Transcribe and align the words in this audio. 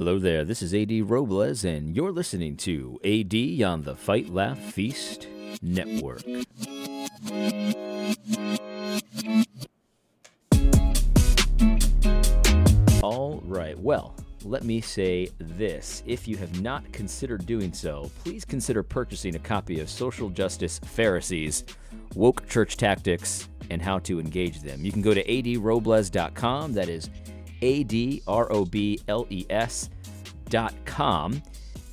Hello 0.00 0.18
there, 0.18 0.46
this 0.46 0.62
is 0.62 0.72
AD 0.72 1.10
Robles, 1.10 1.62
and 1.62 1.94
you're 1.94 2.10
listening 2.10 2.56
to 2.56 2.98
AD 3.04 3.62
on 3.62 3.82
the 3.82 3.94
Fight 3.94 4.30
Laugh 4.30 4.58
Feast 4.58 5.28
Network. 5.60 6.22
All 13.02 13.42
right, 13.44 13.78
well, 13.78 14.16
let 14.42 14.64
me 14.64 14.80
say 14.80 15.28
this. 15.38 16.02
If 16.06 16.26
you 16.26 16.38
have 16.38 16.62
not 16.62 16.90
considered 16.92 17.44
doing 17.44 17.70
so, 17.70 18.10
please 18.24 18.46
consider 18.46 18.82
purchasing 18.82 19.36
a 19.36 19.38
copy 19.38 19.80
of 19.80 19.90
Social 19.90 20.30
Justice 20.30 20.78
Pharisees 20.78 21.66
Woke 22.14 22.48
Church 22.48 22.78
Tactics 22.78 23.50
and 23.68 23.82
How 23.82 23.98
to 23.98 24.18
Engage 24.18 24.62
Them. 24.62 24.82
You 24.82 24.92
can 24.92 25.02
go 25.02 25.12
to 25.12 25.22
adrobles.com, 25.22 26.72
that 26.72 26.88
is 26.88 27.10
A 27.62 27.84
D 27.84 28.22
R 28.26 28.50
O 28.52 28.64
B 28.64 29.00
L 29.08 29.26
E 29.30 29.46
S.com, 29.50 31.42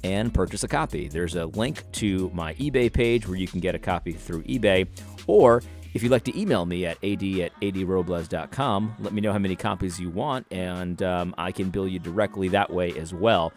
and 0.04 0.34
purchase 0.34 0.64
a 0.64 0.68
copy. 0.68 1.08
There's 1.08 1.36
a 1.36 1.46
link 1.46 1.84
to 1.94 2.32
my 2.34 2.54
eBay 2.56 2.92
page 2.92 3.28
where 3.28 3.38
you 3.38 3.48
can 3.48 3.60
get 3.60 3.76
a 3.76 3.80
copy 3.80 4.14
through 4.14 4.44
eBay, 4.44 4.88
or 5.28 5.62
if 5.94 6.04
you'd 6.04 6.12
like 6.12 6.26
to 6.26 6.40
email 6.40 6.66
me 6.66 6.86
at 6.86 6.98
ad 7.04 7.24
at 7.24 7.60
adrobles.com, 7.62 8.96
let 9.00 9.14
me 9.14 9.22
know 9.22 9.32
how 9.32 9.40
many 9.40 9.56
copies 9.56 10.00
you 10.00 10.10
want, 10.10 10.46
and 10.52 11.02
um, 11.02 11.34
I 11.38 11.52
can 11.52 11.70
bill 11.70 11.88
you 11.88 12.00
directly 12.00 12.50
that 12.50 12.72
way 12.72 12.98
as 12.98 13.14
well. 13.14 13.52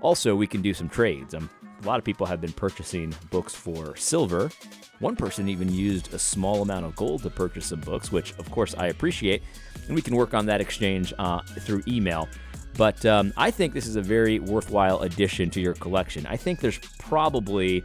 Also, 0.00 0.36
we 0.36 0.46
can 0.46 0.62
do 0.62 0.72
some 0.72 0.88
trades. 0.88 1.34
Um, 1.34 1.50
a 1.82 1.86
lot 1.86 1.98
of 1.98 2.04
people 2.04 2.26
have 2.26 2.40
been 2.40 2.52
purchasing 2.52 3.14
books 3.30 3.54
for 3.54 3.96
silver. 3.96 4.50
One 4.98 5.16
person 5.16 5.48
even 5.48 5.72
used 5.72 6.12
a 6.12 6.18
small 6.18 6.62
amount 6.62 6.84
of 6.84 6.94
gold 6.94 7.22
to 7.22 7.30
purchase 7.30 7.66
some 7.66 7.80
books, 7.80 8.12
which 8.12 8.32
of 8.38 8.50
course 8.50 8.74
I 8.76 8.88
appreciate, 8.88 9.42
and 9.86 9.94
we 9.94 10.02
can 10.02 10.14
work 10.14 10.34
on 10.34 10.46
that 10.46 10.60
exchange 10.60 11.14
uh, 11.18 11.40
through 11.40 11.82
email. 11.88 12.28
But 12.76 13.04
um, 13.06 13.32
I 13.36 13.50
think 13.50 13.74
this 13.74 13.86
is 13.86 13.96
a 13.96 14.02
very 14.02 14.38
worthwhile 14.38 15.00
addition 15.00 15.50
to 15.50 15.60
your 15.60 15.74
collection. 15.74 16.26
I 16.26 16.36
think 16.36 16.60
there's 16.60 16.78
probably 16.98 17.84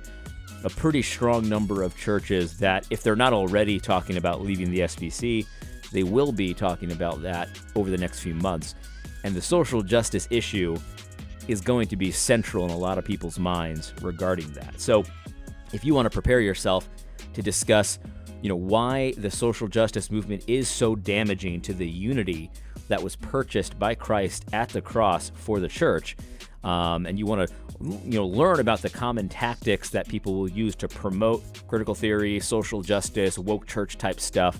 a 0.64 0.70
pretty 0.70 1.02
strong 1.02 1.48
number 1.48 1.84
of 1.84 1.96
churches 1.98 2.58
that, 2.60 2.86
if 2.90 3.04
they're 3.04 3.16
not 3.16 3.34
already 3.34 3.80
talking 3.80 4.18
about 4.18 4.42
leaving 4.42 4.72
the 4.72 4.80
SBC, 4.80 5.46
they 5.92 6.04
will 6.04 6.32
be 6.32 6.54
talking 6.54 6.92
about 6.92 7.22
that 7.22 7.50
over 7.76 7.90
the 7.90 7.98
next 7.98 8.20
few 8.20 8.36
months. 8.36 8.76
And 9.24 9.36
the 9.36 9.42
social 9.42 9.82
justice 9.82 10.28
issue 10.30 10.78
is 11.48 11.62
going 11.62 11.88
to 11.88 11.96
be 11.96 12.12
central 12.12 12.66
in 12.66 12.72
a 12.72 12.78
lot 12.78 12.98
of 12.98 13.06
people's 13.06 13.40
minds 13.40 13.94
regarding 14.02 14.52
that. 14.54 14.80
So, 14.80 15.04
if 15.74 15.84
you 15.84 15.94
want 15.94 16.06
to 16.06 16.10
prepare 16.10 16.40
yourself 16.40 16.88
to 17.34 17.42
discuss, 17.42 18.00
you 18.42 18.50
know, 18.50 18.56
why 18.56 19.14
the 19.18 19.30
social 19.30 19.68
justice 19.68 20.10
movement 20.10 20.44
is 20.48 20.70
so 20.70 20.96
damaging 20.96 21.62
to 21.62 21.74
the 21.74 21.88
unity 21.88 22.50
that 22.88 23.02
was 23.02 23.16
purchased 23.16 23.78
by 23.80 23.96
Christ 23.96 24.46
at 24.54 24.70
the 24.70 24.82
cross 24.82 25.32
for 25.36 25.60
the 25.60 25.68
church, 25.68 26.16
um, 26.64 27.06
and 27.06 27.18
you 27.20 27.26
want 27.26 27.48
to 27.48 27.56
you 27.82 28.18
know 28.18 28.26
learn 28.26 28.60
about 28.60 28.82
the 28.82 28.90
common 28.90 29.28
tactics 29.28 29.90
that 29.90 30.08
people 30.08 30.36
will 30.36 30.50
use 30.50 30.76
to 30.76 30.88
promote 30.88 31.44
critical 31.68 31.96
theory, 31.96 32.40
social 32.40 32.82
justice, 32.82 33.38
woke 33.38 33.66
church 33.68 33.98
type 33.98 34.20
stuff, 34.20 34.60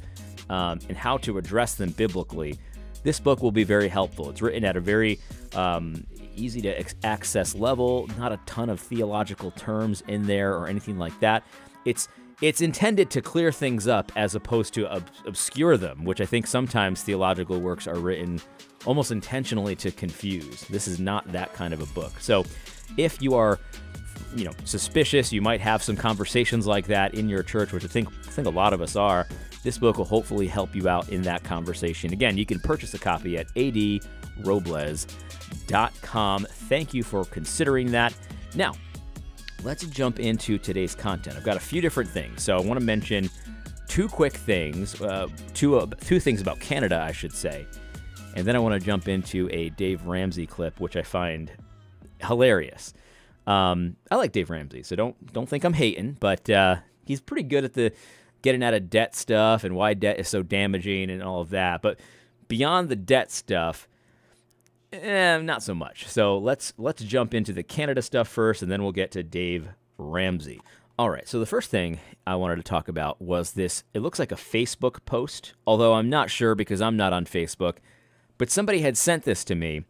um, 0.50 0.80
and 0.90 0.98
how 0.98 1.18
to 1.18 1.38
address 1.38 1.76
them 1.76 1.92
biblically. 1.92 2.58
This 3.04 3.20
book 3.20 3.42
will 3.42 3.52
be 3.52 3.64
very 3.64 3.88
helpful. 3.88 4.30
It's 4.30 4.42
written 4.42 4.66
at 4.66 4.76
a 4.76 4.82
very 4.82 5.20
um, 5.54 6.06
easy 6.36 6.62
to 6.62 6.84
access 7.04 7.56
level, 7.56 8.10
not 8.18 8.32
a 8.32 8.40
ton 8.46 8.70
of 8.70 8.80
theological 8.80 9.52
terms 9.52 10.04
in 10.08 10.28
there 10.28 10.54
or 10.54 10.68
anything 10.68 10.98
like 10.98 11.18
that. 11.20 11.44
It's 11.86 12.08
it's 12.42 12.60
intended 12.62 13.10
to 13.12 13.22
clear 13.22 13.52
things 13.52 13.88
up 13.88 14.12
as 14.16 14.36
opposed 14.36 14.74
to 14.74 14.92
ob- 14.92 15.10
obscure 15.26 15.78
them, 15.78 16.04
which 16.04 16.20
I 16.20 16.26
think 16.26 16.48
sometimes 16.48 17.02
theological 17.02 17.62
works 17.62 17.88
are 17.88 17.98
written 17.98 18.42
almost 18.86 19.12
intentionally 19.12 19.76
to 19.78 19.92
confuse. 19.92 20.62
This 20.64 20.88
is 20.88 21.00
not 21.00 21.32
that 21.32 21.54
kind 21.54 21.74
of 21.74 21.82
a 21.82 21.86
book. 21.94 22.12
So, 22.20 22.46
if 22.98 23.22
you 23.22 23.36
are 23.36 23.60
you 24.36 24.44
know 24.44 24.52
suspicious 24.64 25.32
you 25.32 25.42
might 25.42 25.62
have 25.62 25.82
some 25.82 25.96
conversations 25.96 26.68
like 26.68 26.88
that 26.88 27.14
in 27.14 27.30
your 27.30 27.44
church 27.44 27.72
which 27.72 27.84
i 27.84 27.88
think 27.88 28.08
I 28.08 28.30
think 28.30 28.48
a 28.48 28.52
lot 28.52 28.74
of 28.74 28.82
us 28.82 28.96
are 28.96 29.28
this 29.64 29.78
book 29.78 29.98
will 29.98 30.06
hopefully 30.06 30.48
help 30.48 30.76
you 30.76 30.88
out 30.90 31.10
in 31.10 31.22
that 31.24 31.44
conversation 31.44 32.12
again 32.12 32.38
you 32.38 32.46
can 32.46 32.60
purchase 32.60 32.94
a 32.94 33.00
copy 33.00 33.38
at 33.38 33.48
adrobles.com 34.40 35.18
thank 36.50 36.94
you 36.94 37.04
for 37.04 37.26
considering 37.26 37.92
that. 37.92 38.14
Now 38.56 38.74
let's 39.64 39.86
jump 39.86 40.20
into 40.20 40.58
today's 40.58 40.96
content. 40.96 41.36
I've 41.38 41.44
got 41.44 41.58
a 41.58 41.62
few 41.62 41.82
different 41.82 42.10
things. 42.10 42.44
So 42.44 42.58
i 42.58 42.62
want 42.62 42.80
to 42.80 42.86
mention 42.86 43.30
two 43.88 44.08
quick 44.08 44.34
things 44.34 45.00
uh, 45.02 45.28
two, 45.54 45.78
uh, 45.78 45.86
two 46.02 46.20
things 46.20 46.42
about 46.42 46.60
canada 46.60 47.06
i 47.08 47.12
should 47.12 47.34
say. 47.34 47.66
And 48.36 48.46
then 48.46 48.56
i 48.56 48.60
want 48.60 48.80
to 48.80 48.86
jump 48.86 49.08
into 49.08 49.50
a 49.52 49.70
dave 49.72 50.06
ramsey 50.06 50.46
clip 50.46 50.80
which 50.80 50.96
i 50.96 51.02
find 51.02 51.52
hilarious. 52.22 52.94
Um, 53.48 53.96
I 54.10 54.16
like 54.16 54.32
Dave 54.32 54.50
Ramsey, 54.50 54.84
so 54.84 54.96
don't 54.96 55.34
don't 55.34 55.48
think 55.48 55.64
I'm 55.64 55.74
hating, 55.74 56.18
but 56.20 56.50
uh, 56.50 56.78
he's 57.06 57.22
pretty 57.22 57.44
good 57.44 57.64
at 57.64 57.74
the 57.74 57.92
getting 58.42 58.64
out 58.64 58.74
of 58.74 58.90
debt 58.90 59.16
stuff 59.16 59.64
and 59.64 59.76
why 59.76 59.94
debt 59.94 60.20
is 60.20 60.28
so 60.28 60.44
damaging 60.44 61.10
and 61.10 61.22
all 61.22 61.42
of 61.42 61.50
that. 61.52 61.82
But 61.82 62.00
beyond 62.48 62.90
the 62.90 62.96
debt 62.96 63.32
stuff, 63.32 63.88
eh, 65.02 65.38
not 65.42 65.64
so 65.64 65.76
much. 65.76 66.08
So 66.08 66.38
let's 66.38 66.74
let's 66.78 67.04
jump 67.04 67.34
into 67.34 67.54
the 67.54 67.64
Canada 67.64 68.02
stuff 68.02 68.28
first, 68.28 68.62
and 68.62 68.72
then 68.72 68.84
we'll 68.84 68.92
get 68.92 69.12
to 69.12 69.24
Dave 69.24 69.70
Ramsey. 69.98 70.62
All 70.98 71.10
right. 71.10 71.28
So 71.28 71.40
the 71.40 71.46
first 71.46 71.70
thing 71.70 72.00
I 72.26 72.36
wanted 72.36 72.56
to 72.56 72.64
talk 72.64 72.88
about 72.88 73.22
was 73.22 73.52
this. 73.52 73.84
It 73.94 74.00
looks 74.00 74.20
like 74.20 74.32
a 74.32 74.36
Facebook 74.36 75.04
post, 75.06 75.54
although 75.68 75.94
I'm 75.94 76.10
not 76.10 76.30
sure 76.30 76.56
because 76.56 76.82
I'm 76.82 76.96
not 76.96 77.14
on 77.14 77.26
Facebook. 77.26 77.78
But 78.38 78.50
somebody 78.50 78.82
had 78.82 78.98
sent 78.98 79.24
this 79.24 79.44
to 79.46 79.56
me 79.56 79.84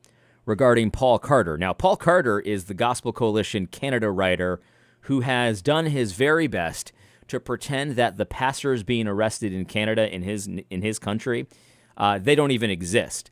regarding 0.46 0.92
Paul 0.92 1.20
Carter. 1.20 1.58
Now, 1.58 1.74
Paul 1.74 1.98
Carter 1.98 2.40
is 2.40 2.66
the 2.66 2.74
Gospel 2.74 3.14
Coalition 3.14 3.68
Canada 3.68 4.10
writer 4.10 4.62
who 5.02 5.22
has 5.22 5.62
done 5.62 5.86
his 5.88 6.14
very 6.14 6.48
best 6.48 6.92
to 7.28 7.40
pretend 7.40 7.96
that 7.96 8.18
the 8.18 8.26
pastors 8.26 8.84
being 8.84 9.08
arrested 9.08 9.54
in 9.54 9.66
Canada 9.66 10.14
in 10.14 10.22
his 10.22 10.48
in 10.48 10.82
his 10.82 11.00
country, 11.00 11.48
uh, 11.98 12.18
they 12.18 12.36
don't 12.36 12.52
even 12.52 12.70
exist. 12.70 13.32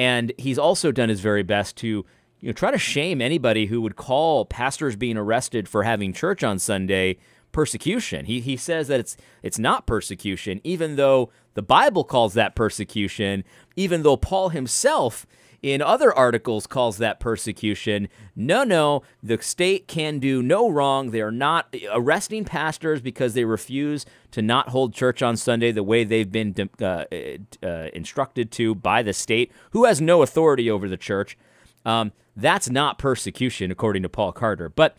And 0.00 0.32
he's 0.38 0.58
also 0.58 0.92
done 0.92 1.10
his 1.10 1.20
very 1.20 1.42
best 1.42 1.76
to 1.76 2.06
you 2.40 2.48
know 2.48 2.52
try 2.52 2.70
to 2.70 2.78
shame 2.78 3.20
anybody 3.20 3.66
who 3.66 3.82
would 3.82 3.96
call 3.96 4.46
pastors 4.46 4.96
being 4.96 5.18
arrested 5.18 5.68
for 5.68 5.82
having 5.82 6.14
church 6.14 6.42
on 6.42 6.58
Sunday 6.58 7.18
persecution. 7.52 8.24
He 8.24 8.40
he 8.40 8.56
says 8.56 8.88
that 8.88 8.98
it's 8.98 9.18
it's 9.42 9.58
not 9.58 9.86
persecution, 9.86 10.62
even 10.64 10.96
though 10.96 11.30
the 11.52 11.60
Bible 11.60 12.04
calls 12.04 12.32
that 12.32 12.56
persecution, 12.56 13.44
even 13.76 14.02
though 14.02 14.16
Paul 14.16 14.48
himself 14.48 15.26
in 15.62 15.82
other 15.82 16.12
articles 16.12 16.66
calls 16.66 16.98
that 16.98 17.20
persecution. 17.20 18.08
No, 18.34 18.64
no, 18.64 19.02
the 19.22 19.40
state 19.42 19.86
can 19.86 20.18
do 20.18 20.42
no 20.42 20.70
wrong. 20.70 21.10
They 21.10 21.20
are 21.20 21.30
not 21.30 21.74
arresting 21.92 22.44
pastors 22.44 23.00
because 23.00 23.34
they 23.34 23.44
refuse 23.44 24.06
to 24.30 24.42
not 24.42 24.70
hold 24.70 24.94
church 24.94 25.22
on 25.22 25.36
Sunday 25.36 25.72
the 25.72 25.82
way 25.82 26.04
they've 26.04 26.30
been 26.30 26.54
uh, 26.80 27.04
uh, 27.62 27.66
instructed 27.92 28.50
to 28.52 28.74
by 28.74 29.02
the 29.02 29.12
state, 29.12 29.52
who 29.72 29.84
has 29.84 30.00
no 30.00 30.22
authority 30.22 30.70
over 30.70 30.88
the 30.88 30.96
church. 30.96 31.36
Um, 31.84 32.12
that's 32.36 32.70
not 32.70 32.98
persecution, 32.98 33.70
according 33.70 34.02
to 34.02 34.08
Paul 34.08 34.32
Carter. 34.32 34.68
But 34.68 34.96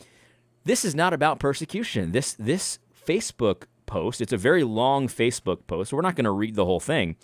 this 0.63 0.85
is 0.85 0.93
not 0.93 1.13
about 1.13 1.39
persecution. 1.39 2.11
This 2.11 2.33
this 2.33 2.79
Facebook 3.07 3.63
post, 3.87 4.21
it's 4.21 4.33
a 4.33 4.37
very 4.37 4.63
long 4.63 5.07
Facebook 5.07 5.65
post. 5.65 5.89
So 5.89 5.97
we're 5.97 6.03
not 6.03 6.15
going 6.15 6.25
to 6.25 6.31
read 6.31 6.55
the 6.55 6.65
whole 6.65 6.79
thing, 6.79 7.15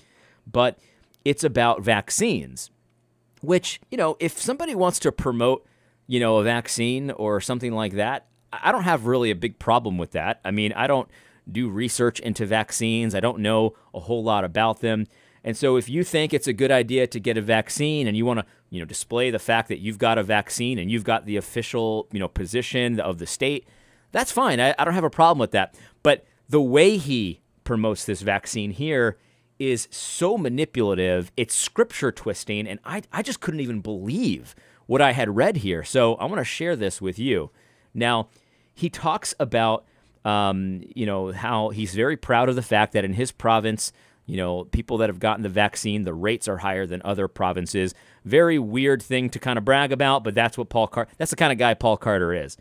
but 0.52 0.80
it's 1.24 1.44
about 1.44 1.82
vaccines 1.82 2.72
which, 3.48 3.80
you 3.90 3.98
know, 3.98 4.18
if 4.20 4.38
somebody 4.38 4.76
wants 4.76 5.00
to 5.00 5.10
promote, 5.10 5.66
you 6.06 6.20
know, 6.20 6.36
a 6.36 6.44
vaccine 6.44 7.12
or 7.12 7.40
something 7.40 7.72
like 7.72 7.94
that, 7.94 8.26
I 8.52 8.74
don't 8.74 8.84
have 8.84 9.06
really 9.06 9.32
a 9.32 9.36
big 9.36 9.58
problem 9.58 9.98
with 9.98 10.12
that. 10.12 10.42
I 10.44 10.52
mean, 10.52 10.74
I 10.74 10.86
don't 10.86 11.08
do 11.50 11.70
research 11.70 12.20
into 12.20 12.46
vaccines, 12.46 13.16
I 13.16 13.22
don't 13.22 13.40
know 13.40 13.74
a 13.94 14.02
whole 14.02 14.22
lot 14.22 14.44
about 14.44 14.82
them. 14.82 15.08
And 15.46 15.56
so 15.56 15.78
if 15.78 15.88
you 15.88 16.04
think 16.04 16.34
it's 16.34 16.48
a 16.48 16.52
good 16.52 16.72
idea 16.72 17.08
to 17.08 17.22
get 17.22 17.38
a 17.38 17.42
vaccine 17.42 18.06
and 18.06 18.18
you 18.18 18.26
want 18.26 18.42
to, 18.42 18.46
you 18.70 18.82
know, 18.82 18.86
display 18.86 19.32
the 19.32 19.40
fact 19.40 19.70
that 19.70 19.80
you've 19.80 19.98
got 19.98 20.18
a 20.18 20.24
vaccine 20.24 20.78
and 20.78 20.92
you've 20.92 21.06
got 21.06 21.26
the 21.26 21.38
official, 21.38 22.10
you 22.12 22.20
know, 22.20 22.28
position 22.28 23.00
of 23.00 23.18
the 23.18 23.26
state, 23.26 23.66
that's 24.12 24.30
fine. 24.30 24.60
I, 24.60 24.76
I 24.78 24.84
don't 24.84 24.94
have 24.94 25.06
a 25.06 25.10
problem 25.10 25.40
with 25.40 25.52
that. 25.52 25.74
But 26.04 26.26
the 26.50 26.62
way 26.62 26.98
he 26.98 27.40
promotes 27.64 28.04
this 28.04 28.22
vaccine 28.22 28.72
here 28.72 29.18
is 29.60 29.88
so 29.92 30.38
manipulative. 30.38 31.32
It's 31.38 31.56
scripture 31.56 32.12
twisting, 32.12 32.68
and 32.68 32.80
I, 32.86 33.04
I 33.12 33.22
just 33.22 33.40
couldn't 33.40 33.60
even 33.60 33.82
believe 33.82 34.56
what 34.86 35.02
I 35.02 35.12
had 35.12 35.36
read 35.36 35.58
here. 35.58 35.84
So 35.84 36.16
I 36.16 36.26
want 36.26 36.40
to 36.40 36.46
share 36.46 36.76
this 36.76 37.02
with 37.02 37.20
you. 37.20 37.52
Now, 37.94 38.30
he 38.74 38.90
talks 38.90 39.34
about, 39.40 39.86
um, 40.24 40.84
you 40.96 41.06
know, 41.06 41.32
how 41.32 41.70
he's 41.70 41.94
very 41.94 42.18
proud 42.18 42.50
of 42.50 42.56
the 42.56 42.62
fact 42.62 42.94
that 42.94 43.04
in 43.04 43.14
his 43.14 43.32
province, 43.32 43.92
you 44.26 44.38
know, 44.38 44.66
people 44.66 44.98
that 44.98 45.10
have 45.10 45.20
gotten 45.20 45.44
the 45.44 45.50
vaccine, 45.50 46.04
the 46.04 46.14
rates 46.14 46.48
are 46.48 46.58
higher 46.58 46.86
than 46.86 47.02
other 47.04 47.28
provinces. 47.28 47.96
Very 48.26 48.60
weird 48.60 49.02
thing 49.02 49.30
to 49.32 49.40
kind 49.40 49.58
of 49.58 49.66
brag 49.66 49.92
about, 49.92 50.24
but 50.24 50.36
that's 50.36 50.58
what 50.58 50.70
Paul 50.70 50.88
Carter, 50.88 51.12
that's 51.18 51.32
the 51.32 51.38
kind 51.38 51.52
of 51.52 51.58
guy 51.58 51.74
Paul 51.74 51.98
Carter 51.98 52.34
is. 52.34 52.58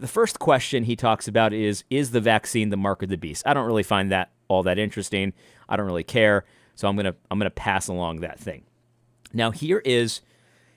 The 0.00 0.08
first 0.08 0.40
question 0.40 0.84
he 0.84 0.96
talks 0.96 1.28
about 1.28 1.52
is 1.52 1.84
Is 1.90 2.10
the 2.10 2.20
vaccine 2.20 2.70
the 2.70 2.76
mark 2.76 3.02
of 3.02 3.08
the 3.08 3.16
beast? 3.16 3.44
I 3.46 3.54
don't 3.54 3.66
really 3.66 3.84
find 3.84 4.10
that 4.10 4.32
all 4.48 4.64
that 4.64 4.78
interesting. 4.78 5.32
I 5.68 5.76
don't 5.76 5.86
really 5.86 6.04
care. 6.04 6.44
So 6.74 6.88
I'm 6.88 6.96
gonna 6.96 7.14
I'm 7.30 7.38
gonna 7.38 7.50
pass 7.50 7.88
along 7.88 8.20
that 8.20 8.38
thing. 8.38 8.64
Now 9.32 9.50
here 9.50 9.82
is 9.84 10.20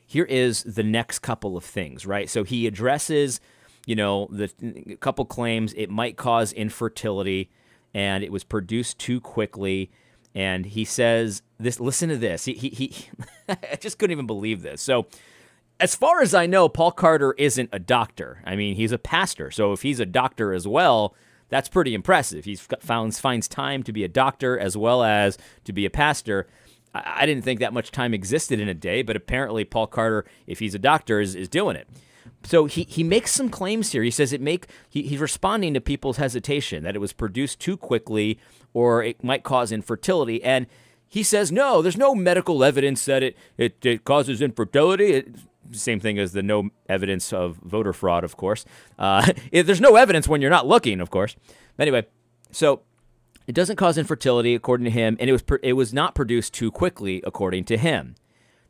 here 0.05 0.25
is 0.25 0.63
the 0.63 0.83
next 0.83 1.19
couple 1.19 1.55
of 1.55 1.63
things, 1.63 2.05
right? 2.05 2.29
So 2.29 2.43
he 2.43 2.65
addresses, 2.65 3.39
you 3.85 3.95
know, 3.95 4.27
the 4.31 4.97
couple 4.99 5.25
claims 5.25 5.73
it 5.73 5.89
might 5.89 6.17
cause 6.17 6.51
infertility 6.51 7.51
and 7.93 8.23
it 8.23 8.31
was 8.31 8.43
produced 8.43 8.99
too 8.99 9.19
quickly. 9.19 9.91
And 10.35 10.65
he 10.65 10.85
says 10.85 11.41
this. 11.59 11.79
Listen 11.79 12.09
to 12.09 12.17
this. 12.17 12.45
He 12.45 12.53
he, 12.53 12.69
he 12.69 12.95
I 13.49 13.75
just 13.79 13.97
couldn't 13.97 14.11
even 14.11 14.27
believe 14.27 14.61
this. 14.61 14.81
So, 14.81 15.07
as 15.79 15.95
far 15.95 16.21
as 16.21 16.33
I 16.33 16.45
know, 16.45 16.69
Paul 16.69 16.91
Carter 16.91 17.33
isn't 17.37 17.69
a 17.71 17.79
doctor. 17.79 18.41
I 18.45 18.55
mean, 18.55 18.75
he's 18.75 18.91
a 18.91 18.97
pastor. 18.97 19.49
So 19.49 19.73
if 19.73 19.81
he's 19.81 19.99
a 19.99 20.05
doctor 20.05 20.53
as 20.53 20.67
well, 20.67 21.15
that's 21.49 21.69
pretty 21.69 21.93
impressive. 21.93 22.45
He 22.45 22.55
finds 22.55 23.19
finds 23.19 23.47
time 23.47 23.83
to 23.83 23.91
be 23.91 24.03
a 24.03 24.07
doctor 24.07 24.57
as 24.57 24.77
well 24.77 25.03
as 25.03 25.37
to 25.65 25.73
be 25.73 25.85
a 25.85 25.89
pastor. 25.89 26.47
I, 26.93 27.21
I 27.21 27.25
didn't 27.25 27.43
think 27.43 27.59
that 27.59 27.73
much 27.73 27.91
time 27.91 28.13
existed 28.13 28.59
in 28.59 28.69
a 28.69 28.73
day, 28.73 29.01
but 29.01 29.15
apparently 29.15 29.65
Paul 29.65 29.87
Carter, 29.87 30.25
if 30.47 30.59
he's 30.59 30.75
a 30.75 30.79
doctor, 30.79 31.19
is, 31.19 31.35
is 31.35 31.49
doing 31.49 31.75
it. 31.75 31.87
So 32.43 32.65
he, 32.65 32.83
he 32.83 33.03
makes 33.03 33.31
some 33.31 33.49
claims 33.49 33.91
here. 33.91 34.03
He 34.03 34.11
says 34.11 34.31
it 34.31 34.41
make 34.41 34.67
he, 34.89 35.03
he's 35.03 35.19
responding 35.19 35.73
to 35.73 35.81
people's 35.81 36.17
hesitation 36.17 36.83
that 36.83 36.95
it 36.95 36.99
was 36.99 37.13
produced 37.13 37.59
too 37.59 37.75
quickly 37.75 38.39
or 38.73 39.03
it 39.03 39.23
might 39.23 39.43
cause 39.43 39.71
infertility. 39.71 40.43
And 40.43 40.67
he 41.07 41.23
says 41.23 41.51
no, 41.51 41.81
there's 41.81 41.97
no 41.97 42.15
medical 42.15 42.63
evidence 42.63 43.03
that 43.05 43.23
it 43.23 43.37
it, 43.57 43.85
it 43.85 44.03
causes 44.05 44.41
infertility. 44.41 45.13
It, 45.13 45.35
same 45.71 45.99
thing 45.99 46.19
as 46.19 46.33
the 46.33 46.43
no 46.43 46.69
evidence 46.87 47.31
of 47.33 47.57
voter 47.57 47.93
fraud, 47.93 48.23
of 48.23 48.37
course. 48.37 48.65
Uh, 48.97 49.31
there's 49.51 49.81
no 49.81 49.95
evidence 49.95 50.27
when 50.27 50.41
you're 50.41 50.49
not 50.49 50.67
looking, 50.67 51.01
of 51.01 51.09
course. 51.09 51.35
Anyway, 51.77 52.05
so 52.51 52.81
it 53.47 53.55
doesn't 53.55 53.77
cause 53.77 53.97
infertility, 53.97 54.55
according 54.55 54.85
to 54.85 54.91
him, 54.91 55.17
and 55.19 55.29
it 55.29 55.33
was 55.33 55.43
it 55.63 55.73
was 55.73 55.93
not 55.93 56.15
produced 56.15 56.53
too 56.53 56.71
quickly, 56.71 57.23
according 57.25 57.65
to 57.65 57.77
him. 57.77 58.15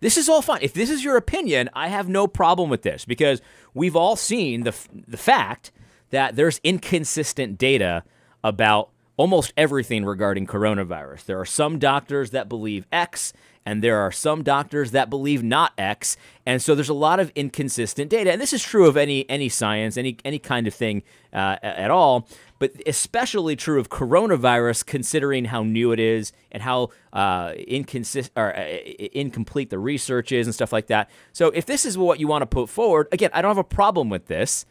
This 0.01 0.17
is 0.17 0.29
all 0.29 0.41
fine. 0.41 0.59
If 0.61 0.73
this 0.73 0.89
is 0.89 1.03
your 1.03 1.17
opinion, 1.17 1.69
I 1.73 1.89
have 1.89 2.07
no 2.07 2.27
problem 2.27 2.69
with 2.69 2.83
this 2.83 3.03
because 3.03 3.41
we've 3.73 3.95
all 3.95 4.15
seen 4.15 4.63
the 4.63 4.73
the 5.07 5.17
fact 5.17 5.71
that 6.11 6.35
there's 6.35 6.59
inconsistent 6.63 7.57
data 7.57 8.03
about 8.43 8.89
almost 9.17 9.51
everything 9.57 10.05
regarding 10.05 10.47
coronavirus. 10.47 11.25
There 11.25 11.39
are 11.39 11.45
some 11.45 11.77
doctors 11.77 12.31
that 12.31 12.47
believe 12.47 12.87
X, 12.89 13.33
and 13.69 13.83
there 13.83 13.99
are 13.99 14.11
some 14.11 14.41
doctors 14.41 14.89
that 14.91 15.11
believe 15.11 15.43
not 15.43 15.73
X, 15.77 16.17
and 16.43 16.59
so 16.59 16.73
there's 16.73 16.89
a 16.89 16.93
lot 16.93 17.19
of 17.19 17.31
inconsistent 17.35 18.09
data. 18.09 18.31
And 18.31 18.41
this 18.41 18.51
is 18.51 18.63
true 18.63 18.87
of 18.87 18.97
any 18.97 19.29
any 19.29 19.47
science, 19.47 19.95
any 19.95 20.17
any 20.25 20.39
kind 20.39 20.65
of 20.65 20.73
thing 20.73 21.03
uh, 21.31 21.57
at 21.61 21.91
all, 21.91 22.27
but 22.57 22.71
especially 22.87 23.55
true 23.55 23.79
of 23.79 23.89
coronavirus, 23.89 24.87
considering 24.87 25.45
how 25.45 25.61
new 25.61 25.91
it 25.91 25.99
is 25.99 26.33
and 26.51 26.63
how 26.63 26.89
uh, 27.13 27.53
inconsist 27.67 28.31
or 28.35 28.57
uh, 28.57 28.79
incomplete 29.13 29.69
the 29.69 29.77
research 29.77 30.31
is 30.31 30.47
and 30.47 30.55
stuff 30.55 30.73
like 30.73 30.87
that. 30.87 31.07
So 31.31 31.49
if 31.49 31.67
this 31.67 31.85
is 31.85 31.95
what 31.95 32.19
you 32.19 32.27
want 32.27 32.41
to 32.41 32.47
put 32.47 32.69
forward, 32.69 33.07
again, 33.11 33.29
I 33.33 33.43
don't 33.43 33.49
have 33.49 33.59
a 33.59 33.63
problem 33.63 34.09
with 34.09 34.25
this 34.25 34.65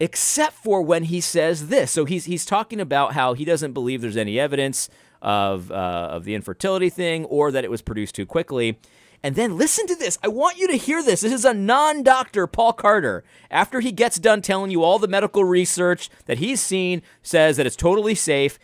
except 0.00 0.54
for 0.54 0.82
when 0.82 1.04
he 1.04 1.20
says 1.20 1.68
this. 1.68 1.92
So 1.92 2.06
he's 2.06 2.24
he's 2.24 2.44
talking 2.44 2.80
about 2.80 3.12
how 3.12 3.34
he 3.34 3.44
doesn't 3.44 3.72
believe 3.72 4.00
there's 4.00 4.16
any 4.16 4.40
evidence 4.40 4.88
of 5.22 5.70
uh, 5.70 6.08
of 6.10 6.24
the 6.24 6.34
infertility 6.34 6.90
thing 6.90 7.24
or 7.26 7.50
that 7.50 7.64
it 7.64 7.70
was 7.70 7.82
produced 7.82 8.14
too 8.14 8.26
quickly. 8.26 8.78
And 9.22 9.34
then 9.34 9.58
listen 9.58 9.86
to 9.86 9.94
this. 9.94 10.18
I 10.22 10.28
want 10.28 10.56
you 10.56 10.66
to 10.68 10.76
hear 10.76 11.02
this. 11.02 11.20
This 11.20 11.32
is 11.32 11.44
a 11.44 11.52
non 11.52 12.02
doctor, 12.02 12.46
Paul 12.46 12.72
Carter. 12.72 13.22
After 13.50 13.80
he 13.80 13.92
gets 13.92 14.18
done 14.18 14.40
telling 14.40 14.70
you 14.70 14.82
all 14.82 14.98
the 14.98 15.08
medical 15.08 15.44
research 15.44 16.08
that 16.24 16.38
he's 16.38 16.60
seen, 16.60 17.02
says 17.22 17.56
that 17.56 17.66
it's 17.66 17.76
totally 17.76 18.14
safe. 18.14 18.58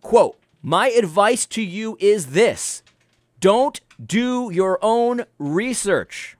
Quote, 0.00 0.38
My 0.62 0.90
advice 0.90 1.44
to 1.46 1.62
you 1.62 1.96
is 1.98 2.26
this 2.26 2.82
don't 3.40 3.80
do 4.04 4.50
your 4.52 4.78
own 4.80 5.24
research. 5.38 6.36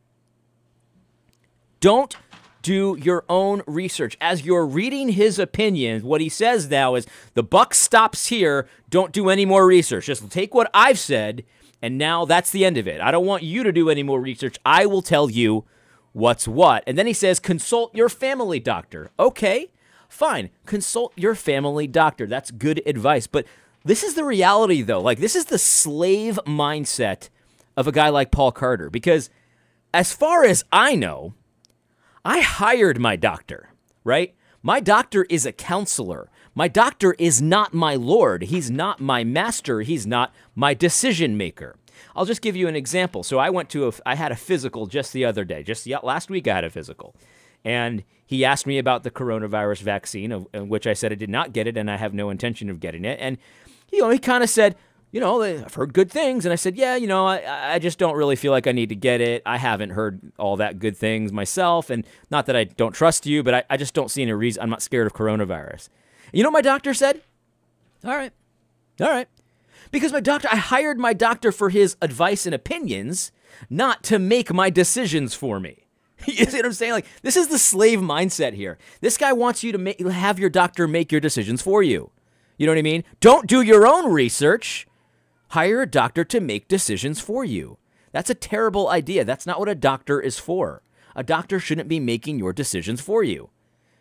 Don't 1.81 2.17
do 2.65 2.99
your 3.01 3.25
own 3.29 3.63
research. 3.67 4.17
As 4.21 4.45
you're 4.45 4.67
reading 4.67 5.11
his 5.11 5.39
opinion, 5.39 6.03
what 6.03 6.21
he 6.21 6.29
says 6.29 6.69
now 6.69 6.97
is 6.97 7.07
the 7.35 7.43
buck 7.45 7.75
stops 7.75 8.29
here. 8.29 8.67
Don't 8.91 9.13
do 9.13 9.29
any 9.29 9.45
more 9.45 9.67
research. 9.67 10.07
Just 10.07 10.29
take 10.31 10.55
what 10.55 10.71
I've 10.75 10.99
said, 10.99 11.45
and 11.81 11.99
now 11.99 12.25
that's 12.25 12.51
the 12.51 12.65
end 12.65 12.79
of 12.79 12.89
it. 12.89 13.01
I 13.01 13.11
don't 13.13 13.27
want 13.27 13.43
you 13.45 13.63
to 13.63 13.71
do 13.71 13.91
any 13.91 14.03
more 14.03 14.21
research. 14.21 14.57
I 14.65 14.87
will 14.87 15.03
tell 15.03 15.31
you 15.31 15.65
what's 16.13 16.49
what. 16.49 16.83
And 16.87 16.97
then 16.97 17.07
he 17.07 17.13
says, 17.13 17.39
consult 17.39 17.95
your 17.95 18.09
family 18.09 18.59
doctor. 18.59 19.11
Okay, 19.21 19.71
fine. 20.09 20.49
Consult 20.65 21.13
your 21.17 21.35
family 21.35 21.87
doctor. 21.87 22.27
That's 22.27 22.51
good 22.51 22.83
advice. 22.87 23.27
But 23.27 23.47
this 23.85 24.03
is 24.03 24.15
the 24.15 24.25
reality, 24.25 24.81
though. 24.81 25.03
Like, 25.03 25.19
this 25.19 25.37
is 25.37 25.45
the 25.47 25.59
slave 25.59 26.41
mindset 26.47 27.29
of 27.77 27.87
a 27.87 27.93
guy 27.93 28.09
like 28.09 28.31
Paul 28.31 28.53
Carter. 28.53 28.89
Because 28.89 29.29
as 29.93 30.15
far 30.15 30.45
as 30.45 30.65
I 30.73 30.97
know, 30.97 31.35
I 32.25 32.41
hired 32.41 32.99
my 32.99 33.17
doctor, 33.17 33.71
right? 34.03 34.35
My 34.63 34.81
doctor 34.81 35.27
is 35.29 35.45
a 35.45 35.53
counselor. 35.53 36.31
My 36.55 36.69
doctor 36.69 37.15
is 37.19 37.43
not 37.43 37.75
my 37.75 37.97
Lord. 37.97 38.45
He's 38.45 38.71
not 38.71 39.01
my 39.01 39.25
master. 39.25 39.83
He's 39.83 40.07
not 40.07 40.35
my 40.55 40.73
decision 40.73 41.37
maker. 41.37 41.77
I'll 42.17 42.25
just 42.25 42.41
give 42.41 42.57
you 42.57 42.67
an 42.67 42.77
example. 42.77 43.23
So 43.23 43.39
I 43.39 43.51
went 43.51 43.69
to 43.71 43.89
a, 43.89 43.93
I 44.07 44.15
had 44.15 44.33
a 44.33 44.37
physical 44.37 44.87
just 44.87 45.13
the 45.13 45.25
other 45.25 45.45
day. 45.45 45.63
Just 45.63 45.87
last 46.03 46.31
week, 46.31 46.49
I 46.49 46.55
had 46.55 46.65
a 46.65 46.71
physical. 46.71 47.15
And 47.65 48.05
he 48.27 48.45
asked 48.45 48.67
me 48.67 48.79
about 48.79 49.03
the 49.03 49.11
coronavirus 49.11 49.83
vaccine, 49.83 50.33
of, 50.33 50.47
of 50.55 50.69
which 50.69 50.87
I 50.87 50.95
said 50.95 51.13
I 51.13 51.17
did 51.17 51.31
not 51.31 51.53
get 51.53 51.67
it 51.67 51.77
and 51.77 51.91
I 51.91 51.97
have 51.97 52.15
no 52.15 52.31
intention 52.31 52.71
of 52.71 52.81
getting 52.81 53.05
it. 53.05 53.19
And 53.21 53.37
you 53.93 54.01
know, 54.01 54.11
he 54.11 54.19
kind 54.19 54.43
of 54.43 54.51
said, 54.51 54.77
you 55.15 55.21
know, 55.21 55.43
I've 55.43 55.75
heard 55.75 55.95
good 55.95 56.11
things. 56.11 56.45
And 56.45 56.53
I 56.53 56.57
said, 56.57 56.75
yeah, 56.75 56.97
you 56.97 57.07
know, 57.07 57.25
I, 57.25 57.75
I 57.75 57.79
just 57.79 58.01
don't 58.01 58.17
really 58.17 58.35
feel 58.35 58.51
like 58.51 58.67
I 58.67 58.73
need 58.73 58.89
to 58.89 58.97
get 58.97 59.21
it. 59.21 59.43
I 59.47 59.59
haven't 59.59 59.91
heard 59.91 60.21
all 60.41 60.57
that 60.57 60.81
good 60.81 60.97
things 60.97 61.31
myself. 61.31 61.89
And 61.89 62.05
not 62.33 62.47
that 62.47 62.57
I 62.57 62.65
don't 62.65 62.91
trust 62.91 63.25
you, 63.25 63.45
but 63.45 63.55
I, 63.55 63.63
I 63.71 63.77
just 63.77 63.95
don't 63.95 64.11
see 64.11 64.23
any 64.23 64.33
reason. 64.33 64.61
I'm 64.61 64.71
not 64.71 64.83
scared 64.83 65.07
of 65.07 65.13
coronavirus. 65.13 65.89
You 66.33 66.43
know 66.43 66.49
what 66.49 66.55
my 66.55 66.63
doctor 66.63 66.93
said? 66.95 67.23
All 68.05 68.17
right. 68.17 68.33
All 69.01 69.09
right. 69.09 69.29
Because 69.93 70.13
my 70.13 70.19
doctor, 70.19 70.49
I 70.51 70.57
hired 70.57 70.99
my 70.99 71.13
doctor 71.13 71.53
for 71.53 71.71
his 71.71 71.97
advice 72.03 72.45
and 72.45 72.53
opinions, 72.53 73.31
not 73.71 74.03
to 74.05 74.19
make 74.19 74.53
my 74.53 74.69
decisions 74.69 75.33
for 75.33 75.61
me. 75.61 75.87
you 76.27 76.45
see 76.45 76.57
what 76.57 76.67
I'm 76.67 76.73
saying? 76.73 76.93
Like, 76.93 77.07
this 77.23 77.37
is 77.37 77.47
the 77.47 77.59
slave 77.61 78.01
mindset 78.01 78.55
here. 78.55 78.79
This 79.01 79.17
guy 79.17 79.33
wants 79.33 79.63
you 79.63 79.71
to 79.71 79.79
make, 79.79 80.01
have 80.01 80.41
your 80.41 80.51
doctor 80.51 80.89
make 80.89 81.13
your 81.13 81.21
decisions 81.21 81.63
for 81.63 81.85
you. 81.85 82.11
You 82.59 82.67
know 82.67 82.73
what 82.73 82.79
I 82.79 82.83
mean? 82.83 83.05
Don't 83.21 83.47
do 83.47 83.63
your 83.63 83.87
own 83.87 84.13
research 84.13 84.89
Hire 85.55 85.83
a 85.83 85.87
doctor 85.87 86.25
to 86.25 86.41
make 86.41 86.67
decisions 86.67 87.21
for 87.21 87.45
you. 87.45 87.79
That's 88.11 88.29
a 88.29 88.35
terrible 88.35 88.89
idea. 88.89 89.25
That's 89.25 89.47
not 89.47 89.61
what 89.61 89.69
a 89.69 89.77
doctor 89.77 90.21
is 90.21 90.37
for. 90.37 90.83
A 91.15 91.23
doctor 91.23 91.61
shouldn't 91.61 91.89
be 91.89 92.01
making 92.01 92.41
your 92.41 92.53
decisions 92.53 93.01
for 93.01 93.23
you. 93.23 93.51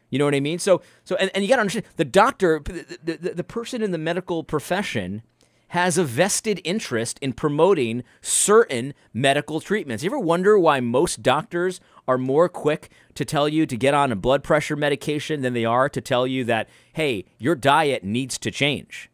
You 0.09 0.17
know 0.17 0.25
what 0.25 0.33
I 0.33 0.39
mean? 0.39 0.57
So, 0.57 0.81
so, 1.03 1.15
and, 1.17 1.29
and 1.35 1.43
you 1.43 1.49
got 1.49 1.57
to 1.57 1.61
understand 1.61 1.85
the 1.95 2.05
doctor, 2.05 2.59
the, 2.65 2.97
the, 3.03 3.33
the 3.35 3.43
person 3.43 3.83
in 3.83 3.91
the 3.91 3.99
medical 3.99 4.43
profession 4.43 5.21
has 5.67 5.95
a 5.95 6.03
vested 6.03 6.59
interest 6.63 7.19
in 7.19 7.33
promoting 7.33 8.03
certain 8.19 8.95
medical 9.13 9.61
treatments. 9.61 10.03
You 10.03 10.09
ever 10.09 10.17
wonder 10.17 10.57
why 10.57 10.79
most 10.79 11.21
doctors 11.21 11.79
are 12.07 12.17
more 12.17 12.49
quick 12.49 12.89
to 13.13 13.25
tell 13.25 13.47
you 13.47 13.67
to 13.67 13.77
get 13.77 13.93
on 13.93 14.11
a 14.11 14.15
blood 14.15 14.43
pressure 14.43 14.75
medication 14.75 15.43
than 15.43 15.53
they 15.53 15.65
are 15.65 15.87
to 15.87 16.01
tell 16.01 16.25
you 16.25 16.45
that, 16.45 16.67
hey, 16.93 17.25
your 17.37 17.53
diet 17.53 18.03
needs 18.03 18.39
to 18.39 18.49
change? 18.49 19.11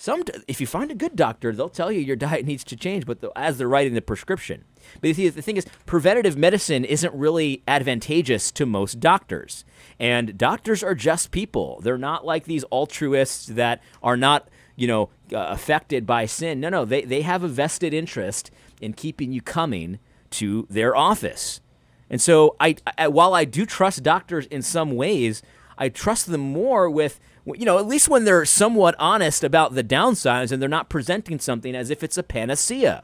Some, 0.00 0.22
if 0.48 0.62
you 0.62 0.66
find 0.66 0.90
a 0.90 0.94
good 0.94 1.14
doctor, 1.14 1.52
they'll 1.52 1.68
tell 1.68 1.92
you 1.92 2.00
your 2.00 2.16
diet 2.16 2.46
needs 2.46 2.64
to 2.64 2.74
change, 2.74 3.04
but 3.04 3.20
the, 3.20 3.30
as 3.36 3.58
they're 3.58 3.68
writing 3.68 3.92
the 3.92 4.00
prescription. 4.00 4.64
But 5.02 5.14
the, 5.14 5.28
thing 5.28 5.58
is, 5.58 5.66
preventative 5.84 6.38
medicine 6.38 6.86
isn't 6.86 7.12
really 7.12 7.62
advantageous 7.68 8.50
to 8.52 8.64
most 8.64 8.98
doctors. 8.98 9.62
And 9.98 10.38
doctors 10.38 10.82
are 10.82 10.94
just 10.94 11.32
people. 11.32 11.80
They're 11.82 11.98
not 11.98 12.24
like 12.24 12.44
these 12.44 12.64
altruists 12.70 13.44
that 13.48 13.82
are 14.02 14.16
not, 14.16 14.48
you 14.74 14.86
know, 14.86 15.10
uh, 15.34 15.48
affected 15.50 16.06
by 16.06 16.24
sin. 16.24 16.60
No, 16.60 16.70
no, 16.70 16.86
they, 16.86 17.02
they 17.02 17.20
have 17.20 17.42
a 17.42 17.48
vested 17.48 17.92
interest 17.92 18.50
in 18.80 18.94
keeping 18.94 19.32
you 19.32 19.42
coming 19.42 19.98
to 20.30 20.66
their 20.70 20.96
office. 20.96 21.60
And 22.08 22.22
so, 22.22 22.56
I, 22.58 22.76
I 22.96 23.08
while 23.08 23.34
I 23.34 23.44
do 23.44 23.66
trust 23.66 24.02
doctors 24.02 24.46
in 24.46 24.62
some 24.62 24.96
ways, 24.96 25.42
I 25.76 25.90
trust 25.90 26.26
them 26.26 26.40
more 26.40 26.88
with 26.88 27.20
you 27.46 27.64
know, 27.64 27.78
at 27.78 27.86
least 27.86 28.08
when 28.08 28.24
they're 28.24 28.44
somewhat 28.44 28.94
honest 28.98 29.44
about 29.44 29.74
the 29.74 29.84
downsides 29.84 30.52
and 30.52 30.60
they're 30.60 30.68
not 30.68 30.88
presenting 30.88 31.38
something 31.38 31.74
as 31.74 31.90
if 31.90 32.02
it's 32.02 32.18
a 32.18 32.22
panacea. 32.22 33.02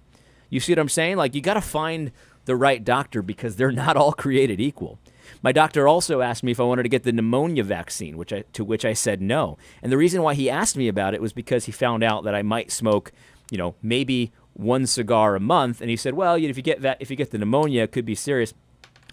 You 0.50 0.61
see 0.61 0.73
what 0.73 0.78
I'm 0.78 0.88
saying? 0.88 1.16
Like, 1.16 1.35
you 1.35 1.40
got 1.40 1.55
to 1.55 1.61
find 1.61 2.12
the 2.45 2.57
right 2.57 2.85
doctor 2.85 3.23
because 3.23 3.57
they're 3.57 3.73
not 3.73 3.97
all 3.97 4.12
created 4.12 4.61
equal. 4.61 4.99
My 5.43 5.52
doctor 5.52 5.87
also 5.88 6.21
asked 6.21 6.43
me 6.43 6.52
if 6.52 6.61
I 6.61 6.64
wanted 6.64 6.85
to 6.85 6.88
get 6.88 7.02
the 7.02 7.12
pneumonia 7.12 7.64
vaccine, 7.64 8.16
which 8.16 8.33
I, 8.33 8.45
to 8.52 8.64
which 8.64 8.85
I 8.85 8.93
said 8.93 9.21
no. 9.21 9.59
And 9.83 9.93
the 9.93 9.97
reason 9.97 10.23
why 10.23 10.35
he 10.35 10.49
asked 10.49 10.76
me 10.76 10.88
about 10.88 11.14
it 11.14 11.21
was 11.21 11.33
because 11.33 11.66
he 11.66 11.73
found 11.73 12.02
out 12.02 12.25
that 12.25 12.35
I 12.35 12.43
might 12.43 12.71
smoke, 12.71 13.12
you 13.50 13.59
know, 13.59 13.75
maybe 13.83 14.33
one 14.55 14.87
cigar 14.87 15.37
a 15.37 15.40
month, 15.40 15.81
and 15.81 15.90
he 15.90 15.97
said, 15.97 16.14
"Well, 16.14 16.37
if 16.37 16.57
you 16.57 16.62
get 16.62 16.81
that, 16.83 16.97
if 17.00 17.11
you 17.11 17.16
get 17.16 17.31
the 17.31 17.38
pneumonia, 17.38 17.83
it 17.83 17.93
could 17.93 18.07
be 18.07 18.14
serious." 18.14 18.55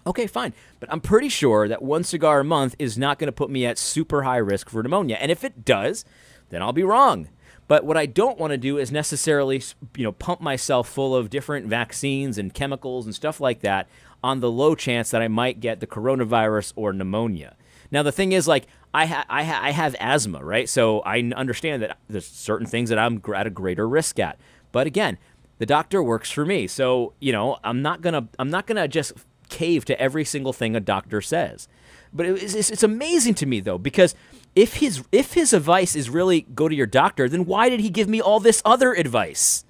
Okay, 0.05 0.27
fine. 0.27 0.53
But 0.79 0.91
I'm 0.91 1.01
pretty 1.01 1.29
sure 1.29 1.67
that 1.67 1.81
one 1.81 2.03
cigar 2.03 2.41
a 2.41 2.43
month 2.43 2.75
is 2.77 2.97
not 2.97 3.19
going 3.19 3.27
to 3.27 3.31
put 3.31 3.49
me 3.49 3.65
at 3.65 3.77
super 3.77 4.23
high 4.23 4.37
risk 4.37 4.69
for 4.69 4.83
pneumonia. 4.83 5.17
And 5.19 5.31
if 5.31 5.43
it 5.43 5.63
does, 5.63 6.03
then 6.49 6.61
I'll 6.61 6.73
be 6.73 6.83
wrong. 6.83 7.29
But 7.67 7.85
what 7.85 7.95
I 7.95 8.05
don't 8.05 8.37
want 8.37 8.51
to 8.51 8.57
do 8.57 8.77
is 8.77 8.91
necessarily, 8.91 9.63
you 9.95 10.03
know, 10.03 10.11
pump 10.11 10.41
myself 10.41 10.89
full 10.89 11.15
of 11.15 11.29
different 11.29 11.67
vaccines 11.67 12.37
and 12.37 12.53
chemicals 12.53 13.05
and 13.05 13.15
stuff 13.15 13.39
like 13.39 13.61
that 13.61 13.87
on 14.21 14.41
the 14.41 14.51
low 14.51 14.75
chance 14.75 15.11
that 15.11 15.21
I 15.21 15.27
might 15.29 15.59
get 15.59 15.79
the 15.79 15.87
coronavirus 15.87 16.73
or 16.75 16.91
pneumonia. 16.91 17.55
Now 17.89 18.03
the 18.03 18.11
thing 18.11 18.31
is, 18.33 18.47
like, 18.47 18.67
I 18.93 19.05
ha- 19.05 19.25
I, 19.29 19.43
ha- 19.43 19.59
I 19.61 19.71
have 19.71 19.95
asthma, 19.99 20.43
right? 20.43 20.67
So 20.67 20.99
I 21.01 21.19
understand 21.35 21.81
that 21.81 21.97
there's 22.09 22.27
certain 22.27 22.67
things 22.67 22.89
that 22.89 22.99
I'm 22.99 23.21
at 23.33 23.47
a 23.47 23.49
greater 23.49 23.87
risk 23.87 24.19
at. 24.19 24.37
But 24.71 24.87
again, 24.87 25.17
the 25.57 25.65
doctor 25.65 26.03
works 26.03 26.29
for 26.29 26.45
me, 26.45 26.67
so 26.67 27.13
you 27.19 27.31
know 27.31 27.57
I'm 27.63 27.81
not 27.81 28.01
gonna 28.01 28.27
I'm 28.37 28.49
not 28.49 28.67
gonna 28.67 28.87
just 28.87 29.13
cave 29.49 29.85
to 29.85 29.99
every 29.99 30.25
single 30.25 30.53
thing 30.53 30.75
a 30.75 30.79
doctor 30.79 31.21
says. 31.21 31.67
But 32.13 32.27
it's, 32.27 32.53
it's 32.53 32.83
amazing 32.83 33.33
to 33.35 33.45
me 33.45 33.59
though 33.59 33.77
because 33.77 34.15
if 34.55 34.75
his 34.75 35.03
if 35.11 35.33
his 35.33 35.53
advice 35.53 35.95
is 35.95 36.09
really 36.09 36.41
go 36.41 36.69
to 36.69 36.75
your 36.75 36.85
doctor, 36.85 37.27
then 37.27 37.45
why 37.45 37.69
did 37.69 37.79
he 37.79 37.89
give 37.89 38.07
me 38.07 38.21
all 38.21 38.39
this 38.39 38.61
other 38.63 38.93
advice? 38.93 39.65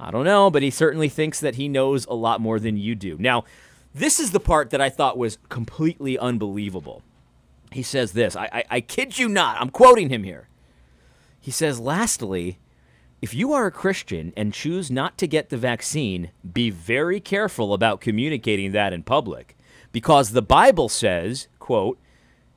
I 0.00 0.10
don't 0.10 0.24
know, 0.24 0.50
but 0.50 0.62
he 0.62 0.70
certainly 0.70 1.08
thinks 1.08 1.38
that 1.40 1.56
he 1.56 1.68
knows 1.68 2.06
a 2.06 2.14
lot 2.14 2.40
more 2.40 2.58
than 2.58 2.76
you 2.76 2.94
do. 2.94 3.16
Now, 3.18 3.44
this 3.94 4.18
is 4.18 4.32
the 4.32 4.40
part 4.40 4.70
that 4.70 4.80
I 4.80 4.88
thought 4.88 5.18
was 5.18 5.38
completely 5.48 6.18
unbelievable. 6.18 7.02
He 7.70 7.82
says 7.82 8.12
this 8.12 8.34
I, 8.36 8.48
I, 8.52 8.64
I 8.70 8.80
kid 8.80 9.18
you 9.18 9.28
not, 9.28 9.60
I'm 9.60 9.70
quoting 9.70 10.08
him 10.08 10.24
here. 10.24 10.48
He 11.40 11.50
says, 11.50 11.78
Lastly, 11.78 12.58
if 13.22 13.32
you 13.32 13.52
are 13.52 13.66
a 13.66 13.70
Christian 13.70 14.32
and 14.36 14.52
choose 14.52 14.90
not 14.90 15.16
to 15.18 15.28
get 15.28 15.48
the 15.48 15.56
vaccine, 15.56 16.32
be 16.52 16.70
very 16.70 17.20
careful 17.20 17.72
about 17.72 18.00
communicating 18.00 18.72
that 18.72 18.92
in 18.92 19.04
public 19.04 19.56
because 19.92 20.30
the 20.30 20.42
Bible 20.42 20.88
says, 20.88 21.46
quote, 21.60 22.00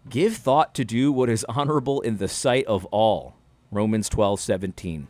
give 0.10 0.36
thought 0.36 0.74
to 0.74 0.84
do 0.84 1.12
what 1.12 1.30
is 1.30 1.46
honorable 1.48 2.02
in 2.02 2.18
the 2.18 2.28
sight 2.28 2.66
of 2.66 2.84
all. 2.86 3.36
Romans 3.72 4.10
12:17. 4.10 5.06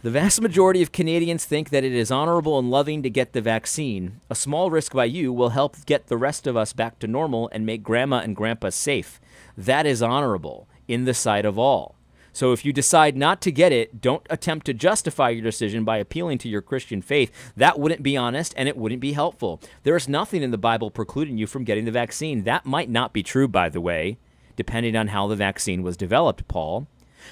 The 0.00 0.10
vast 0.12 0.40
majority 0.40 0.80
of 0.80 0.92
Canadians 0.92 1.44
think 1.44 1.68
that 1.68 1.84
it 1.84 1.92
is 1.92 2.10
honorable 2.10 2.58
and 2.58 2.70
loving 2.70 3.02
to 3.02 3.10
get 3.10 3.32
the 3.32 3.42
vaccine. 3.42 4.20
A 4.30 4.34
small 4.34 4.70
risk 4.70 4.94
by 4.94 5.06
you 5.06 5.30
will 5.30 5.50
help 5.50 5.84
get 5.84 6.06
the 6.06 6.16
rest 6.16 6.46
of 6.46 6.56
us 6.56 6.72
back 6.72 7.00
to 7.00 7.06
normal 7.06 7.50
and 7.52 7.66
make 7.66 7.82
grandma 7.82 8.20
and 8.20 8.34
grandpa 8.34 8.70
safe. 8.70 9.20
That 9.58 9.84
is 9.84 10.00
honorable 10.00 10.68
in 10.86 11.04
the 11.04 11.14
sight 11.14 11.44
of 11.44 11.58
all. 11.58 11.97
So 12.38 12.52
if 12.52 12.64
you 12.64 12.72
decide 12.72 13.16
not 13.16 13.40
to 13.40 13.50
get 13.50 13.72
it, 13.72 14.00
don't 14.00 14.24
attempt 14.30 14.66
to 14.66 14.72
justify 14.72 15.30
your 15.30 15.42
decision 15.42 15.82
by 15.82 15.96
appealing 15.96 16.38
to 16.38 16.48
your 16.48 16.62
Christian 16.62 17.02
faith. 17.02 17.32
That 17.56 17.80
wouldn't 17.80 18.04
be 18.04 18.16
honest 18.16 18.54
and 18.56 18.68
it 18.68 18.76
wouldn't 18.76 19.00
be 19.00 19.14
helpful. 19.14 19.60
There 19.82 19.96
is 19.96 20.08
nothing 20.08 20.44
in 20.44 20.52
the 20.52 20.56
Bible 20.56 20.92
precluding 20.92 21.36
you 21.36 21.48
from 21.48 21.64
getting 21.64 21.84
the 21.84 21.90
vaccine. 21.90 22.44
That 22.44 22.64
might 22.64 22.88
not 22.90 23.12
be 23.12 23.24
true, 23.24 23.48
by 23.48 23.68
the 23.68 23.80
way, 23.80 24.18
depending 24.54 24.94
on 24.94 25.08
how 25.08 25.26
the 25.26 25.34
vaccine 25.34 25.82
was 25.82 25.96
developed, 25.96 26.46
Paul. 26.46 26.86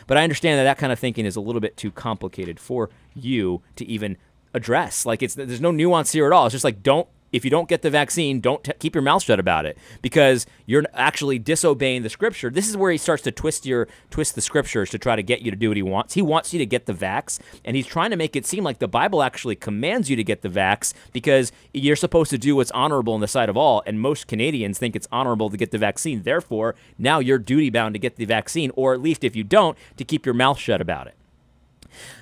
But 0.08 0.16
I 0.16 0.24
understand 0.24 0.58
that 0.58 0.64
that 0.64 0.78
kind 0.78 0.92
of 0.92 0.98
thinking 0.98 1.24
is 1.24 1.36
a 1.36 1.40
little 1.40 1.60
bit 1.60 1.76
too 1.76 1.92
complicated 1.92 2.58
for 2.58 2.90
you 3.14 3.62
to 3.76 3.86
even 3.86 4.16
address. 4.54 5.06
Like 5.06 5.22
it's 5.22 5.36
there's 5.36 5.60
no 5.60 5.70
nuance 5.70 6.10
here 6.10 6.26
at 6.26 6.32
all. 6.32 6.46
It's 6.46 6.52
just 6.52 6.64
like 6.64 6.82
don't 6.82 7.06
if 7.36 7.44
you 7.44 7.50
don't 7.50 7.68
get 7.68 7.82
the 7.82 7.90
vaccine, 7.90 8.40
don't 8.40 8.64
t- 8.64 8.72
keep 8.78 8.94
your 8.94 9.02
mouth 9.02 9.22
shut 9.22 9.38
about 9.38 9.66
it 9.66 9.76
because 10.00 10.46
you're 10.64 10.84
actually 10.94 11.38
disobeying 11.38 12.02
the 12.02 12.08
scripture. 12.08 12.48
This 12.48 12.66
is 12.66 12.78
where 12.78 12.90
he 12.90 12.96
starts 12.96 13.22
to 13.24 13.30
twist 13.30 13.66
your 13.66 13.88
twist 14.10 14.34
the 14.34 14.40
scriptures 14.40 14.88
to 14.90 14.98
try 14.98 15.16
to 15.16 15.22
get 15.22 15.42
you 15.42 15.50
to 15.50 15.56
do 15.56 15.68
what 15.68 15.76
he 15.76 15.82
wants. 15.82 16.14
He 16.14 16.22
wants 16.22 16.54
you 16.54 16.58
to 16.58 16.66
get 16.66 16.86
the 16.86 16.94
vax, 16.94 17.38
and 17.62 17.76
he's 17.76 17.86
trying 17.86 18.10
to 18.10 18.16
make 18.16 18.36
it 18.36 18.46
seem 18.46 18.64
like 18.64 18.78
the 18.78 18.88
Bible 18.88 19.22
actually 19.22 19.54
commands 19.54 20.08
you 20.08 20.16
to 20.16 20.24
get 20.24 20.40
the 20.40 20.48
vax 20.48 20.94
because 21.12 21.52
you're 21.74 21.94
supposed 21.94 22.30
to 22.30 22.38
do 22.38 22.56
what's 22.56 22.70
honorable 22.70 23.14
in 23.14 23.20
the 23.20 23.28
sight 23.28 23.50
of 23.50 23.56
all, 23.56 23.82
and 23.86 24.00
most 24.00 24.26
Canadians 24.26 24.78
think 24.78 24.96
it's 24.96 25.08
honorable 25.12 25.50
to 25.50 25.58
get 25.58 25.72
the 25.72 25.78
vaccine. 25.78 26.22
Therefore, 26.22 26.74
now 26.98 27.18
you're 27.18 27.38
duty 27.38 27.68
bound 27.68 27.94
to 27.94 27.98
get 27.98 28.16
the 28.16 28.24
vaccine, 28.24 28.72
or 28.76 28.94
at 28.94 29.02
least 29.02 29.24
if 29.24 29.36
you 29.36 29.44
don't, 29.44 29.76
to 29.98 30.04
keep 30.04 30.24
your 30.24 30.34
mouth 30.34 30.58
shut 30.58 30.80
about 30.80 31.06
it. 31.06 31.14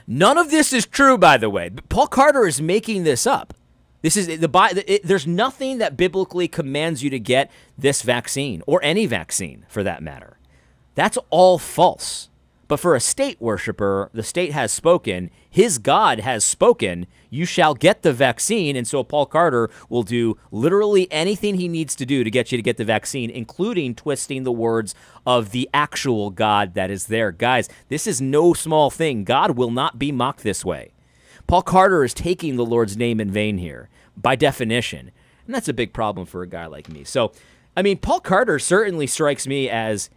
None 0.09 0.39
of 0.39 0.51
this 0.51 0.73
is 0.73 0.87
true, 0.87 1.17
by 1.17 1.37
the 1.37 1.49
way. 1.49 1.71
Paul 1.89 2.09
Carter 2.09 2.47
is 2.47 2.61
making 2.61 3.05
this 3.05 3.27
up. 3.27 3.55
This 4.05 4.19
is 4.19 4.27
the 4.27 4.85
it, 4.87 5.03
there's 5.03 5.27
nothing 5.27 5.79
that 5.79 5.97
biblically 5.97 6.47
commands 6.47 7.03
you 7.03 7.09
to 7.09 7.19
get 7.19 7.51
this 7.79 8.03
vaccine 8.03 8.63
or 8.67 8.85
any 8.85 9.07
vaccine 9.07 9.65
for 9.67 9.83
that 9.83 10.03
matter. 10.03 10.37
That's 10.95 11.17
all 11.31 11.57
false. 11.57 12.29
But 12.69 12.81
for 12.81 12.95
a 12.95 13.01
state 13.01 13.41
worshiper, 13.41 14.11
the 14.13 14.23
state 14.23 14.53
has 14.53 14.73
spoken, 14.73 15.31
his 15.49 15.79
God 15.79 16.21
has 16.21 16.45
spoken, 16.45 17.07
you 17.31 17.47
shall 17.47 17.73
get 17.73 18.03
the 18.03 18.13
vaccine. 18.13 18.77
And 18.77 18.87
so 18.87 19.05
Paul 19.05 19.25
Carter 19.25 19.71
will 19.89 20.03
do 20.03 20.37
literally 20.51 21.11
anything 21.11 21.55
he 21.55 21.69
needs 21.69 21.97
to 21.97 22.05
do 22.05 22.25
to 22.25 22.31
get 22.31 22.53
you 22.53 22.59
to 22.59 22.63
get 22.63 22.77
the 22.77 22.85
vaccine, 22.85 23.31
including 23.31 23.95
twisting 23.95 24.45
the 24.45 24.53
words 24.53 24.95
of 25.27 25.51
the 25.53 25.67
actual 25.73 26.29
God 26.29 26.75
that 26.75 26.91
is 26.91 27.07
there. 27.07 27.33
Guys, 27.33 27.71
this 27.89 28.07
is 28.07 28.21
no 28.21 28.53
small 28.53 28.91
thing. 28.91 29.25
God 29.25 29.53
will 29.53 29.71
not 29.71 29.99
be 29.99 30.13
mocked 30.13 30.43
this 30.43 30.63
way. 30.63 30.94
Paul 31.47 31.63
Carter 31.63 32.05
is 32.05 32.15
taking 32.15 32.57
the 32.57 32.65
Lord's 32.65 32.97
name 32.97 33.21
in 33.21 33.31
vain 33.31 33.59
here, 33.59 33.89
by 34.17 34.37
definition. 34.37 35.11
And 35.47 35.55
that's 35.55 35.69
a 35.69 35.75
big 35.75 35.93
problem 35.93 36.27
for 36.27 36.43
a 36.43 36.47
guy 36.47 36.67
like 36.67 36.89
me. 36.89 37.05
So, 37.05 37.33
I 37.77 37.83
mean, 37.83 37.99
Paul 37.99 38.21
Carter 38.21 38.59
certainly 38.59 39.07
strikes 39.07 39.47
me 39.47 39.69
as 39.69 40.09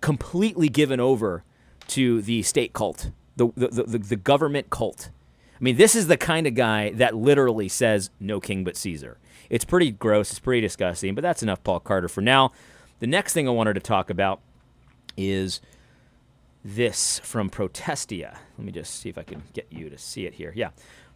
completely 0.00 0.68
given 0.68 1.00
over 1.00 1.44
to 1.88 2.22
the 2.22 2.42
state 2.42 2.72
cult, 2.72 3.10
the, 3.36 3.48
the, 3.56 3.68
the, 3.68 3.98
the 3.98 4.16
government 4.16 4.70
cult. 4.70 5.10
I 5.54 5.62
mean, 5.62 5.76
this 5.76 5.94
is 5.94 6.06
the 6.06 6.16
kind 6.16 6.46
of 6.46 6.54
guy 6.54 6.90
that 6.90 7.14
literally 7.14 7.68
says, 7.68 8.10
no 8.18 8.40
king 8.40 8.64
but 8.64 8.76
Caesar. 8.76 9.18
It's 9.50 9.64
pretty 9.64 9.90
gross, 9.90 10.30
it's 10.30 10.40
pretty 10.40 10.62
disgusting, 10.62 11.14
but 11.14 11.22
that's 11.22 11.42
enough 11.42 11.62
Paul 11.62 11.80
Carter 11.80 12.08
for 12.08 12.22
now. 12.22 12.52
The 13.00 13.06
next 13.06 13.34
thing 13.34 13.46
I 13.46 13.52
wanted 13.52 13.74
to 13.74 13.80
talk 13.80 14.10
about 14.10 14.40
is 15.16 15.60
this 16.64 17.18
from 17.20 17.50
Protestia. 17.50 18.38
Let 18.56 18.64
me 18.64 18.72
just 18.72 19.00
see 19.00 19.08
if 19.08 19.18
I 19.18 19.22
can 19.22 19.42
get 19.52 19.66
you 19.70 19.90
to 19.90 19.98
see 19.98 20.26
it 20.26 20.34
here. 20.34 20.52
Yeah, 20.54 20.70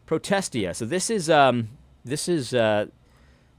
Protestia. 0.05 0.75
So 0.75 0.85
this 0.85 1.11
is 1.11 1.31
um, 1.31 1.69
this 2.05 2.29
is 2.29 2.53
uh, 2.53 2.87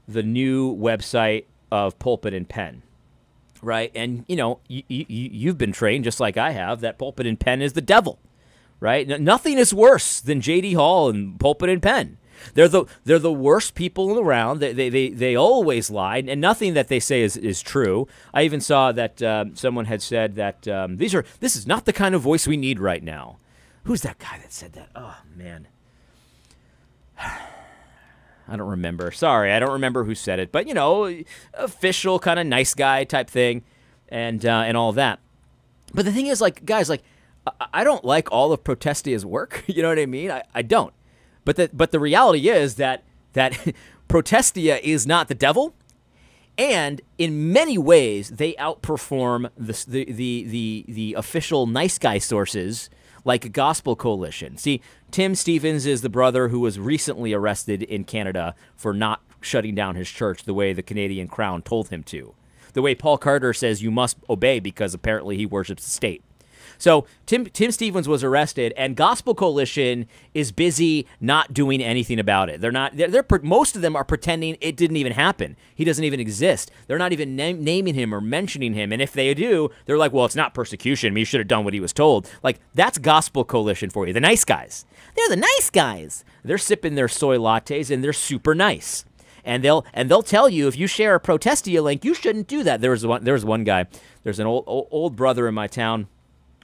the 0.06 0.22
new 0.22 0.74
website 0.76 1.44
of 1.70 1.98
Pulpit 1.98 2.34
and 2.34 2.48
Pen, 2.48 2.82
right? 3.62 3.90
And 3.94 4.24
you 4.28 4.36
know, 4.36 4.60
you, 4.68 4.82
you 4.88 5.06
you've 5.08 5.58
been 5.58 5.72
trained 5.72 6.04
just 6.04 6.20
like 6.20 6.36
I 6.36 6.50
have 6.50 6.80
that 6.80 6.98
Pulpit 6.98 7.26
and 7.26 7.40
Pen 7.40 7.62
is 7.62 7.72
the 7.72 7.80
devil, 7.80 8.18
right? 8.80 9.08
nothing 9.20 9.58
is 9.58 9.72
worse 9.72 10.20
than 10.20 10.40
J.D. 10.40 10.74
Hall 10.74 11.08
and 11.08 11.38
Pulpit 11.40 11.70
and 11.70 11.82
Pen. 11.82 12.17
They're 12.54 12.68
the 12.68 12.84
they're 13.04 13.18
the 13.18 13.32
worst 13.32 13.74
people 13.74 14.18
around. 14.18 14.60
They 14.60 14.72
they 14.72 14.88
they, 14.88 15.08
they 15.10 15.36
always 15.36 15.90
lie, 15.90 16.18
and 16.18 16.40
nothing 16.40 16.74
that 16.74 16.88
they 16.88 17.00
say 17.00 17.22
is, 17.22 17.36
is 17.36 17.62
true. 17.62 18.06
I 18.32 18.42
even 18.42 18.60
saw 18.60 18.92
that 18.92 19.22
um, 19.22 19.56
someone 19.56 19.86
had 19.86 20.02
said 20.02 20.36
that 20.36 20.66
um, 20.68 20.96
these 20.96 21.14
are 21.14 21.24
this 21.40 21.56
is 21.56 21.66
not 21.66 21.84
the 21.84 21.92
kind 21.92 22.14
of 22.14 22.22
voice 22.22 22.46
we 22.46 22.56
need 22.56 22.80
right 22.80 23.02
now. 23.02 23.38
Who's 23.84 24.02
that 24.02 24.18
guy 24.18 24.38
that 24.38 24.52
said 24.52 24.72
that? 24.74 24.90
Oh 24.94 25.16
man. 25.36 25.68
I 28.50 28.56
don't 28.56 28.68
remember. 28.68 29.10
Sorry, 29.10 29.52
I 29.52 29.58
don't 29.58 29.72
remember 29.72 30.04
who 30.04 30.14
said 30.14 30.38
it, 30.38 30.50
but 30.52 30.66
you 30.66 30.72
know, 30.72 31.22
official 31.54 32.18
kind 32.18 32.40
of 32.40 32.46
nice 32.46 32.72
guy 32.74 33.04
type 33.04 33.28
thing, 33.28 33.62
and 34.08 34.44
uh, 34.46 34.62
and 34.66 34.76
all 34.76 34.92
that. 34.92 35.20
But 35.94 36.04
the 36.04 36.12
thing 36.12 36.26
is, 36.26 36.40
like, 36.40 36.64
guys, 36.64 36.88
like, 36.88 37.02
I 37.72 37.84
don't 37.84 38.04
like 38.04 38.30
all 38.30 38.52
of 38.52 38.64
Protestia's 38.64 39.24
work. 39.24 39.64
You 39.68 39.82
know 39.82 39.88
what 39.88 39.98
I 39.98 40.06
mean? 40.06 40.30
I, 40.30 40.42
I 40.54 40.62
don't. 40.62 40.92
But 41.48 41.56
the 41.56 41.70
but 41.72 41.92
the 41.92 41.98
reality 41.98 42.50
is 42.50 42.74
that 42.74 43.04
that 43.32 43.58
Protestia 44.08 44.86
is 44.86 45.06
not 45.06 45.28
the 45.28 45.34
devil, 45.34 45.74
and 46.58 47.00
in 47.16 47.54
many 47.54 47.78
ways 47.78 48.28
they 48.28 48.52
outperform 48.56 49.48
the 49.56 49.72
the 49.88 50.12
the 50.12 50.44
the, 50.44 50.84
the 50.86 51.14
official 51.14 51.66
nice 51.66 51.98
guy 51.98 52.18
sources 52.18 52.90
like 53.24 53.50
Gospel 53.52 53.96
Coalition. 53.96 54.58
See, 54.58 54.82
Tim 55.10 55.34
Stephens 55.34 55.86
is 55.86 56.02
the 56.02 56.10
brother 56.10 56.48
who 56.48 56.60
was 56.60 56.78
recently 56.78 57.32
arrested 57.32 57.82
in 57.82 58.04
Canada 58.04 58.54
for 58.76 58.92
not 58.92 59.22
shutting 59.40 59.74
down 59.74 59.94
his 59.94 60.10
church 60.10 60.44
the 60.44 60.52
way 60.52 60.74
the 60.74 60.82
Canadian 60.82 61.28
Crown 61.28 61.62
told 61.62 61.88
him 61.88 62.02
to. 62.02 62.34
The 62.74 62.82
way 62.82 62.94
Paul 62.94 63.16
Carter 63.16 63.54
says 63.54 63.82
you 63.82 63.90
must 63.90 64.18
obey 64.28 64.60
because 64.60 64.92
apparently 64.92 65.38
he 65.38 65.46
worships 65.46 65.82
the 65.82 65.90
state. 65.90 66.22
So 66.78 67.06
Tim 67.26 67.46
Tim 67.46 67.70
Stephens 67.70 68.08
was 68.08 68.24
arrested, 68.24 68.72
and 68.76 68.96
Gospel 68.96 69.34
Coalition 69.34 70.06
is 70.32 70.52
busy 70.52 71.06
not 71.20 71.52
doing 71.52 71.82
anything 71.82 72.18
about 72.18 72.48
it. 72.48 72.60
They're 72.60 72.72
not. 72.72 72.96
They're, 72.96 73.08
they're 73.08 73.24
most 73.42 73.76
of 73.76 73.82
them 73.82 73.96
are 73.96 74.04
pretending 74.04 74.56
it 74.60 74.76
didn't 74.76 74.96
even 74.96 75.12
happen. 75.12 75.56
He 75.74 75.84
doesn't 75.84 76.04
even 76.04 76.20
exist. 76.20 76.70
They're 76.86 76.98
not 76.98 77.12
even 77.12 77.36
na- 77.36 77.52
naming 77.52 77.94
him 77.94 78.14
or 78.14 78.20
mentioning 78.20 78.74
him. 78.74 78.92
And 78.92 79.02
if 79.02 79.12
they 79.12 79.34
do, 79.34 79.70
they're 79.84 79.98
like, 79.98 80.12
"Well, 80.12 80.24
it's 80.24 80.36
not 80.36 80.54
persecution. 80.54 81.14
He 81.16 81.24
should 81.24 81.40
have 81.40 81.48
done 81.48 81.64
what 81.64 81.74
he 81.74 81.80
was 81.80 81.92
told." 81.92 82.30
Like 82.42 82.60
that's 82.74 82.98
Gospel 82.98 83.44
Coalition 83.44 83.90
for 83.90 84.06
you. 84.06 84.12
The 84.12 84.20
nice 84.20 84.44
guys. 84.44 84.86
They're 85.16 85.28
the 85.28 85.36
nice 85.36 85.70
guys. 85.70 86.24
They're 86.44 86.58
sipping 86.58 86.94
their 86.94 87.08
soy 87.08 87.36
lattes 87.36 87.90
and 87.90 88.02
they're 88.02 88.12
super 88.12 88.54
nice 88.54 89.04
and 89.44 89.64
they'll 89.64 89.84
and 89.92 90.10
they'll 90.10 90.22
tell 90.22 90.48
you 90.48 90.68
if 90.68 90.76
you 90.76 90.86
share 90.86 91.14
a 91.14 91.20
Protestia 91.20 91.82
link, 91.82 92.04
you 92.04 92.14
shouldn't 92.14 92.46
do 92.46 92.62
that. 92.62 92.80
There 92.80 92.92
was 92.92 93.04
one. 93.04 93.24
There 93.24 93.34
was 93.34 93.44
one 93.44 93.64
guy. 93.64 93.86
There's 94.22 94.38
an 94.38 94.46
old, 94.46 94.64
old 94.66 95.16
brother 95.16 95.48
in 95.48 95.54
my 95.54 95.66
town 95.66 96.06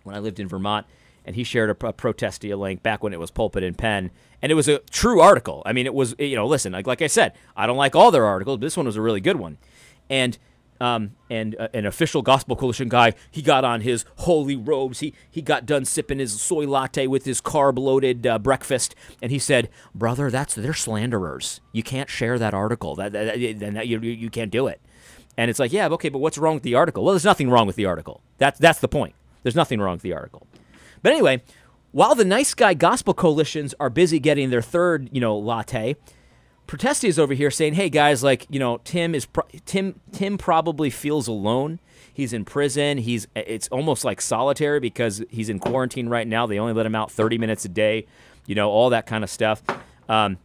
when 0.04 0.14
I 0.14 0.20
lived 0.20 0.38
in 0.38 0.49
Vermont, 0.49 0.87
and 1.25 1.34
he 1.37 1.44
shared 1.44 1.70
a, 1.70 1.87
a 1.87 1.92
Protestia 1.92 2.56
link 2.56 2.82
back 2.82 3.02
when 3.02 3.12
it 3.12 3.20
was 3.20 3.30
Pulpit 3.30 3.62
and 3.62 3.76
Pen, 3.76 4.11
and 4.40 4.52
it 4.52 4.54
was 4.54 4.68
a 4.68 4.78
true 4.90 5.20
article. 5.20 5.62
I 5.66 5.73
mean, 5.73 5.87
it 5.87 5.94
was 5.94 6.14
you 6.18 6.37
know, 6.37 6.46
listen, 6.46 6.73
like 6.73 6.87
like 6.87 7.02
I 7.02 7.08
said, 7.08 7.32
I 7.56 7.66
don't 7.66 7.76
like 7.76 7.96
all 7.96 8.11
their 8.11 8.25
articles, 8.25 8.58
but 8.58 8.66
this 8.66 8.76
one 8.76 8.87
was 8.87 8.96
a 8.96 9.02
really 9.02 9.20
good 9.20 9.37
one, 9.37 9.58
and 10.08 10.38
Um, 10.80 11.12
and 11.30 11.54
uh, 11.56 11.68
an 11.73 11.87
official 11.87 12.20
Gospel 12.20 12.56
Coalition 12.56 12.88
guy, 12.88 13.14
he 13.30 13.42
got 13.42 13.64
on 13.64 13.82
his 13.82 14.04
holy 14.16 14.56
robes. 14.56 14.99
He 14.99 15.14
he 15.30 15.40
got 15.40 15.66
done 15.66 15.84
sipping 15.84 16.18
his 16.18 16.42
soy 16.42 16.66
latte 16.66 17.06
with 17.06 17.25
his 17.25 17.40
carb 17.40 17.78
loaded 17.78 18.26
uh, 18.26 18.40
breakfast, 18.40 18.94
and 19.23 19.30
he 19.30 19.38
said, 19.38 19.70
"Brother, 19.94 20.32
that's 20.32 20.56
they're 20.56 20.75
slanderers. 20.75 21.61
You 21.73 21.84
can't 21.84 22.11
share 22.11 22.40
that 22.40 22.54
article. 22.54 22.96
That, 22.96 23.12
that, 23.12 23.38
that, 23.61 23.75
that 23.75 23.87
you, 23.87 24.00
you 24.00 24.30
can't 24.30 24.50
do 24.50 24.66
it." 24.66 24.80
And 25.38 25.49
it's 25.49 25.61
like, 25.61 25.73
yeah, 25.73 25.88
okay, 25.94 26.11
but 26.11 26.18
what's 26.18 26.38
wrong 26.38 26.54
with 26.54 26.64
the 26.64 26.75
article? 26.75 27.04
Well, 27.04 27.14
there's 27.14 27.25
nothing 27.25 27.50
wrong 27.50 27.68
with 27.68 27.76
the 27.76 27.87
article. 27.87 28.20
That's 28.38 28.58
that's 28.58 28.80
the 28.80 28.88
point. 28.88 29.14
There's 29.44 29.54
nothing 29.54 29.80
wrong 29.80 29.94
with 29.94 30.02
the 30.02 30.12
article. 30.12 30.48
But 31.02 31.12
anyway, 31.12 31.42
while 31.92 32.16
the 32.16 32.24
nice 32.24 32.54
guy 32.54 32.74
gospel 32.74 33.14
coalitions 33.14 33.72
are 33.78 33.88
busy 33.88 34.18
getting 34.18 34.50
their 34.50 34.62
third, 34.62 35.08
you 35.12 35.20
know, 35.20 35.36
latte, 35.36 35.94
Protestia 36.66 37.06
is 37.06 37.18
over 37.18 37.34
here 37.34 37.50
saying, 37.50 37.74
"Hey 37.74 37.90
guys, 37.90 38.22
like 38.24 38.46
you 38.48 38.58
know, 38.58 38.80
Tim 38.84 39.14
is 39.14 39.26
pro- 39.26 39.46
Tim. 39.66 40.00
Tim 40.12 40.38
probably 40.38 40.90
feels 40.90 41.28
alone. 41.28 41.78
He's 42.12 42.32
in 42.32 42.44
prison. 42.44 42.98
He's 42.98 43.28
it's 43.36 43.68
almost 43.68 44.04
like 44.04 44.20
solitary 44.20 44.80
because 44.80 45.22
he's 45.30 45.48
in 45.50 45.58
quarantine 45.58 46.08
right 46.08 46.26
now. 46.26 46.46
They 46.46 46.58
only 46.58 46.72
let 46.72 46.86
him 46.86 46.94
out 46.94 47.12
30 47.12 47.38
minutes 47.38 47.64
a 47.64 47.68
day. 47.68 48.06
You 48.46 48.54
know, 48.54 48.70
all 48.70 48.90
that 48.90 49.06
kind 49.06 49.22
of 49.22 49.30
stuff." 49.30 49.62
Um, 50.08 50.38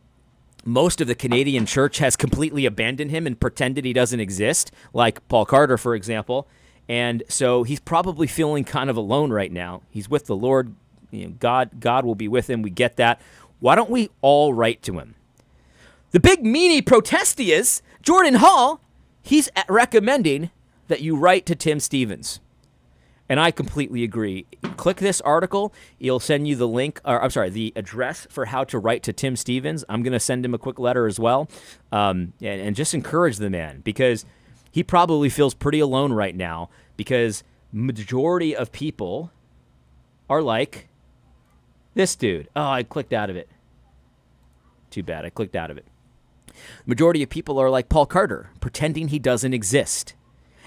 most 0.66 1.00
of 1.00 1.08
the 1.08 1.16
Canadian 1.16 1.66
church 1.66 2.00
has 2.00 2.18
completely 2.18 2.66
abandoned 2.66 3.12
him 3.12 3.26
and 3.26 3.40
pretended 3.40 3.86
he 3.86 3.94
doesn't 3.94 4.20
exist, 4.20 4.72
like 4.94 5.26
Paul 5.30 5.46
Carter, 5.46 5.78
for 5.78 5.96
example. 5.96 6.48
And 6.90 7.22
so 7.30 7.62
he's 7.64 7.80
probably 7.80 8.26
feeling 8.26 8.64
kind 8.64 8.90
of 8.90 8.98
alone 8.98 9.32
right 9.32 9.52
now. 9.52 9.84
He's 9.92 10.10
with 10.10 10.26
the 10.26 10.36
Lord. 10.36 10.76
You 11.12 11.26
know, 11.26 11.36
God, 11.40 11.80
God 11.80 12.04
will 12.04 12.16
be 12.16 12.28
with 12.28 12.50
him. 12.50 12.64
We 12.64 12.72
get 12.72 12.98
that. 12.98 13.22
Why 13.60 13.76
don't 13.76 13.92
we 13.92 14.10
all 14.22 14.54
write 14.54 14.82
to 14.84 14.98
him? 15.00 15.14
The 16.12 16.20
big 16.20 16.44
meanie 16.44 16.84
Protestia's, 16.84 17.84
Jordan 18.02 18.36
Hall, 18.36 18.82
he's 19.22 19.50
recommending 19.70 20.50
that 20.88 21.02
you 21.02 21.16
write 21.16 21.46
to 21.46 21.56
Tim 21.56 21.80
Stephens. 21.80 22.40
And 23.32 23.40
I 23.40 23.52
completely 23.52 24.04
agree. 24.04 24.48
Click 24.76 24.98
this 24.98 25.22
article. 25.22 25.72
It'll 26.00 26.20
send 26.20 26.48
you 26.48 26.56
the 26.56 26.68
link, 26.68 27.00
or 27.06 27.22
I'm 27.22 27.30
sorry, 27.30 27.52
the 27.52 27.72
address 27.76 28.26
for 28.32 28.46
how 28.46 28.64
to 28.64 28.80
write 28.80 29.04
to 29.04 29.14
Tim 29.14 29.36
Stephens. 29.36 29.86
I'm 29.88 30.02
going 30.02 30.14
to 30.14 30.20
send 30.20 30.44
him 30.44 30.56
a 30.56 30.58
quick 30.58 30.80
letter 30.80 31.06
as 31.06 31.20
well. 31.20 31.48
Um, 31.92 32.34
and, 32.42 32.60
and 32.60 32.76
just 32.76 32.96
encourage 32.96 33.38
the 33.38 33.52
man 33.52 33.82
because 33.82 34.26
he 34.72 34.84
probably 34.84 35.30
feels 35.30 35.54
pretty 35.54 35.80
alone 35.80 36.14
right 36.14 36.36
now 36.36 36.70
because 36.98 37.44
majority 37.72 38.56
of 38.56 38.72
people 38.72 39.32
are 40.30 40.42
like 40.42 40.88
this 41.96 42.16
dude. 42.16 42.48
Oh, 42.56 42.70
I 42.70 42.84
clicked 42.84 43.14
out 43.14 43.30
of 43.30 43.36
it. 43.36 43.50
Too 44.90 45.04
bad. 45.04 45.26
I 45.26 45.30
clicked 45.30 45.56
out 45.56 45.72
of 45.72 45.78
it. 45.78 45.86
Majority 46.86 47.24
of 47.24 47.30
people 47.30 47.60
are 47.60 47.70
like 47.70 47.90
Paul 47.90 48.06
Carter, 48.06 48.50
pretending 48.60 49.08
he 49.08 49.20
doesn't 49.20 49.54
exist 49.54 50.14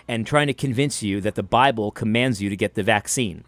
and 0.09 0.27
trying 0.27 0.47
to 0.47 0.55
convince 0.55 1.03
you 1.03 1.21
that 1.21 1.35
the 1.35 1.43
Bible 1.43 1.91
commands 1.91 2.43
you 2.43 2.51
to 2.51 2.57
get 2.57 2.75
the 2.75 2.83
vaccine. 2.83 3.45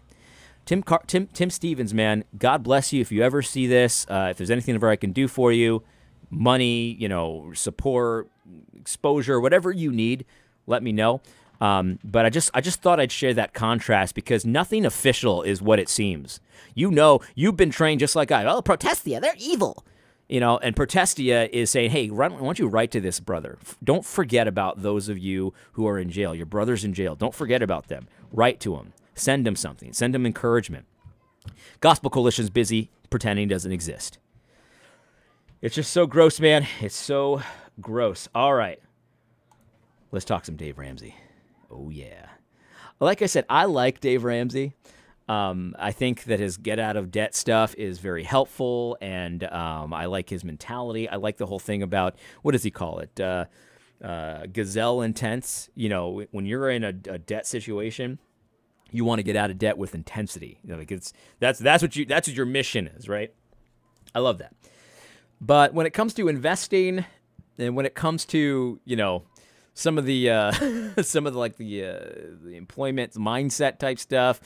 Tim, 0.65 0.81
Car- 0.81 1.03
Tim, 1.05 1.27
Tim 1.27 1.49
Stephens, 1.49 1.93
man, 1.93 2.23
God 2.37 2.63
bless 2.63 2.91
you. 2.91 3.01
If 3.01 3.11
you 3.11 3.21
ever 3.23 3.41
see 3.41 3.67
this, 3.67 4.05
uh, 4.09 4.29
if 4.31 4.37
there's 4.37 4.51
anything 4.51 4.75
ever 4.75 4.89
I 4.89 4.95
can 4.95 5.11
do 5.11 5.27
for 5.27 5.51
you, 5.51 5.83
money, 6.29 6.95
you 6.99 7.07
know, 7.07 7.51
support, 7.53 8.29
exposure, 8.75 9.39
whatever 9.39 9.71
you 9.71 9.91
need, 9.91 10.25
let 10.67 10.83
me 10.83 10.91
know. 10.91 11.21
Um, 11.61 11.99
but 12.03 12.25
I 12.25 12.29
just 12.29 12.51
I 12.53 12.61
just 12.61 12.81
thought 12.81 12.99
I'd 12.99 13.11
share 13.11 13.33
that 13.33 13.53
contrast 13.53 14.13
because 14.13 14.45
nothing 14.45 14.85
official 14.85 15.41
is 15.41 15.61
what 15.61 15.79
it 15.79 15.87
seems. 15.87 16.39
You 16.73 16.91
know, 16.91 17.21
you've 17.33 17.55
been 17.55 17.69
trained 17.69 18.01
just 18.01 18.15
like 18.15 18.31
I. 18.31 18.45
Oh, 18.45 18.61
Protestia, 18.61 19.19
they're 19.21 19.35
evil 19.37 19.85
you 20.27 20.39
know, 20.39 20.57
and 20.57 20.75
Protestia 20.75 21.55
is 21.55 21.69
saying, 21.69 21.91
hey, 21.91 22.09
why 22.09 22.29
don't 22.29 22.59
you 22.59 22.67
write 22.67 22.91
to 22.91 23.01
this 23.01 23.19
brother? 23.19 23.57
Don't 23.83 24.05
forget 24.05 24.47
about 24.47 24.81
those 24.81 25.07
of 25.07 25.17
you 25.17 25.53
who 25.73 25.87
are 25.87 25.99
in 25.99 26.09
jail. 26.09 26.33
Your 26.33 26.47
brother's 26.47 26.83
in 26.83 26.93
jail. 26.93 27.15
Don't 27.15 27.33
forget 27.33 27.61
about 27.61 27.87
them. 27.87 28.07
Write 28.31 28.59
to 28.61 28.75
them. 28.75 28.93
Send 29.13 29.45
them 29.45 29.55
something. 29.55 29.93
Send 29.93 30.13
them 30.13 30.25
encouragement. 30.25 30.85
Gospel 31.79 32.09
Coalition's 32.09 32.49
busy 32.49 32.89
pretending 33.09 33.47
doesn't 33.47 33.71
exist. 33.71 34.17
It's 35.61 35.75
just 35.75 35.93
so 35.93 36.07
gross, 36.07 36.39
man. 36.39 36.67
It's 36.81 36.95
so 36.95 37.41
gross. 37.79 38.27
All 38.33 38.53
right. 38.53 38.79
Let's 40.15 40.23
talk 40.23 40.45
some 40.45 40.55
Dave 40.55 40.77
Ramsey. 40.77 41.13
Oh, 41.69 41.89
yeah. 41.89 42.27
Like 43.01 43.21
I 43.21 43.25
said, 43.25 43.43
I 43.49 43.65
like 43.65 43.99
Dave 43.99 44.23
Ramsey. 44.23 44.71
Um, 45.27 45.75
I 45.77 45.91
think 45.91 46.23
that 46.23 46.39
his 46.39 46.55
get 46.55 46.79
out 46.79 46.95
of 46.95 47.11
debt 47.11 47.35
stuff 47.35 47.75
is 47.77 47.99
very 47.99 48.23
helpful, 48.23 48.97
and 49.01 49.43
um, 49.43 49.93
I 49.93 50.05
like 50.05 50.29
his 50.29 50.45
mentality. 50.45 51.09
I 51.09 51.17
like 51.17 51.35
the 51.35 51.45
whole 51.45 51.59
thing 51.59 51.83
about 51.83 52.15
what 52.43 52.53
does 52.53 52.63
he 52.63 52.71
call 52.71 52.99
it? 52.99 53.19
Uh, 53.19 53.43
uh, 54.01 54.45
gazelle 54.45 55.01
intense. 55.01 55.69
You 55.75 55.89
know, 55.89 56.23
when 56.31 56.45
you're 56.45 56.69
in 56.69 56.85
a, 56.85 56.93
a 57.09 57.17
debt 57.17 57.45
situation, 57.45 58.17
you 58.91 59.03
want 59.03 59.19
to 59.19 59.23
get 59.23 59.35
out 59.35 59.51
of 59.51 59.57
debt 59.57 59.77
with 59.77 59.95
intensity. 59.95 60.59
You 60.63 60.71
know, 60.71 60.77
like 60.77 60.93
it's 60.93 61.11
that's 61.41 61.59
that's 61.59 61.83
what 61.83 61.93
you 61.97 62.05
that's 62.05 62.29
what 62.29 62.37
your 62.37 62.45
mission 62.45 62.87
is, 62.87 63.09
right? 63.09 63.33
I 64.13 64.19
love 64.19 64.37
that. 64.37 64.53
But 65.41 65.73
when 65.73 65.85
it 65.85 65.91
comes 65.91 66.13
to 66.13 66.29
investing, 66.29 67.03
and 67.57 67.75
when 67.75 67.85
it 67.85 67.95
comes 67.95 68.23
to 68.27 68.79
you 68.85 68.95
know 68.95 69.23
some 69.75 69.99
of 69.99 70.05
the 70.05 70.31
uh, 70.31 70.51
some 71.03 71.27
of 71.27 71.33
the 71.33 71.39
like 71.39 71.57
the 71.57 71.85
uh, 71.85 71.99
the 72.43 72.55
employment 72.55 73.13
mindset 73.13 73.77
type 73.77 73.99
stuff 73.99 74.41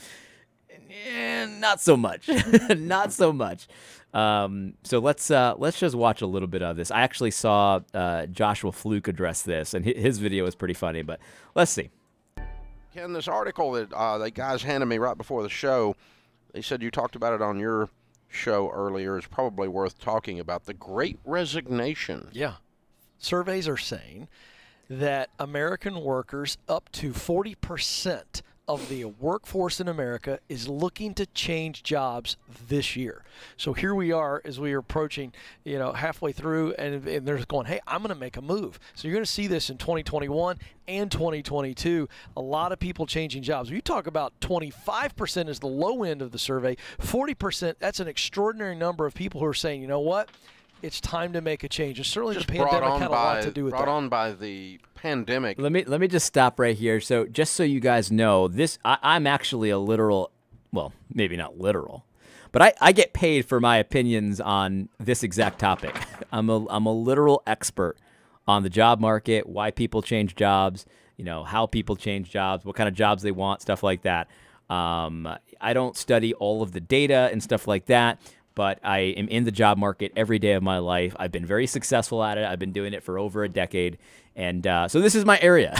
eh, 0.90 1.46
not 1.46 1.80
so 1.80 1.96
much, 1.96 2.28
not 2.76 3.12
so 3.12 3.32
much. 3.32 3.68
Um, 4.12 4.74
so 4.82 4.98
let's 4.98 5.30
uh, 5.30 5.54
let's 5.56 5.78
just 5.78 5.94
watch 5.94 6.20
a 6.20 6.26
little 6.26 6.48
bit 6.48 6.62
of 6.62 6.76
this. 6.76 6.90
I 6.90 7.00
actually 7.02 7.30
saw 7.30 7.80
uh, 7.94 8.26
Joshua 8.26 8.72
Fluke 8.72 9.08
address 9.08 9.42
this, 9.42 9.72
and 9.72 9.84
his 9.84 10.18
video 10.18 10.44
was 10.44 10.54
pretty 10.54 10.74
funny. 10.74 11.02
But 11.02 11.20
let's 11.54 11.70
see. 11.70 11.90
Ken, 12.92 13.12
this 13.12 13.28
article 13.28 13.72
that 13.72 13.92
uh, 13.92 14.18
the 14.18 14.30
guys 14.32 14.64
handed 14.64 14.86
me 14.86 14.98
right 14.98 15.16
before 15.16 15.44
the 15.44 15.48
show, 15.48 15.94
they 16.52 16.60
said 16.60 16.82
you 16.82 16.90
talked 16.90 17.14
about 17.14 17.34
it 17.34 17.40
on 17.40 17.60
your 17.60 17.88
show 18.28 18.68
earlier. 18.70 19.16
Is 19.16 19.26
probably 19.26 19.68
worth 19.68 19.98
talking 20.00 20.40
about 20.40 20.64
the 20.64 20.74
Great 20.74 21.20
Resignation. 21.24 22.28
Yeah, 22.32 22.54
surveys 23.18 23.68
are 23.68 23.76
saying 23.76 24.26
that 24.90 25.30
American 25.38 26.02
workers 26.02 26.58
up 26.68 26.90
to 26.92 27.14
forty 27.14 27.54
percent 27.54 28.42
of 28.70 28.88
the 28.88 29.04
workforce 29.04 29.80
in 29.80 29.88
America 29.88 30.38
is 30.48 30.68
looking 30.68 31.12
to 31.12 31.26
change 31.26 31.82
jobs 31.82 32.36
this 32.68 32.94
year. 32.94 33.24
So 33.56 33.72
here 33.72 33.96
we 33.96 34.12
are 34.12 34.40
as 34.44 34.60
we 34.60 34.72
are 34.74 34.78
approaching, 34.78 35.32
you 35.64 35.76
know, 35.76 35.92
halfway 35.92 36.30
through, 36.30 36.74
and, 36.74 37.04
and 37.08 37.26
they're 37.26 37.44
going, 37.46 37.66
"Hey, 37.66 37.80
I'm 37.88 38.00
going 38.00 38.14
to 38.14 38.20
make 38.20 38.36
a 38.36 38.42
move." 38.42 38.78
So 38.94 39.08
you're 39.08 39.14
going 39.14 39.24
to 39.24 39.30
see 39.30 39.48
this 39.48 39.70
in 39.70 39.78
2021 39.78 40.56
and 40.86 41.10
2022. 41.10 42.08
A 42.36 42.40
lot 42.40 42.70
of 42.70 42.78
people 42.78 43.06
changing 43.06 43.42
jobs. 43.42 43.70
You 43.70 43.80
talk 43.80 44.06
about 44.06 44.38
25% 44.40 45.48
is 45.48 45.58
the 45.58 45.66
low 45.66 46.04
end 46.04 46.22
of 46.22 46.30
the 46.30 46.38
survey. 46.38 46.76
40%. 47.00 47.74
That's 47.80 47.98
an 47.98 48.06
extraordinary 48.06 48.76
number 48.76 49.04
of 49.04 49.14
people 49.14 49.40
who 49.40 49.46
are 49.46 49.54
saying, 49.54 49.82
"You 49.82 49.88
know 49.88 50.00
what?" 50.00 50.28
It's 50.82 51.00
time 51.00 51.32
to 51.32 51.40
make 51.40 51.64
a 51.64 51.68
change. 51.68 51.98
And 51.98 52.06
certainly 52.06 52.34
just 52.34 52.46
the 52.46 52.54
pandemic 52.54 52.72
had 52.72 53.02
a 53.06 53.08
by, 53.08 53.34
lot 53.34 53.42
to 53.42 53.50
do 53.50 53.64
with 53.64 53.72
brought 53.72 53.86
that. 53.86 53.90
on 53.90 54.08
by 54.08 54.32
the 54.32 54.80
pandemic. 54.94 55.60
Let 55.60 55.72
me 55.72 55.84
let 55.84 56.00
me 56.00 56.08
just 56.08 56.26
stop 56.26 56.58
right 56.58 56.76
here. 56.76 57.00
So 57.00 57.26
just 57.26 57.54
so 57.54 57.62
you 57.62 57.80
guys 57.80 58.10
know, 58.10 58.48
this 58.48 58.78
I, 58.84 58.98
I'm 59.02 59.26
actually 59.26 59.70
a 59.70 59.78
literal, 59.78 60.30
well, 60.72 60.92
maybe 61.12 61.36
not 61.36 61.58
literal, 61.58 62.04
but 62.52 62.62
I, 62.62 62.72
I 62.80 62.92
get 62.92 63.12
paid 63.12 63.46
for 63.46 63.60
my 63.60 63.76
opinions 63.76 64.40
on 64.40 64.88
this 64.98 65.22
exact 65.22 65.58
topic. 65.58 65.94
I'm 66.32 66.48
a 66.48 66.66
I'm 66.68 66.86
a 66.86 66.92
literal 66.92 67.42
expert 67.46 67.96
on 68.46 68.62
the 68.62 68.70
job 68.70 69.00
market, 69.00 69.48
why 69.48 69.70
people 69.70 70.02
change 70.02 70.34
jobs, 70.34 70.86
you 71.16 71.24
know, 71.24 71.44
how 71.44 71.66
people 71.66 71.96
change 71.96 72.30
jobs, 72.30 72.64
what 72.64 72.76
kind 72.76 72.88
of 72.88 72.94
jobs 72.94 73.22
they 73.22 73.30
want, 73.30 73.62
stuff 73.62 73.82
like 73.82 74.02
that. 74.02 74.28
Um, 74.68 75.28
I 75.60 75.72
don't 75.72 75.96
study 75.96 76.32
all 76.34 76.62
of 76.62 76.70
the 76.72 76.80
data 76.80 77.28
and 77.32 77.42
stuff 77.42 77.66
like 77.66 77.86
that 77.86 78.20
but 78.54 78.78
I 78.82 78.98
am 78.98 79.28
in 79.28 79.44
the 79.44 79.50
job 79.50 79.78
market 79.78 80.12
every 80.16 80.38
day 80.38 80.52
of 80.52 80.62
my 80.62 80.78
life. 80.78 81.14
I've 81.18 81.32
been 81.32 81.46
very 81.46 81.66
successful 81.66 82.22
at 82.22 82.38
it. 82.38 82.44
I've 82.44 82.58
been 82.58 82.72
doing 82.72 82.92
it 82.92 83.02
for 83.02 83.18
over 83.18 83.44
a 83.44 83.48
decade. 83.48 83.98
And 84.36 84.66
uh, 84.66 84.88
so 84.88 85.00
this 85.00 85.14
is 85.14 85.24
my 85.24 85.38
area. 85.40 85.78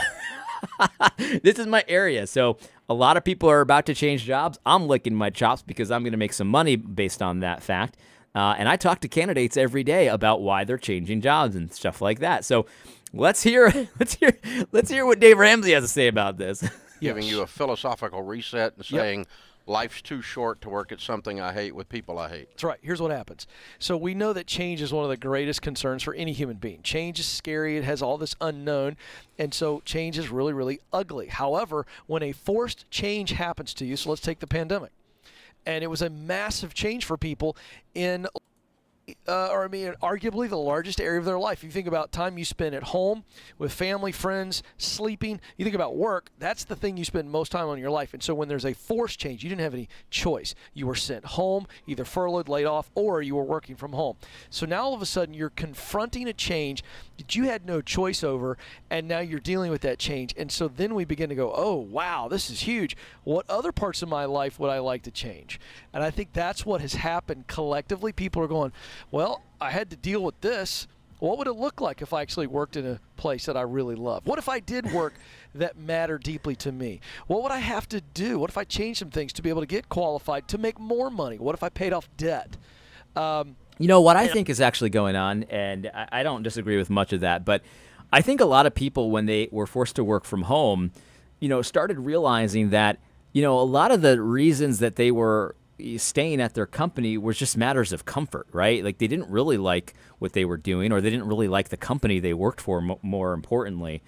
this 1.43 1.59
is 1.59 1.67
my 1.67 1.85
area. 1.89 2.27
So 2.27 2.59
a 2.89 2.95
lot 2.95 3.17
of 3.17 3.25
people 3.25 3.51
are 3.51 3.61
about 3.61 3.87
to 3.87 3.95
change 3.95 4.25
jobs. 4.25 4.59
I'm 4.65 4.87
licking 4.87 5.15
my 5.15 5.31
chops 5.31 5.63
because 5.63 5.91
I'm 5.91 6.03
going 6.03 6.13
to 6.13 6.19
make 6.19 6.33
some 6.33 6.49
money 6.49 6.77
based 6.77 7.23
on 7.23 7.41
that 7.41 7.63
fact. 7.63 7.97
Uh, 8.35 8.55
and 8.57 8.69
I 8.69 8.77
talk 8.77 9.01
to 9.01 9.09
candidates 9.09 9.57
every 9.57 9.83
day 9.83 10.09
about 10.09 10.41
why 10.41 10.65
they're 10.65 10.79
changing 10.79 11.21
jobs 11.21 11.57
and 11.57 11.73
stuff 11.73 12.01
like 12.01 12.21
that. 12.21 12.45
So 12.45 12.67
let's 13.13 13.43
hear 13.43 13.89
let's 13.99 14.15
hear 14.15 14.39
let's 14.71 14.91
hear 14.91 15.05
what 15.05 15.19
Dave 15.19 15.39
Ramsey 15.39 15.73
has 15.73 15.85
to 15.85 15.89
say 15.89 16.07
about 16.07 16.39
this. 16.39 16.69
Giving 17.01 17.25
you 17.25 17.41
a 17.41 17.47
philosophical 17.47 18.23
reset 18.23 18.75
and 18.77 18.85
saying, 18.85 19.21
yep 19.21 19.29
life's 19.67 20.03
too 20.03 20.23
short 20.23 20.61
to 20.63 20.69
work 20.69 20.93
at 20.93 21.01
something 21.01 21.41
I 21.41 21.53
hate 21.53 21.75
with 21.75 21.89
people 21.89 22.19
I 22.19 22.29
hate. 22.29 22.49
That's 22.51 22.65
right. 22.65 22.79
Here's 22.83 23.01
what 23.01 23.11
happens. 23.11 23.47
So 23.79 23.97
we 23.97 24.15
know 24.15 24.33
that 24.33 24.47
change 24.47 24.83
is 24.83 24.93
one 24.93 25.05
of 25.05 25.11
the 25.11 25.17
greatest 25.17 25.63
concerns 25.63 26.03
for 26.03 26.15
any 26.15 26.33
human 26.33 26.57
being. 26.57 26.83
Change 26.83 27.21
is 27.21 27.27
scary. 27.27 27.77
It 27.77 27.85
has 27.85 28.03
all 28.03 28.19
this 28.19 28.35
unknown. 28.41 28.97
And 29.39 29.55
so 29.55 29.81
change 29.85 30.19
is 30.19 30.29
really, 30.29 30.53
really 30.53 30.81
ugly. 30.93 31.29
However, 31.29 31.87
when 32.07 32.23
a 32.23 32.33
forced 32.33 32.91
change 32.91 33.31
happens 33.31 33.73
to 33.75 33.85
you, 33.85 33.97
so 33.97 34.11
let's 34.11 34.23
take 34.23 34.41
the 34.41 34.47
pandemic. 34.47 34.91
And 35.67 35.85
it 35.85 35.89
was 35.89 36.03
a 36.03 36.11
massive 36.11 36.75
change 36.75 37.05
for 37.05 37.17
people 37.17 37.57
in 37.95 38.27
uh, 39.29 39.49
or 39.49 39.65
I 39.65 39.69
mean, 39.69 39.95
arguably 40.03 40.49
the 40.49 40.57
largest 40.57 41.01
area 41.01 41.19
of 41.19 41.25
their 41.25 41.39
life. 41.39 41.63
You 41.65 41.71
think 41.71 41.87
about 41.87 42.13
time 42.13 42.39
you 42.39 42.45
spend 42.45 42.75
at 42.75 42.85
home 42.85 43.25
with 43.59 43.73
family, 43.73 44.13
friends, 44.13 44.63
sleeping. 44.79 45.41
You 45.57 45.65
think 45.65 45.75
about 45.75 45.97
work. 45.97 46.31
That's 46.39 46.65
the 46.65 46.77
thing 46.77 46.97
you 46.97 47.05
spend 47.05 47.31
most 47.31 47.53
time 47.53 47.69
on 47.69 47.77
in 47.77 47.81
your 47.83 47.91
life. 47.91 48.15
And 48.15 48.23
so 48.23 48.35
when 48.35 48.49
there's 48.49 48.65
a 48.65 48.75
force 48.75 49.17
change, 49.17 49.43
you 49.43 49.49
didn't 49.49 49.63
have 49.63 49.75
any 49.75 49.89
choice. 50.11 50.55
You 50.75 50.87
were 50.87 50.95
sent 50.95 51.25
home, 51.25 51.67
either 51.87 52.05
furloughed, 52.05 52.49
laid 52.49 52.67
off, 52.67 52.91
or 52.95 53.23
you 53.23 53.37
were 53.37 53.45
working 53.45 53.77
from 53.77 53.93
home. 53.93 54.17
So 54.51 54.67
now 54.67 54.83
all 54.85 54.95
of 54.95 55.03
a 55.03 55.07
sudden 55.07 55.35
you're 55.35 55.51
confronting 55.51 56.29
a 56.29 56.33
change 56.33 56.83
that 57.21 57.37
you 57.37 57.45
had 57.45 57.67
no 57.67 57.81
choice 57.81 58.25
over, 58.25 58.57
and 58.91 59.07
now 59.07 59.21
you're 59.21 59.41
dealing 59.41 59.71
with 59.71 59.83
that 59.83 59.99
change. 59.99 60.35
And 60.37 60.51
so 60.51 60.69
then 60.69 60.95
we 60.95 61.05
begin 61.05 61.29
to 61.29 61.35
go, 61.35 61.53
oh 61.55 61.77
wow, 61.77 62.29
this 62.29 62.51
is 62.51 62.63
huge. 62.63 62.97
What 63.25 63.49
other 63.49 63.73
parts 63.73 64.03
of 64.03 64.09
my 64.09 64.25
life 64.25 64.59
would 64.59 64.71
I 64.71 64.79
like 64.79 65.03
to 65.03 65.11
change? 65.11 65.61
And 65.93 66.03
I 66.03 66.11
think 66.11 66.33
that's 66.33 66.67
what 66.67 66.81
has 66.81 66.95
happened 66.95 67.47
collectively. 67.47 68.13
People 68.13 68.43
are 68.43 68.49
going, 68.49 68.73
well, 69.11 69.43
I 69.61 69.71
had 69.71 69.91
to 69.91 69.97
deal 69.97 70.23
with 70.23 70.41
this. 70.41 70.87
What 71.19 71.37
would 71.37 71.47
it 71.47 71.53
look 71.53 71.83
like 71.83 72.01
if 72.01 72.15
I 72.15 72.23
actually 72.23 72.47
worked 72.47 72.77
in 72.77 72.87
a 72.87 72.99
place 73.19 73.45
that 73.45 73.57
I 73.57 73.61
really 73.61 73.95
love? 73.95 74.27
What 74.27 74.39
if 74.39 74.49
I 74.49 74.59
did 74.59 74.91
work 74.91 75.15
that 75.55 75.77
mattered 75.77 76.23
deeply 76.23 76.57
to 76.57 76.73
me? 76.73 77.01
What 77.27 77.43
would 77.43 77.53
I 77.53 77.59
have 77.59 77.87
to 77.91 78.01
do? 78.01 78.39
What 78.39 78.49
if 78.49 78.57
I 78.57 78.65
changed 78.65 79.01
some 79.01 79.11
things 79.11 79.35
to 79.35 79.43
be 79.43 79.51
able 79.51 79.61
to 79.61 79.67
get 79.67 79.91
qualified 79.91 80.49
to 80.49 80.59
make 80.59 80.81
more 80.81 81.11
money? 81.11 81.39
What 81.39 81.55
if 81.55 81.63
I 81.63 81.69
paid 81.69 81.93
off 81.93 82.09
debt? 82.17 82.57
Um, 83.15 83.57
you 83.81 83.89
know 83.89 84.03
what 84.03 84.17
I 84.17 84.29
think 84.29 84.51
is 84.51 84.61
actually 84.61 84.91
going 84.91 85.17
on, 85.17 85.45
and 85.45 85.91
I, 85.93 86.09
I 86.13 86.23
don't 86.23 86.43
disagree 86.43 86.77
with 86.77 86.91
much 86.91 87.15
of 87.15 87.21
that, 87.21 87.47
but 87.47 87.63
I 88.13 88.21
think 88.21 88.43
a 88.43 88.45
lot 88.45 88.67
of 88.67 88.75
people, 88.75 89.11
when 89.11 89.25
they 89.25 89.49
were 89.51 89.67
forced 89.67 89.97
to 89.97 90.05
work 90.05 90.27
from 90.27 90.43
home, 90.43 90.93
you 91.41 91.49
know, 91.49 91.63
started 91.63 91.99
realizing 91.99 92.71
that, 92.71 92.99
you 93.33 93.41
know, 93.41 93.59
a 93.59 93.63
lot 93.65 93.91
of 93.91 94.03
the 94.03 94.21
reasons 94.21 94.81
that 94.81 94.97
they 94.97 95.11
were 95.11 95.57
staying 95.97 96.43
at 96.43 96.53
their 96.53 96.67
company 96.67 97.17
was 97.17 97.39
just 97.39 97.57
matters 97.57 97.91
of 97.91 98.05
comfort, 98.05 98.47
right? 98.53 98.85
Like 98.85 98.99
they 98.99 99.07
didn't 99.07 99.31
really 99.31 99.57
like 99.57 99.95
what 100.19 100.35
they 100.35 100.45
were 100.45 100.59
doing, 100.59 100.93
or 100.93 101.01
they 101.01 101.09
didn't 101.09 101.27
really 101.27 101.49
like 101.49 101.71
the 101.71 101.79
company 101.79 102.21
they 102.21 102.35
worked 102.35 102.61
for. 102.61 102.83
more 103.03 103.33
importantly, 103.33 104.03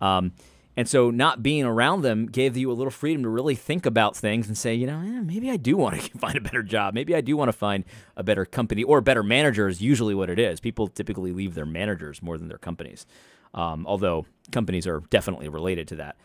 um, 0.00 0.32
and 0.76 0.86
so 0.88 1.10
not 1.10 1.42
being 1.42 1.64
around 1.64 2.02
them 2.02 2.26
gave 2.26 2.56
you 2.56 2.70
a 2.70 2.74
little 2.74 2.90
freedom 2.90 3.22
to 3.22 3.28
really 3.28 3.54
think 3.54 3.86
about 3.86 4.14
things 4.14 4.46
and 4.46 4.58
say, 4.58 4.74
you 4.74 4.86
know, 4.86 4.98
eh, 4.98 5.20
maybe 5.22 5.50
I 5.50 5.56
do 5.56 5.76
want 5.78 6.00
to 6.00 6.18
find 6.18 6.36
a 6.36 6.40
better 6.40 6.62
job. 6.62 6.94
Maybe 6.94 7.14
I 7.14 7.22
do 7.22 7.36
want 7.36 7.48
to 7.48 7.54
find 7.54 7.84
a 8.16 8.22
better 8.22 8.44
company 8.44 8.82
or 8.82 8.98
a 8.98 9.02
better 9.02 9.22
manager 9.22 9.68
is 9.68 9.80
usually 9.80 10.14
what 10.14 10.28
it 10.28 10.38
is. 10.38 10.60
People 10.60 10.88
typically 10.88 11.32
leave 11.32 11.54
their 11.54 11.66
managers 11.66 12.22
more 12.22 12.36
than 12.36 12.48
their 12.48 12.58
companies, 12.58 13.06
um, 13.54 13.86
although 13.86 14.26
companies 14.52 14.86
are 14.86 15.00
definitely 15.10 15.48
related 15.48 15.88
to 15.88 15.96
that. 15.96 16.16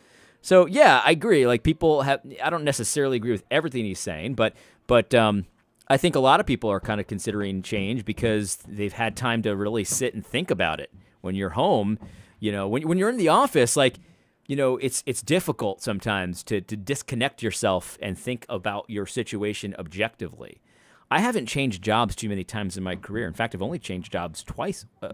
So 0.41 0.65
yeah, 0.65 1.01
I 1.05 1.11
agree. 1.11 1.47
Like 1.47 1.63
people 1.63 2.01
have, 2.01 2.19
I 2.43 2.49
don't 2.49 2.63
necessarily 2.63 3.17
agree 3.17 3.31
with 3.31 3.45
everything 3.49 3.85
he's 3.85 3.99
saying, 3.99 4.33
but 4.33 4.53
but 4.87 5.13
um, 5.13 5.45
I 5.87 5.97
think 5.97 6.15
a 6.15 6.19
lot 6.19 6.39
of 6.39 6.45
people 6.45 6.69
are 6.69 6.79
kind 6.79 6.99
of 6.99 7.07
considering 7.07 7.61
change 7.61 8.03
because 8.03 8.57
they've 8.67 8.91
had 8.91 9.15
time 9.15 9.43
to 9.43 9.55
really 9.55 9.83
sit 9.83 10.13
and 10.13 10.25
think 10.25 10.51
about 10.51 10.79
it. 10.79 10.91
When 11.21 11.35
you're 11.35 11.51
home, 11.51 11.99
you 12.39 12.51
know, 12.51 12.67
when 12.67 12.87
when 12.87 12.97
you're 12.97 13.09
in 13.09 13.17
the 13.17 13.29
office, 13.29 13.77
like 13.77 13.99
you 14.51 14.57
know, 14.57 14.75
it's 14.75 15.01
it's 15.05 15.21
difficult 15.21 15.81
sometimes 15.81 16.43
to 16.43 16.59
to 16.59 16.75
disconnect 16.75 17.41
yourself 17.41 17.97
and 18.01 18.19
think 18.19 18.45
about 18.49 18.83
your 18.89 19.05
situation 19.05 19.73
objectively. 19.79 20.59
I 21.09 21.21
haven't 21.21 21.45
changed 21.45 21.81
jobs 21.81 22.17
too 22.17 22.27
many 22.27 22.43
times 22.43 22.75
in 22.75 22.83
my 22.83 22.97
career. 22.97 23.27
In 23.27 23.33
fact, 23.33 23.55
I've 23.55 23.61
only 23.61 23.79
changed 23.79 24.11
jobs 24.11 24.43
twice, 24.43 24.85
uh, 25.01 25.13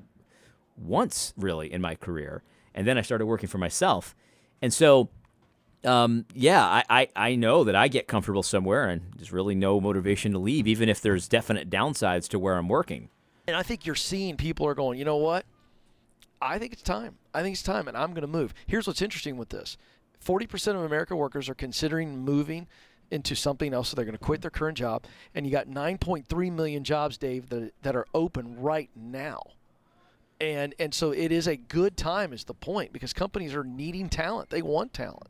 once 0.76 1.36
really 1.38 1.72
in 1.72 1.82
my 1.82 1.94
career, 1.94 2.42
and 2.74 2.88
then 2.88 2.98
I 2.98 3.04
started 3.04 3.28
working 3.28 3.48
for 3.48 3.60
myself. 3.60 4.16
And 4.60 4.74
so 4.74 5.10
um, 5.84 6.26
yeah, 6.34 6.66
I, 6.66 6.84
I, 6.90 7.08
I 7.16 7.36
know 7.36 7.64
that 7.64 7.76
I 7.76 7.90
get 7.90 8.08
comfortable 8.08 8.42
somewhere 8.42 8.90
and 8.90 9.04
there's 9.18 9.32
really 9.32 9.54
no 9.54 9.80
motivation 9.80 10.32
to 10.32 10.40
leave, 10.40 10.66
even 10.66 10.90
if 10.90 11.00
there's 11.00 11.28
definite 11.28 11.70
downsides 11.70 12.28
to 12.30 12.40
where 12.40 12.58
I'm 12.58 12.70
working. 12.70 13.10
And 13.46 13.56
I 13.56 13.62
think 13.62 13.86
you're 13.86 13.94
seeing 13.94 14.36
people 14.36 14.66
are 14.66 14.74
going, 14.74 14.98
you 14.98 15.06
know 15.06 15.18
what? 15.18 15.46
I 16.42 16.58
think 16.58 16.74
it's 16.74 16.82
time. 16.82 17.18
I 17.38 17.44
think 17.44 17.54
it's 17.54 17.62
time, 17.62 17.88
and 17.88 17.96
I'm 17.96 18.14
going 18.14 18.22
to 18.22 18.28
move. 18.28 18.52
Here's 18.66 18.88
what's 18.88 19.02
interesting 19.02 19.38
with 19.38 19.50
this 19.50 19.78
40% 20.26 20.76
of 20.76 20.82
American 20.82 21.18
workers 21.18 21.48
are 21.50 21.54
considering 21.54 22.18
moving 22.18 22.68
into 23.12 23.36
something 23.36 23.76
else, 23.76 23.90
so 23.90 23.96
they're 23.96 24.06
going 24.06 24.18
to 24.18 24.24
quit 24.24 24.42
their 24.42 24.50
current 24.50 24.76
job. 24.76 25.06
And 25.36 25.46
you 25.46 25.52
got 25.52 25.68
9.3 25.68 26.52
million 26.52 26.84
jobs, 26.84 27.16
Dave, 27.16 27.50
that, 27.50 27.74
that 27.84 27.96
are 27.96 28.08
open 28.16 28.60
right 28.60 28.90
now. 28.96 29.44
And, 30.42 30.74
and 30.80 30.96
so 30.96 31.12
it 31.12 31.32
is 31.32 31.48
a 31.48 31.56
good 31.56 31.96
time, 31.96 32.34
is 32.34 32.46
the 32.46 32.56
point, 32.56 32.92
because 32.92 33.14
companies 33.14 33.54
are 33.54 33.64
needing 33.64 34.10
talent. 34.10 34.50
They 34.50 34.64
want 34.64 34.92
talent. 34.92 35.30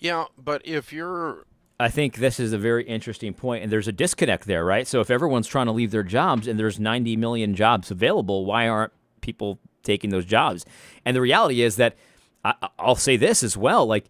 Yeah, 0.00 0.24
but 0.36 0.66
if 0.66 0.92
you're 0.92 1.44
I 1.80 1.90
think 1.90 2.16
this 2.16 2.40
is 2.40 2.52
a 2.52 2.58
very 2.58 2.82
interesting 2.84 3.34
point, 3.34 3.62
and 3.62 3.70
there's 3.70 3.86
a 3.86 3.92
disconnect 3.92 4.46
there, 4.46 4.64
right? 4.64 4.86
So 4.86 5.00
if 5.00 5.10
everyone's 5.10 5.46
trying 5.46 5.66
to 5.66 5.72
leave 5.72 5.92
their 5.92 6.02
jobs 6.02 6.48
and 6.48 6.58
there's 6.58 6.80
90 6.80 7.16
million 7.16 7.54
jobs 7.54 7.92
available, 7.92 8.44
why 8.44 8.66
aren't 8.66 8.92
people 9.20 9.60
taking 9.88 10.10
those 10.10 10.24
jobs? 10.24 10.64
And 11.04 11.16
the 11.16 11.20
reality 11.20 11.62
is 11.62 11.76
that 11.76 11.96
I, 12.44 12.54
will 12.78 12.94
say 12.94 13.16
this 13.16 13.42
as 13.42 13.56
well: 13.56 13.86
like 13.86 14.06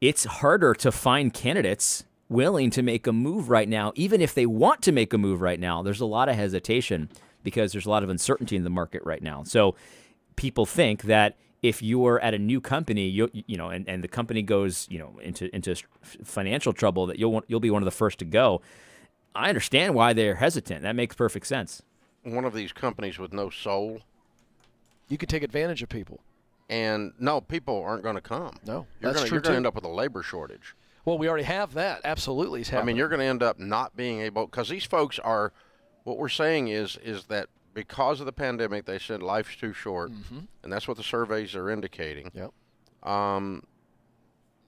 it's 0.00 0.24
harder 0.24 0.74
to 0.74 0.92
find 0.92 1.32
candidates 1.32 2.04
willing 2.28 2.70
to 2.70 2.82
make 2.82 3.06
a 3.06 3.12
move 3.12 3.48
right 3.48 3.68
now, 3.68 3.92
even 3.94 4.20
if 4.20 4.34
they 4.34 4.46
want 4.46 4.82
to 4.82 4.92
make 4.92 5.12
a 5.12 5.18
move 5.18 5.40
right 5.40 5.60
now. 5.60 5.82
There's 5.82 6.00
a 6.00 6.06
lot 6.06 6.28
of 6.28 6.34
hesitation 6.34 7.08
because 7.42 7.72
there's 7.72 7.86
a 7.86 7.90
lot 7.90 8.02
of 8.02 8.08
uncertainty 8.08 8.56
in 8.56 8.64
the 8.64 8.70
market 8.70 9.02
right 9.04 9.22
now. 9.22 9.44
So 9.44 9.76
people 10.36 10.66
think 10.66 11.02
that 11.02 11.36
if 11.62 11.82
you're 11.82 12.20
at 12.20 12.34
a 12.34 12.38
new 12.38 12.60
company, 12.60 13.06
you 13.06 13.30
you 13.32 13.56
know, 13.56 13.68
and, 13.68 13.88
and 13.88 14.02
the 14.02 14.08
company 14.08 14.42
goes, 14.42 14.86
you 14.90 14.98
know, 14.98 15.18
into 15.22 15.54
into 15.54 15.76
financial 16.24 16.72
trouble, 16.72 17.06
that 17.06 17.18
you'll 17.18 17.42
you'll 17.46 17.60
be 17.60 17.70
one 17.70 17.82
of 17.82 17.84
the 17.84 17.92
first 17.92 18.18
to 18.18 18.24
go. 18.24 18.60
I 19.34 19.48
understand 19.48 19.94
why 19.94 20.12
they're 20.12 20.34
hesitant. 20.36 20.82
That 20.82 20.96
makes 20.96 21.14
perfect 21.14 21.46
sense. 21.46 21.82
One 22.24 22.44
of 22.44 22.52
these 22.52 22.72
companies 22.72 23.18
with 23.18 23.32
no 23.32 23.50
soul. 23.50 24.00
You 25.08 25.18
could 25.18 25.28
take 25.28 25.42
advantage 25.42 25.82
of 25.82 25.88
people. 25.88 26.20
And 26.68 27.12
no, 27.18 27.40
people 27.40 27.82
aren't 27.82 28.02
going 28.02 28.14
to 28.14 28.22
come. 28.22 28.58
No, 28.64 28.86
you're 29.00 29.12
going 29.12 29.42
to 29.42 29.52
end 29.52 29.66
up 29.66 29.74
with 29.74 29.84
a 29.84 29.88
labor 29.88 30.22
shortage. 30.22 30.74
Well, 31.04 31.18
we 31.18 31.28
already 31.28 31.44
have 31.44 31.74
that. 31.74 32.00
Absolutely, 32.04 32.64
I 32.72 32.82
mean, 32.82 32.96
you're 32.96 33.08
going 33.08 33.20
to 33.20 33.26
end 33.26 33.42
up 33.42 33.58
not 33.58 33.96
being 33.96 34.20
able 34.20 34.46
because 34.46 34.68
these 34.68 34.84
folks 34.84 35.18
are. 35.18 35.52
What 36.04 36.18
we're 36.18 36.28
saying 36.28 36.68
is 36.68 36.96
is 37.04 37.26
that 37.26 37.48
because 37.74 38.20
of 38.20 38.26
the 38.26 38.32
pandemic, 38.32 38.86
they 38.86 38.98
said 38.98 39.22
life's 39.22 39.56
too 39.56 39.72
short, 39.72 40.10
mm-hmm. 40.12 40.40
and 40.62 40.72
that's 40.72 40.88
what 40.88 40.96
the 40.96 41.02
surveys 41.02 41.54
are 41.54 41.70
indicating. 41.70 42.30
Yep. 42.34 42.52
Um, 43.08 43.64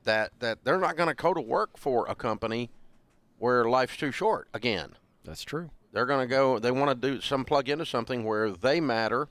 that 0.05 0.33
that 0.40 0.64
they're 0.64 0.79
not 0.79 0.97
going 0.97 1.09
to 1.09 1.14
go 1.14 1.35
to 1.35 1.40
work 1.40 1.79
for 1.79 2.07
a 2.09 2.14
company 2.14 2.70
where 3.38 3.64
life's 3.68 3.97
too 3.97 4.12
short 4.12 4.49
again. 4.55 4.97
That's 5.25 5.42
true. 5.42 5.70
They're 5.92 6.07
going 6.07 6.29
to 6.29 6.31
go. 6.31 6.59
They 6.59 6.70
want 6.70 7.01
to 7.01 7.09
do 7.09 7.20
some 7.20 7.44
plug 7.44 7.68
into 7.68 7.87
something 7.87 8.25
where 8.25 8.51
they 8.51 8.81
matter, 8.81 9.29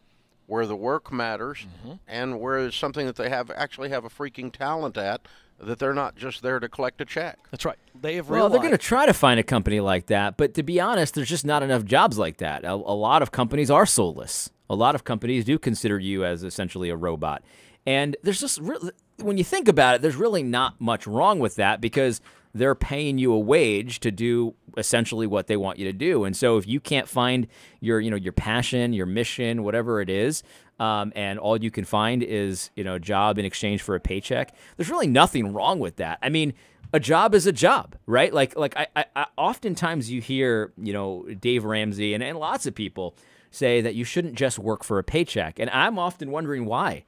where 0.54 0.68
the 0.68 0.76
work 0.76 1.12
matters, 1.12 1.66
mm-hmm. 1.80 1.94
and 2.08 2.40
where 2.40 2.60
it's 2.60 2.78
something 2.78 3.08
that 3.08 3.16
they 3.16 3.28
have 3.28 3.50
actually 3.50 3.90
have 3.90 4.06
a 4.06 4.10
freaking 4.10 4.54
talent 4.54 4.96
at 4.98 5.28
that 5.58 5.80
they're 5.80 5.96
not 5.96 6.16
just 6.16 6.44
there 6.44 6.60
to 6.60 6.70
collect 6.70 7.02
a 7.02 7.06
check. 7.06 7.40
That's 7.50 7.66
right. 7.66 7.80
They 8.00 8.18
have 8.18 8.30
well, 8.30 8.36
realized. 8.36 8.54
they're 8.54 8.62
going 8.62 8.72
to 8.74 8.78
try 8.78 9.08
to 9.08 9.16
find 9.16 9.40
a 9.40 9.44
company 9.44 9.80
like 9.80 10.06
that, 10.08 10.38
but 10.38 10.54
to 10.54 10.62
be 10.62 10.80
honest, 10.80 11.16
there's 11.16 11.28
just 11.28 11.44
not 11.44 11.64
enough 11.64 11.86
jobs 11.86 12.20
like 12.20 12.38
that. 12.38 12.66
A, 12.66 12.72
a, 12.72 12.76
lot 12.76 13.24
of 13.24 13.32
companies 13.32 13.72
are 13.72 13.88
soulless. 13.88 14.52
A 14.70 14.76
lot 14.76 14.94
of 14.94 15.04
companies 15.04 15.44
do 15.44 15.58
consider 15.58 15.98
you 15.98 16.24
as 16.24 16.44
essentially 16.44 16.90
a 16.90 16.96
robot, 16.96 17.42
and 17.88 18.16
there's 18.22 18.40
just 18.40 18.60
really, 18.60 18.92
when 19.24 19.40
you 19.40 19.44
think 19.44 19.68
about 19.68 19.96
it, 19.96 20.02
there's 20.04 20.16
really 20.16 20.44
not 20.44 20.80
much 20.80 21.08
wrong 21.08 21.40
with 21.40 21.56
that 21.56 21.82
because 21.82 22.22
they're 22.54 22.76
paying 22.76 23.18
you 23.18 23.34
a 23.34 23.40
wage 23.40 24.00
to 24.02 24.12
do 24.12 24.54
essentially 24.78 25.26
what 25.26 25.48
they 25.48 25.58
want 25.58 25.80
you 25.80 25.86
to 25.86 25.94
do. 25.94 26.24
And 26.24 26.36
so 26.36 26.58
if 26.58 26.68
you 26.68 26.80
can't 26.80 27.08
find 27.08 27.48
your, 27.80 28.00
you 28.00 28.12
know, 28.12 28.18
your 28.18 28.34
passion, 28.34 28.94
your 28.94 29.06
mission, 29.06 29.64
whatever 29.64 30.02
it 30.02 30.10
is, 30.10 30.44
um, 30.80 31.12
and 31.16 31.40
all 31.40 31.62
you 31.62 31.72
can 31.72 31.86
find 31.86 32.22
is, 32.24 32.70
you 32.76 32.84
know, 32.84 32.96
a 32.96 33.00
job 33.00 33.40
in 33.40 33.46
exchange 33.46 33.82
for 33.82 33.96
a 33.96 34.00
paycheck, 34.00 34.56
there's 34.78 34.90
really 34.90 35.08
nothing 35.08 35.54
wrong 35.54 35.80
with 35.80 35.96
that. 35.98 36.20
I 36.22 36.30
mean, 36.30 36.54
a 36.94 37.00
job 37.00 37.34
is 37.34 37.48
a 37.48 37.52
job, 37.52 37.96
right? 38.06 38.32
Like, 38.32 38.56
like 38.56 38.78
I, 38.78 38.88
I, 38.96 39.06
I 39.16 39.26
oftentimes 39.36 40.12
you 40.12 40.22
hear, 40.22 40.74
you 40.78 40.94
know, 40.94 41.26
Dave 41.40 41.64
Ramsey 41.64 42.14
and, 42.14 42.24
and 42.24 42.38
lots 42.38 42.68
of 42.68 42.76
people 42.76 43.16
say 43.50 43.82
that 43.82 43.96
you 43.96 44.04
shouldn't 44.04 44.36
just 44.36 44.60
work 44.60 44.84
for 44.84 45.00
a 45.00 45.04
paycheck. 45.04 45.60
And 45.60 45.70
I'm 45.72 45.98
often 45.98 46.30
wondering 46.30 46.66
why. 46.66 47.06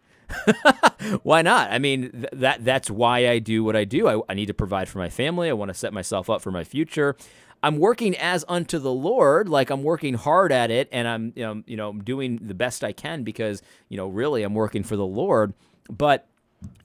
Why 1.23 1.41
not? 1.41 1.71
I 1.71 1.79
mean, 1.79 2.11
th- 2.11 2.29
that 2.33 2.65
that's 2.65 2.89
why 2.89 3.29
I 3.29 3.39
do 3.39 3.63
what 3.63 3.75
I 3.75 3.83
do. 3.85 4.07
I, 4.07 4.21
I 4.29 4.33
need 4.33 4.47
to 4.47 4.53
provide 4.53 4.87
for 4.89 4.97
my 4.99 5.09
family. 5.09 5.49
I 5.49 5.53
want 5.53 5.69
to 5.69 5.73
set 5.75 5.93
myself 5.93 6.29
up 6.29 6.41
for 6.41 6.51
my 6.51 6.63
future. 6.63 7.15
I'm 7.63 7.77
working 7.77 8.15
as 8.17 8.45
unto 8.47 8.77
the 8.77 8.91
Lord, 8.91 9.49
like 9.49 9.69
I'm 9.69 9.81
working 9.81 10.13
hard 10.13 10.51
at 10.51 10.69
it, 10.69 10.87
and 10.91 11.07
I'm 11.07 11.33
you 11.35 11.43
know, 11.43 11.63
you 11.65 11.77
know 11.77 11.93
doing 11.93 12.39
the 12.41 12.53
best 12.53 12.83
I 12.83 12.91
can 12.91 13.23
because 13.23 13.61
you 13.89 13.97
know 13.97 14.07
really 14.07 14.43
I'm 14.43 14.53
working 14.53 14.83
for 14.83 14.95
the 14.95 15.05
Lord. 15.05 15.53
But 15.89 16.27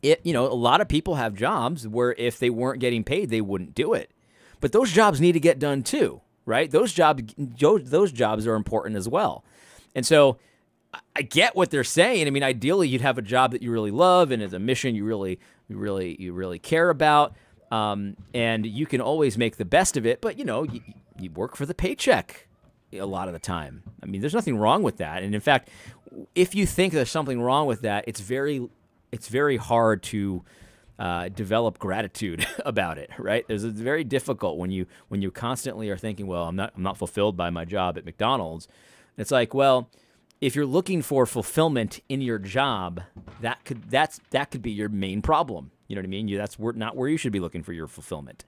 it 0.02 0.20
you 0.24 0.32
know 0.32 0.46
a 0.46 0.54
lot 0.54 0.80
of 0.80 0.88
people 0.88 1.16
have 1.16 1.34
jobs 1.34 1.86
where 1.86 2.14
if 2.16 2.38
they 2.38 2.50
weren't 2.50 2.80
getting 2.80 3.04
paid, 3.04 3.30
they 3.30 3.40
wouldn't 3.40 3.74
do 3.74 3.92
it. 3.92 4.10
But 4.60 4.72
those 4.72 4.90
jobs 4.92 5.20
need 5.20 5.32
to 5.32 5.40
get 5.40 5.58
done 5.58 5.82
too, 5.82 6.20
right? 6.44 6.70
Those 6.70 6.92
jobs 6.92 7.34
those 7.36 8.12
jobs 8.12 8.46
are 8.46 8.54
important 8.54 8.96
as 8.96 9.08
well, 9.08 9.44
and 9.94 10.06
so 10.06 10.38
I 11.14 11.22
get 11.22 11.54
what 11.54 11.70
they're 11.70 11.84
saying. 11.84 12.26
I 12.26 12.30
mean, 12.30 12.42
ideally, 12.42 12.88
you'd 12.88 13.00
have 13.00 13.18
a 13.18 13.22
job 13.22 13.52
that 13.52 13.62
you 13.62 13.70
really 13.70 13.90
love 13.90 14.30
and 14.30 14.42
is 14.42 14.52
a 14.52 14.58
mission 14.58 14.94
you 14.94 15.04
really, 15.04 15.38
you 15.68 15.76
really, 15.76 16.16
you 16.20 16.32
really 16.32 16.58
care 16.58 16.90
about, 16.90 17.34
um, 17.70 18.16
and 18.34 18.66
you 18.66 18.86
can 18.86 19.00
always 19.00 19.38
make 19.38 19.56
the 19.56 19.64
best 19.64 19.96
of 19.96 20.04
it. 20.04 20.20
But 20.20 20.38
you 20.38 20.44
know, 20.44 20.64
you, 20.64 20.80
you 21.18 21.30
work 21.30 21.56
for 21.56 21.66
the 21.66 21.74
paycheck, 21.74 22.48
a 22.92 23.06
lot 23.06 23.28
of 23.28 23.34
the 23.34 23.38
time. 23.38 23.82
I 24.02 24.06
mean, 24.06 24.20
there's 24.20 24.34
nothing 24.34 24.56
wrong 24.56 24.82
with 24.82 24.96
that. 24.96 25.22
And 25.22 25.34
in 25.34 25.40
fact, 25.40 25.68
if 26.34 26.54
you 26.54 26.66
think 26.66 26.92
there's 26.92 27.10
something 27.10 27.40
wrong 27.40 27.66
with 27.66 27.82
that, 27.82 28.04
it's 28.06 28.20
very 28.20 28.68
it's 29.12 29.28
very 29.28 29.56
hard 29.56 30.02
to 30.04 30.44
uh, 30.98 31.28
develop 31.28 31.78
gratitude 31.78 32.46
about 32.64 32.98
it, 32.98 33.10
right? 33.18 33.44
It's 33.48 33.62
it's 33.62 33.80
very 33.80 34.04
difficult 34.04 34.58
when 34.58 34.70
you 34.70 34.86
when 35.08 35.22
you 35.22 35.30
constantly 35.30 35.90
are 35.90 35.96
thinking, 35.96 36.26
well, 36.26 36.44
I'm 36.44 36.56
not 36.56 36.72
I'm 36.76 36.82
not 36.82 36.96
fulfilled 36.96 37.36
by 37.36 37.50
my 37.50 37.64
job 37.64 37.96
at 37.96 38.04
McDonald's. 38.04 38.68
It's 39.16 39.30
like, 39.30 39.54
well, 39.54 39.90
if 40.40 40.56
you're 40.56 40.66
looking 40.66 41.02
for 41.02 41.26
fulfillment 41.26 42.00
in 42.08 42.20
your 42.20 42.38
job, 42.38 43.02
that 43.40 43.64
could 43.64 43.90
that's 43.90 44.20
that 44.30 44.50
could 44.50 44.62
be 44.62 44.70
your 44.70 44.88
main 44.88 45.22
problem. 45.22 45.70
You 45.86 45.96
know 45.96 46.00
what 46.00 46.06
I 46.06 46.10
mean? 46.10 46.28
You, 46.28 46.38
that's 46.38 46.58
where, 46.58 46.72
not 46.72 46.96
where 46.96 47.08
you 47.08 47.16
should 47.16 47.32
be 47.32 47.40
looking 47.40 47.62
for 47.62 47.72
your 47.72 47.88
fulfillment. 47.88 48.44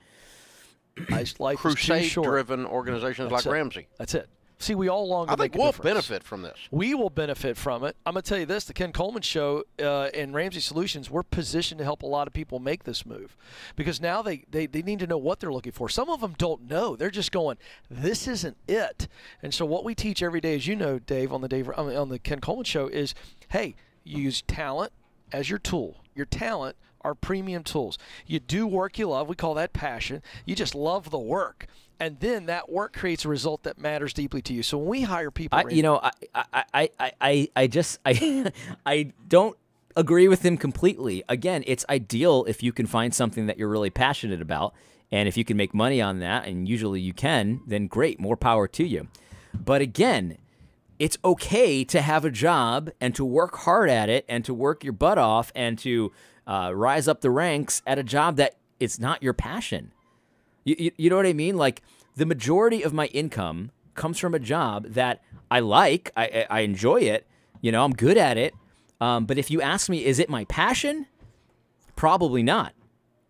Nice 1.09 1.40
life 1.40 1.64
is 1.64 1.74
too 1.74 2.02
short. 2.02 2.26
Crusade-driven 2.26 2.66
organizations 2.66 3.31
That's 3.31 3.46
like 3.46 3.52
it. 3.52 3.57
Ramsey. 3.57 3.88
That's 3.98 4.14
it. 4.14 4.28
See, 4.62 4.77
we 4.77 4.88
all 4.88 5.09
long 5.09 5.27
to 5.27 5.33
I 5.33 5.37
think 5.37 5.57
we'll 5.57 5.72
benefit 5.72 6.22
from 6.22 6.42
this. 6.42 6.57
We 6.70 6.94
will 6.94 7.11
benefit 7.11 7.57
from 7.57 7.83
it. 7.83 7.96
I'm 8.07 8.14
going 8.14 8.22
to 8.22 8.29
tell 8.29 8.38
you 8.38 8.46
this: 8.46 8.64
the 8.64 8.72
Ken 8.72 8.92
Coleman 8.92 9.22
Show 9.22 9.64
uh, 9.81 10.05
and 10.14 10.33
Ramsey 10.33 10.61
Solutions, 10.61 11.11
we're 11.11 11.25
positioned 11.25 11.79
to 11.79 11.85
help 11.85 12.03
a 12.03 12.07
lot 12.07 12.29
of 12.29 12.33
people 12.33 12.61
make 12.61 12.85
this 12.85 13.05
move, 13.05 13.37
because 13.75 14.01
now 14.01 14.22
they, 14.22 14.44
they 14.48 14.66
they 14.66 14.83
need 14.83 15.01
to 15.01 15.07
know 15.09 15.18
what 15.18 15.40
they're 15.40 15.53
looking 15.53 15.72
for. 15.72 15.88
Some 15.88 16.09
of 16.09 16.20
them 16.20 16.37
don't 16.38 16.70
know; 16.70 16.94
they're 16.94 17.11
just 17.11 17.33
going, 17.33 17.59
"This 17.90 18.29
isn't 18.29 18.57
it." 18.68 19.09
And 19.42 19.53
so, 19.53 19.66
what 19.66 19.85
we 19.85 19.96
teach 19.96 20.22
every 20.22 20.40
day, 20.40 20.55
as 20.55 20.68
you 20.68 20.77
know, 20.77 21.01
Dave, 21.01 21.33
on 21.33 21.40
the 21.40 21.48
Dave 21.48 21.68
on 21.77 22.09
the 22.09 22.20
Ken 22.20 22.40
Coleman 22.40 22.64
Show, 22.64 22.87
is, 22.87 23.16
hey, 23.48 23.75
use 24.05 24.42
talent 24.42 24.92
as 25.33 25.51
your 25.51 25.59
tool. 25.59 25.96
Your 26.14 26.27
talent 26.27 26.77
are 27.01 27.16
premium 27.16 27.64
tools. 27.64 27.98
You 28.27 28.38
do 28.38 28.66
work 28.66 28.96
you 28.96 29.09
love. 29.09 29.29
We 29.29 29.35
call 29.35 29.55
that 29.55 29.72
passion. 29.72 30.22
You 30.46 30.55
just 30.55 30.77
love 30.77 31.11
the 31.11 31.18
work. 31.18 31.66
And 32.02 32.18
then 32.18 32.46
that 32.46 32.68
work 32.70 32.94
creates 32.94 33.24
a 33.24 33.28
result 33.28 33.62
that 33.62 33.78
matters 33.78 34.12
deeply 34.12 34.42
to 34.42 34.52
you. 34.52 34.62
So 34.64 34.76
when 34.76 34.88
we 34.88 35.02
hire 35.02 35.30
people, 35.30 35.58
I, 35.58 35.62
you 35.70 35.82
know, 35.84 36.00
I, 36.02 36.10
I, 36.34 36.44
I, 36.74 36.90
I- 36.98 37.12
I, 37.20 37.48
I 37.54 37.66
just, 37.68 38.00
I, 38.04 38.50
I 38.86 39.12
don't 39.28 39.56
agree 39.94 40.26
with 40.26 40.44
him 40.44 40.56
completely. 40.56 41.22
Again, 41.28 41.62
it's 41.66 41.84
ideal 41.88 42.44
if 42.48 42.62
you 42.62 42.72
can 42.72 42.86
find 42.86 43.14
something 43.14 43.46
that 43.46 43.56
you're 43.56 43.68
really 43.68 43.90
passionate 43.90 44.42
about, 44.42 44.74
and 45.12 45.28
if 45.28 45.36
you 45.36 45.44
can 45.44 45.56
make 45.56 45.72
money 45.74 46.00
on 46.00 46.18
that, 46.18 46.46
and 46.46 46.68
usually 46.68 47.00
you 47.00 47.12
can, 47.12 47.60
then 47.66 47.86
great, 47.86 48.18
more 48.18 48.36
power 48.36 48.66
to 48.66 48.84
you. 48.84 49.06
But 49.54 49.80
again, 49.82 50.38
it's 50.98 51.18
okay 51.24 51.84
to 51.84 52.00
have 52.00 52.24
a 52.24 52.30
job 52.30 52.90
and 53.00 53.14
to 53.14 53.24
work 53.24 53.58
hard 53.58 53.90
at 53.90 54.08
it 54.08 54.24
and 54.28 54.44
to 54.46 54.52
work 54.54 54.82
your 54.82 54.92
butt 54.94 55.18
off 55.18 55.52
and 55.54 55.78
to 55.80 56.10
uh, 56.46 56.72
rise 56.74 57.06
up 57.06 57.20
the 57.20 57.30
ranks 57.30 57.80
at 57.86 57.98
a 57.98 58.02
job 58.02 58.36
that 58.36 58.56
it's 58.80 58.98
not 58.98 59.22
your 59.22 59.34
passion. 59.34 59.92
You, 60.64 60.77
you, 60.79 60.90
you 60.96 61.11
know 61.11 61.16
what 61.16 61.27
I 61.27 61.33
mean? 61.33 61.57
Like 61.57 61.83
the 62.16 62.27
majority 62.27 62.83
of 62.83 62.92
my 62.92 63.07
income 63.07 63.70
comes 63.94 64.18
from 64.18 64.35
a 64.35 64.38
job 64.38 64.87
that 64.88 65.22
I 65.51 65.61
like, 65.61 66.11
I, 66.16 66.46
I 66.48 66.61
enjoy 66.61 67.01
it, 67.03 67.27
you 67.61 67.72
know, 67.72 67.85
I'm 67.85 67.92
good 67.92 68.16
at 68.16 68.37
it. 68.38 68.55
Um, 69.01 69.27
but 69.27 69.38
if 69.38 69.51
you 69.51 69.61
ask 69.61 69.88
me, 69.88 70.05
is 70.05 70.18
it 70.18 70.31
my 70.31 70.44
passion? 70.44 71.07
Probably 71.96 72.42
not. 72.42 72.75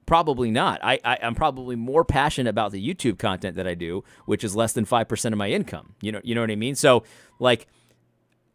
Probably 0.04 0.50
not. 0.50 0.80
I, 0.82 1.00
I 1.04 1.18
I'm 1.22 1.34
probably 1.34 1.76
more 1.76 2.04
passionate 2.04 2.50
about 2.50 2.72
the 2.72 2.86
YouTube 2.86 3.18
content 3.18 3.56
that 3.56 3.66
I 3.66 3.74
do, 3.74 4.04
which 4.26 4.44
is 4.44 4.54
less 4.54 4.72
than 4.72 4.84
five 4.84 5.08
percent 5.08 5.32
of 5.32 5.38
my 5.38 5.48
income. 5.48 5.94
You 6.02 6.12
know, 6.12 6.20
you 6.22 6.34
know 6.34 6.40
what 6.42 6.50
I 6.50 6.56
mean. 6.56 6.74
So 6.74 7.04
like, 7.38 7.66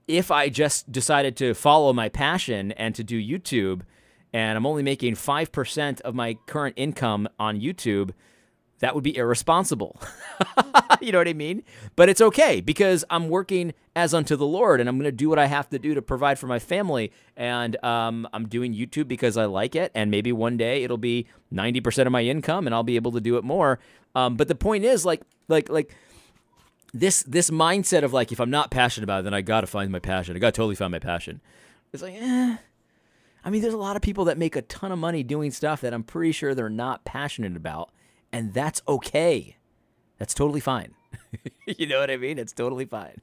if 0.08 0.30
I 0.30 0.50
just 0.50 0.92
decided 0.92 1.36
to 1.38 1.54
follow 1.54 1.94
my 1.94 2.10
passion 2.10 2.74
and 2.74 2.94
to 2.96 3.04
do 3.04 3.20
YouTube, 3.20 3.82
and 4.34 4.58
I'm 4.58 4.66
only 4.66 4.84
making 4.84 5.16
five 5.16 5.52
percent 5.52 6.02
of 6.02 6.13
my 6.13 6.36
current 6.46 6.76
income 6.78 7.28
on 7.40 7.60
YouTube, 7.60 8.12
that 8.80 8.94
would 8.94 9.04
be 9.04 9.16
irresponsible. 9.16 10.00
you 11.02 11.12
know 11.12 11.18
what 11.18 11.28
I 11.28 11.34
mean? 11.34 11.63
But 11.96 12.10
it's 12.10 12.22
okay 12.22 12.62
because 12.62 13.04
I'm 13.10 13.30
working 13.30 13.74
as 13.96 14.13
unto 14.13 14.36
the 14.36 14.46
Lord 14.46 14.80
and 14.80 14.88
I'm 14.88 14.98
going 14.98 15.06
to 15.06 15.12
do 15.12 15.30
what 15.30 15.40
I 15.40 15.48
have 15.48 15.70
to 15.70 15.80
do 15.80 15.94
to 15.96 16.02
provide 16.02 16.38
for 16.38 16.48
my 16.48 16.60
family. 16.60 17.12
And 17.36 17.84
um, 17.84 18.28
I'm 18.34 18.48
doing 18.48 18.74
YouTube 18.74 19.08
because 19.08 19.36
I 19.38 19.46
like 19.46 19.76
it. 19.76 19.92
And 19.96 20.12
maybe 20.12 20.32
one 20.32 20.58
day 20.58 20.84
it'll 20.84 20.98
be 20.98 21.28
90% 21.54 22.06
of 22.06 22.12
my 22.12 22.22
income 22.22 22.68
and 22.68 22.76
I'll 22.76 22.84
be 22.84 22.96
able 22.96 23.12
to 23.13 23.22
do 23.22 23.38
it 23.38 23.44
more. 23.44 23.80
Um, 24.13 24.36
but 24.36 24.48
the 24.48 24.56
point 24.56 24.84
is 24.86 25.06
like, 25.06 25.22
like, 25.48 25.70
like, 25.70 25.96
this 26.94 27.24
this 27.24 27.50
mindset 27.50 28.04
of 28.04 28.13
like 28.13 28.32
if 28.32 28.40
I'm 28.40 28.50
not 28.50 28.72
passionate 28.72 29.04
about 29.04 29.20
it, 29.20 29.24
then 29.24 29.34
I 29.34 29.42
gotta 29.42 29.68
find 29.68 29.92
my 29.92 30.00
passion. 30.00 30.36
I 30.36 30.40
gotta 30.40 30.54
totally 30.54 30.76
find 30.76 30.92
my 30.92 31.00
passion. 31.00 31.42
It's 31.94 32.02
like, 32.02 32.16
eh. 32.16 32.58
I 33.46 33.50
mean, 33.50 33.62
there's 33.62 33.74
a 33.74 33.78
lot 33.78 33.96
of 33.96 34.02
people 34.02 34.26
that 34.26 34.38
make 34.38 34.56
a 34.56 34.62
ton 34.63 34.92
of 34.92 35.00
money 35.00 35.24
doing 35.24 35.52
stuff 35.52 35.82
that 35.82 35.94
I'm 35.94 36.04
pretty 36.04 36.32
sure 36.32 36.54
they're 36.54 36.70
not 36.70 37.06
passionate 37.06 37.56
about, 37.56 37.92
and 38.38 38.54
that's 38.54 38.82
okay. 38.88 39.56
That's 40.19 40.34
totally 40.36 40.60
fine. 40.60 40.93
you 41.65 41.88
know 41.88 42.00
what 42.00 42.12
I 42.12 42.17
mean? 42.17 42.38
It's 42.38 42.54
totally 42.54 42.86
fine. 42.86 43.21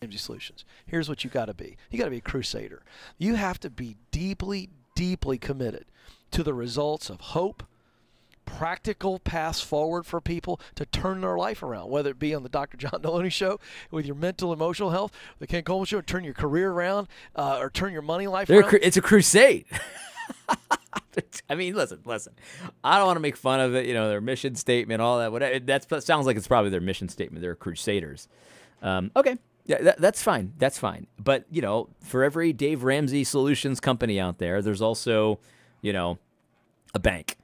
Ramsey 0.00 0.18
Solutions. 0.18 0.64
Here's 0.86 1.08
what 1.08 1.24
you 1.24 1.30
got 1.30 1.46
to 1.46 1.54
be. 1.54 1.76
You 1.90 1.98
got 1.98 2.04
to 2.04 2.10
be 2.10 2.18
a 2.18 2.20
crusader. 2.20 2.82
You 3.18 3.34
have 3.34 3.58
to 3.60 3.70
be 3.70 3.96
deeply, 4.10 4.68
deeply 4.94 5.38
committed 5.38 5.86
to 6.30 6.42
the 6.42 6.54
results 6.54 7.10
of 7.10 7.20
hope, 7.20 7.64
practical 8.44 9.18
paths 9.18 9.60
forward 9.60 10.06
for 10.06 10.20
people 10.20 10.60
to 10.76 10.86
turn 10.86 11.22
their 11.22 11.36
life 11.36 11.62
around, 11.62 11.90
whether 11.90 12.10
it 12.10 12.18
be 12.18 12.34
on 12.34 12.42
the 12.44 12.48
Dr. 12.48 12.76
John 12.76 12.90
Deloney 13.02 13.32
show 13.32 13.58
with 13.90 14.06
your 14.06 14.14
mental, 14.14 14.52
emotional 14.52 14.90
health, 14.90 15.12
the 15.40 15.46
Ken 15.48 15.64
Coleman 15.64 15.86
show, 15.86 16.00
turn 16.00 16.22
your 16.22 16.34
career 16.34 16.70
around, 16.70 17.08
uh, 17.34 17.58
or 17.58 17.70
turn 17.70 17.92
your 17.92 18.02
money 18.02 18.26
life 18.28 18.46
They're 18.46 18.60
around. 18.60 18.70
cru- 18.70 18.78
it's 18.82 18.96
a 18.96 19.02
crusade. 19.02 19.64
I 21.50 21.54
mean, 21.54 21.74
listen, 21.74 22.00
listen. 22.04 22.34
I 22.84 22.98
don't 22.98 23.06
want 23.06 23.16
to 23.16 23.20
make 23.20 23.36
fun 23.36 23.60
of 23.60 23.74
it. 23.74 23.86
You 23.86 23.94
know, 23.94 24.08
their 24.08 24.20
mission 24.20 24.54
statement, 24.54 25.00
all 25.02 25.18
that. 25.18 25.32
Whatever. 25.32 25.58
That 25.60 26.02
sounds 26.04 26.26
like 26.26 26.36
it's 26.36 26.48
probably 26.48 26.70
their 26.70 26.80
mission 26.80 27.08
statement. 27.08 27.42
They're 27.42 27.54
crusaders. 27.54 28.28
Um, 28.82 29.10
okay, 29.16 29.36
yeah, 29.64 29.82
that, 29.82 29.98
that's 30.00 30.22
fine. 30.22 30.52
That's 30.58 30.78
fine. 30.78 31.06
But 31.18 31.44
you 31.50 31.62
know, 31.62 31.88
for 32.00 32.22
every 32.22 32.52
Dave 32.52 32.82
Ramsey 32.84 33.24
Solutions 33.24 33.80
company 33.80 34.20
out 34.20 34.38
there, 34.38 34.62
there's 34.62 34.82
also, 34.82 35.40
you 35.82 35.92
know, 35.92 36.18
a 36.94 36.98
bank 36.98 37.36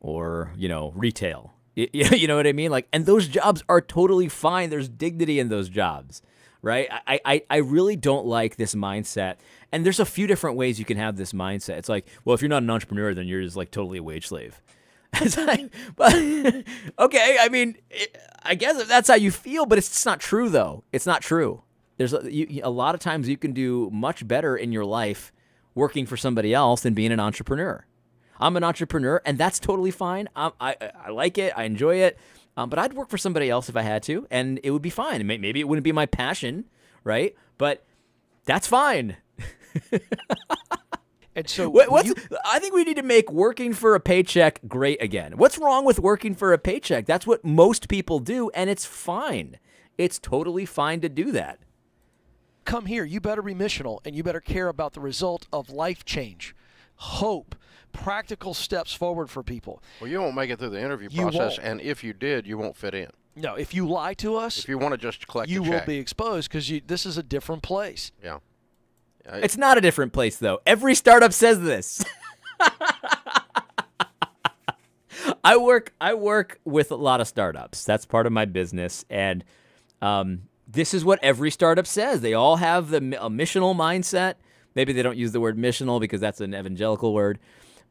or 0.00 0.52
you 0.56 0.68
know 0.68 0.92
retail. 0.94 1.54
Y- 1.76 1.88
You 1.92 2.26
know 2.26 2.36
what 2.36 2.46
I 2.46 2.52
mean? 2.52 2.70
Like, 2.70 2.88
and 2.92 3.06
those 3.06 3.28
jobs 3.28 3.62
are 3.68 3.80
totally 3.80 4.28
fine. 4.28 4.70
There's 4.70 4.88
dignity 4.88 5.38
in 5.38 5.48
those 5.48 5.68
jobs, 5.68 6.22
right? 6.62 6.88
I, 7.06 7.20
I, 7.24 7.42
I 7.50 7.56
really 7.58 7.96
don't 7.96 8.26
like 8.26 8.56
this 8.56 8.74
mindset. 8.74 9.36
And 9.72 9.84
there's 9.84 10.00
a 10.00 10.04
few 10.04 10.26
different 10.26 10.56
ways 10.56 10.78
you 10.78 10.84
can 10.84 10.96
have 10.96 11.16
this 11.16 11.32
mindset. 11.32 11.78
It's 11.78 11.88
like, 11.88 12.06
well, 12.24 12.34
if 12.34 12.42
you're 12.42 12.48
not 12.48 12.62
an 12.62 12.70
entrepreneur, 12.70 13.14
then 13.14 13.26
you're 13.26 13.42
just 13.42 13.56
like 13.56 13.70
totally 13.70 13.98
a 13.98 14.02
wage 14.02 14.26
slave. 14.26 14.60
Like, 15.38 15.72
but 15.96 16.14
okay, 16.98 17.38
I 17.40 17.48
mean, 17.48 17.76
it, 17.90 18.18
I 18.42 18.54
guess 18.54 18.78
if 18.78 18.88
that's 18.88 19.08
how 19.08 19.14
you 19.14 19.30
feel, 19.30 19.66
but 19.66 19.78
it's, 19.78 19.88
it's 19.88 20.06
not 20.06 20.20
true 20.20 20.48
though. 20.48 20.84
It's 20.92 21.06
not 21.06 21.22
true. 21.22 21.62
There's 21.96 22.12
a, 22.12 22.32
you, 22.32 22.60
a 22.62 22.70
lot 22.70 22.94
of 22.94 23.00
times 23.00 23.28
you 23.28 23.36
can 23.36 23.52
do 23.52 23.90
much 23.90 24.28
better 24.28 24.56
in 24.56 24.70
your 24.70 24.84
life 24.84 25.32
working 25.74 26.06
for 26.06 26.16
somebody 26.16 26.52
else 26.52 26.82
than 26.82 26.94
being 26.94 27.10
an 27.10 27.20
entrepreneur. 27.20 27.84
I'm 28.38 28.56
an 28.56 28.64
entrepreneur, 28.64 29.20
and 29.24 29.36
that's 29.36 29.58
totally 29.58 29.90
fine. 29.90 30.28
I, 30.36 30.52
I, 30.60 30.76
I 31.06 31.10
like 31.10 31.38
it. 31.38 31.52
I 31.56 31.64
enjoy 31.64 31.96
it. 31.96 32.18
Um, 32.58 32.68
but 32.68 32.78
I'd 32.80 32.94
work 32.94 33.08
for 33.08 33.18
somebody 33.18 33.48
else 33.48 33.68
if 33.68 33.76
I 33.76 33.82
had 33.82 34.02
to, 34.04 34.26
and 34.32 34.58
it 34.64 34.72
would 34.72 34.82
be 34.82 34.90
fine. 34.90 35.24
Maybe 35.26 35.60
it 35.60 35.68
wouldn't 35.68 35.84
be 35.84 35.92
my 35.92 36.06
passion, 36.06 36.64
right? 37.04 37.36
But 37.56 37.84
that's 38.46 38.66
fine. 38.66 39.16
and 41.36 41.48
so 41.48 41.70
What, 41.70 41.90
what's, 41.90 42.08
you- 42.08 42.14
I 42.44 42.58
think 42.58 42.74
we 42.74 42.82
need 42.84 42.96
to 42.96 43.02
make 43.02 43.30
working 43.30 43.72
for 43.72 43.94
a 43.94 44.00
paycheck 44.00 44.60
great 44.66 45.00
again. 45.00 45.34
What's 45.36 45.56
wrong 45.58 45.84
with 45.84 46.00
working 46.00 46.34
for 46.34 46.52
a 46.52 46.58
paycheck? 46.58 47.06
That's 47.06 47.26
what 47.26 47.44
most 47.44 47.88
people 47.88 48.18
do, 48.18 48.50
and 48.50 48.68
it's 48.68 48.84
fine. 48.84 49.58
It's 49.96 50.18
totally 50.18 50.66
fine 50.66 51.00
to 51.02 51.08
do 51.08 51.30
that. 51.32 51.60
come 52.64 52.86
here, 52.86 53.04
you 53.04 53.20
better 53.20 53.42
be 53.42 53.54
missional 53.54 54.00
and 54.04 54.14
you 54.16 54.22
better 54.22 54.40
care 54.40 54.68
about 54.68 54.92
the 54.94 55.00
result 55.00 55.46
of 55.52 55.70
life 55.70 56.04
change, 56.04 56.54
hope, 56.96 57.54
practical 58.02 58.54
steps 58.54 58.92
forward 58.94 59.28
for 59.30 59.42
people. 59.42 59.82
Well, 60.00 60.10
you 60.10 60.20
won't 60.20 60.34
make 60.34 60.50
it 60.50 60.58
through 60.58 60.70
the 60.70 60.80
interview 60.82 61.08
You 61.10 61.22
process, 61.22 61.58
won't. 61.58 61.68
and 61.70 61.80
if 61.80 62.02
you 62.04 62.12
did, 62.12 62.46
you 62.46 62.56
won't 62.58 62.76
fit 62.76 62.94
in. 62.94 63.10
No, 63.36 63.54
if 63.54 63.72
you 63.74 63.88
lie 63.88 64.14
to 64.14 64.36
us, 64.36 64.58
If 64.58 64.68
you 64.68 64.78
want 64.78 64.92
to 64.92 64.98
just 64.98 65.26
collect 65.28 65.48
you 65.50 65.60
a 65.60 65.62
will 65.62 65.70
check, 65.78 65.86
be 65.86 65.98
exposed 65.98 66.48
because 66.50 66.72
this 66.86 67.06
is 67.06 67.18
a 67.18 67.22
different 67.22 67.62
place. 67.62 68.10
yeah. 68.22 68.38
Yeah, 69.26 69.36
It's 69.36 69.56
not 69.56 69.76
a 69.76 69.80
different 69.80 70.12
place, 70.12 70.38
though. 70.38 70.60
Every 70.66 70.94
startup 70.94 71.32
says 71.32 71.60
this. 71.60 72.02
I 75.44 75.56
work. 75.56 75.92
I 76.00 76.14
work 76.14 76.60
with 76.64 76.90
a 76.90 76.96
lot 76.96 77.20
of 77.20 77.26
startups. 77.28 77.84
That's 77.84 78.06
part 78.06 78.26
of 78.26 78.32
my 78.32 78.44
business, 78.44 79.04
and 79.10 79.44
um, 80.02 80.42
this 80.66 80.94
is 80.94 81.04
what 81.04 81.18
every 81.22 81.50
startup 81.50 81.86
says. 81.86 82.20
They 82.20 82.34
all 82.34 82.56
have 82.56 82.90
the 82.90 82.98
a 82.98 83.28
missional 83.30 83.74
mindset. 83.74 84.34
Maybe 84.74 84.92
they 84.92 85.02
don't 85.02 85.16
use 85.16 85.32
the 85.32 85.40
word 85.40 85.56
missional 85.58 86.00
because 86.00 86.20
that's 86.20 86.40
an 86.40 86.54
evangelical 86.54 87.12
word, 87.14 87.38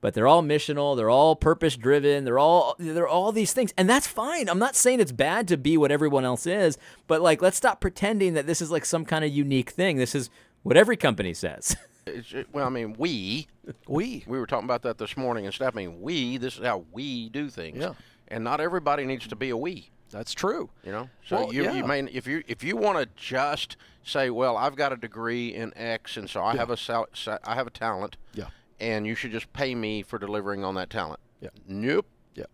but 0.01 0.13
they're 0.13 0.27
all 0.27 0.43
missional. 0.43 0.95
They're 0.95 1.09
all 1.09 1.35
purpose 1.35 1.75
driven. 1.75 2.23
They're 2.25 2.39
all 2.39 2.75
they're 2.79 3.07
all 3.07 3.31
these 3.31 3.53
things, 3.53 3.73
and 3.77 3.89
that's 3.89 4.07
fine. 4.07 4.49
I'm 4.49 4.59
not 4.59 4.75
saying 4.75 4.99
it's 4.99 5.11
bad 5.11 5.47
to 5.49 5.57
be 5.57 5.77
what 5.77 5.91
everyone 5.91 6.25
else 6.25 6.45
is, 6.47 6.77
but 7.07 7.21
like 7.21 7.41
let's 7.41 7.57
stop 7.57 7.81
pretending 7.81 8.33
that 8.35 8.47
this 8.47 8.61
is 8.61 8.71
like 8.71 8.85
some 8.85 9.05
kind 9.05 9.23
of 9.25 9.31
unique 9.31 9.69
thing. 9.71 9.97
This 9.97 10.13
is 10.15 10.29
what 10.63 10.77
every 10.77 10.97
company 10.97 11.33
says. 11.33 11.75
Uh, 12.07 12.43
well, 12.53 12.65
I 12.65 12.69
mean, 12.69 12.95
we 12.97 13.47
We. 13.85 14.23
we 14.27 14.39
were 14.39 14.47
talking 14.47 14.63
about 14.63 14.81
that 14.83 14.97
this 14.97 15.17
morning 15.17 15.43
and 15.43 15.53
stuff. 15.53 15.73
I 15.73 15.75
mean, 15.75 15.99
we 16.01 16.37
this 16.37 16.57
is 16.57 16.63
how 16.65 16.85
we 16.93 17.27
do 17.27 17.49
things. 17.49 17.79
Yeah. 17.79 17.95
And 18.29 18.45
not 18.45 18.61
everybody 18.61 19.03
needs 19.03 19.27
to 19.27 19.35
be 19.35 19.49
a 19.49 19.57
we. 19.57 19.89
That's 20.09 20.33
true. 20.33 20.69
You 20.85 20.93
know, 20.93 21.09
so 21.25 21.35
Well, 21.35 21.53
you, 21.53 21.63
yeah. 21.63 21.73
you 21.73 21.83
may 21.83 21.99
if 22.05 22.25
you 22.25 22.43
if 22.47 22.63
you 22.63 22.77
want 22.77 22.97
to 22.99 23.09
just 23.17 23.75
say, 24.05 24.29
well, 24.29 24.55
I've 24.55 24.77
got 24.77 24.93
a 24.93 24.95
degree 24.95 25.53
in 25.53 25.73
X, 25.77 26.15
and 26.15 26.29
so 26.29 26.41
I 26.41 26.55
have 26.55 26.69
a 26.69 26.77
sal- 26.77 27.09
sa- 27.13 27.39
I 27.43 27.55
have 27.55 27.67
a 27.67 27.71
talent, 27.71 28.15
Yeah. 28.33 28.45
And 28.79 29.05
you 29.07 29.15
should 29.15 29.31
just 29.31 29.51
pay 29.53 29.73
me 29.75 30.01
for 30.03 30.17
delivering 30.19 30.63
on 30.63 30.75
that 30.75 30.89
talent. 30.89 31.19
Yeah. 31.41 31.49
Nope, 31.67 32.05
Yeah. 32.35 32.45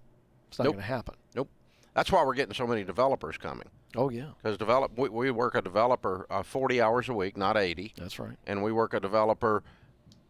It's 0.49 0.59
not 0.59 0.65
Nope. 0.65 0.73
going 0.75 0.81
to 0.83 0.87
happen. 0.87 1.15
nope. 1.35 1.49
That's 1.93 2.11
why 2.11 2.23
we're 2.25 2.33
getting 2.33 2.53
so 2.55 2.65
many 2.67 2.83
developers 2.83 3.37
coming. 3.37 3.67
Oh 3.95 4.09
yeah. 4.09 4.29
Because 4.41 4.57
develop, 4.57 4.97
we, 4.97 5.09
we 5.09 5.31
work 5.31 5.53
a 5.55 5.61
developer 5.61 6.25
uh, 6.29 6.41
40 6.43 6.81
hours 6.81 7.07
a 7.09 7.13
week, 7.13 7.37
not 7.37 7.55
80, 7.57 7.93
That's 7.97 8.17
right. 8.19 8.35
and 8.47 8.63
we 8.63 8.71
work 8.71 8.93
a 8.93 8.99
developer 8.99 9.63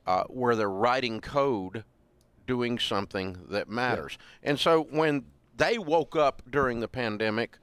uh, 0.06 0.24
where 0.26 0.56
they're 0.56 0.70
writing 0.70 1.22
code, 1.22 1.86
doing 2.46 2.78
something 2.78 3.38
that 3.50 3.70
matters. 3.70 4.18
And 4.44 4.60
so 4.60 4.84
when 4.92 5.24
they 5.56 5.78
woke 5.78 6.16
up 6.18 6.42
during 6.50 6.82
the 6.82 6.90
pandemic, 6.90 7.58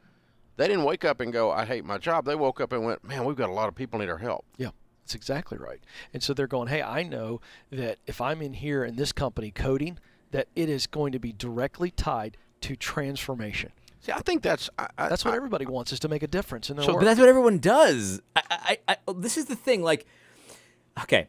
they 0.56 0.66
didn't 0.68 0.84
wake 0.84 1.04
up 1.04 1.20
and 1.20 1.32
go, 1.32 1.50
"I 1.50 1.64
hate 1.66 1.84
my 1.84 1.98
job." 1.98 2.24
They 2.24 2.34
woke 2.34 2.60
up 2.60 2.72
and 2.72 2.84
went, 2.84 3.02
"Man, 3.04 3.24
we've 3.26 3.36
got 3.36 3.48
a 3.50 3.52
lot 3.52 3.68
of 3.68 3.74
people 3.74 3.98
need 3.98 4.08
our 4.10 4.18
help." 4.18 4.44
Yeah, 4.56 4.70
that's 5.10 5.14
exactly 5.16 5.58
right. 5.58 5.80
And 6.14 6.22
so 6.22 6.32
they're 6.32 6.46
going, 6.46 6.68
hey, 6.68 6.82
I 6.82 7.02
know 7.02 7.40
that 7.72 7.98
if 8.06 8.20
I'm 8.20 8.40
in 8.42 8.52
here 8.54 8.84
in 8.84 8.94
this 8.96 9.10
company 9.12 9.50
coding, 9.50 9.98
that 10.30 10.46
it 10.54 10.68
is 10.68 10.86
going 10.86 11.10
to 11.12 11.18
be 11.18 11.32
directly 11.32 11.90
tied 11.90 12.36
to 12.60 12.76
transformation. 12.76 13.72
See, 14.02 14.12
I 14.12 14.20
think 14.20 14.42
that's 14.42 14.70
I, 14.78 14.86
I, 14.96 15.08
That's 15.08 15.24
what 15.24 15.34
I- 15.34 15.36
everybody 15.36 15.66
wants 15.66 15.92
is 15.92 15.98
to 16.00 16.08
make 16.08 16.22
a 16.22 16.28
difference 16.28 16.70
in 16.70 16.76
their 16.76 16.84
So, 16.84 16.92
work. 16.92 17.00
but 17.00 17.06
that's 17.06 17.18
what 17.18 17.28
everyone 17.28 17.58
does. 17.58 18.22
I, 18.36 18.42
I, 18.50 18.78
I, 18.88 18.96
oh, 19.08 19.12
this 19.14 19.36
is 19.36 19.46
the 19.46 19.56
thing. 19.56 19.82
Like, 19.82 20.06
okay, 21.02 21.26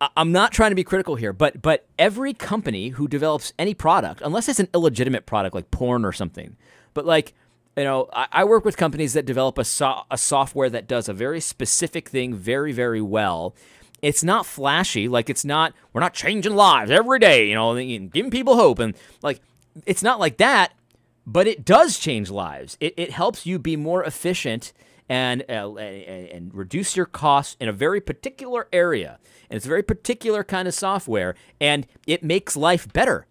I, 0.00 0.08
I'm 0.16 0.30
not 0.30 0.52
trying 0.52 0.70
to 0.70 0.76
be 0.76 0.84
critical 0.84 1.16
here, 1.16 1.32
but 1.32 1.60
but 1.60 1.86
every 1.98 2.32
company 2.32 2.90
who 2.90 3.08
develops 3.08 3.52
any 3.58 3.74
product, 3.74 4.22
unless 4.24 4.48
it's 4.48 4.60
an 4.60 4.68
illegitimate 4.72 5.26
product 5.26 5.54
like 5.54 5.70
porn 5.72 6.04
or 6.04 6.12
something, 6.12 6.56
but 6.94 7.04
like. 7.04 7.34
You 7.76 7.84
know, 7.84 8.08
I, 8.12 8.26
I 8.32 8.44
work 8.44 8.64
with 8.64 8.76
companies 8.76 9.12
that 9.14 9.24
develop 9.24 9.58
a, 9.58 9.64
so, 9.64 10.02
a 10.10 10.18
software 10.18 10.70
that 10.70 10.86
does 10.86 11.08
a 11.08 11.14
very 11.14 11.40
specific 11.40 12.08
thing 12.08 12.34
very, 12.34 12.72
very 12.72 13.00
well. 13.00 13.54
It's 14.02 14.24
not 14.24 14.46
flashy, 14.46 15.08
like 15.08 15.28
it's 15.28 15.44
not. 15.44 15.74
We're 15.92 16.00
not 16.00 16.14
changing 16.14 16.54
lives 16.54 16.90
every 16.90 17.18
day, 17.18 17.48
you 17.48 17.54
know, 17.54 17.74
giving 17.74 18.30
people 18.30 18.56
hope, 18.56 18.78
and 18.78 18.94
like 19.22 19.40
it's 19.86 20.02
not 20.02 20.18
like 20.18 20.38
that 20.38 20.72
but 21.26 21.46
it 21.46 21.64
does 21.64 21.98
change 21.98 22.28
lives. 22.28 22.76
It, 22.80 22.94
it 22.96 23.10
helps 23.12 23.46
you 23.46 23.58
be 23.58 23.76
more 23.76 24.02
efficient 24.02 24.72
and, 25.08 25.44
uh, 25.48 25.74
and 25.76 26.28
and 26.28 26.54
reduce 26.54 26.96
your 26.96 27.06
costs 27.06 27.56
in 27.60 27.68
a 27.68 27.72
very 27.72 28.00
particular 28.00 28.68
area. 28.72 29.18
And 29.48 29.56
it's 29.56 29.66
a 29.66 29.68
very 29.68 29.82
particular 29.82 30.44
kind 30.44 30.68
of 30.68 30.74
software, 30.74 31.34
and 31.60 31.86
it 32.06 32.22
makes 32.22 32.56
life 32.56 32.92
better. 32.92 33.26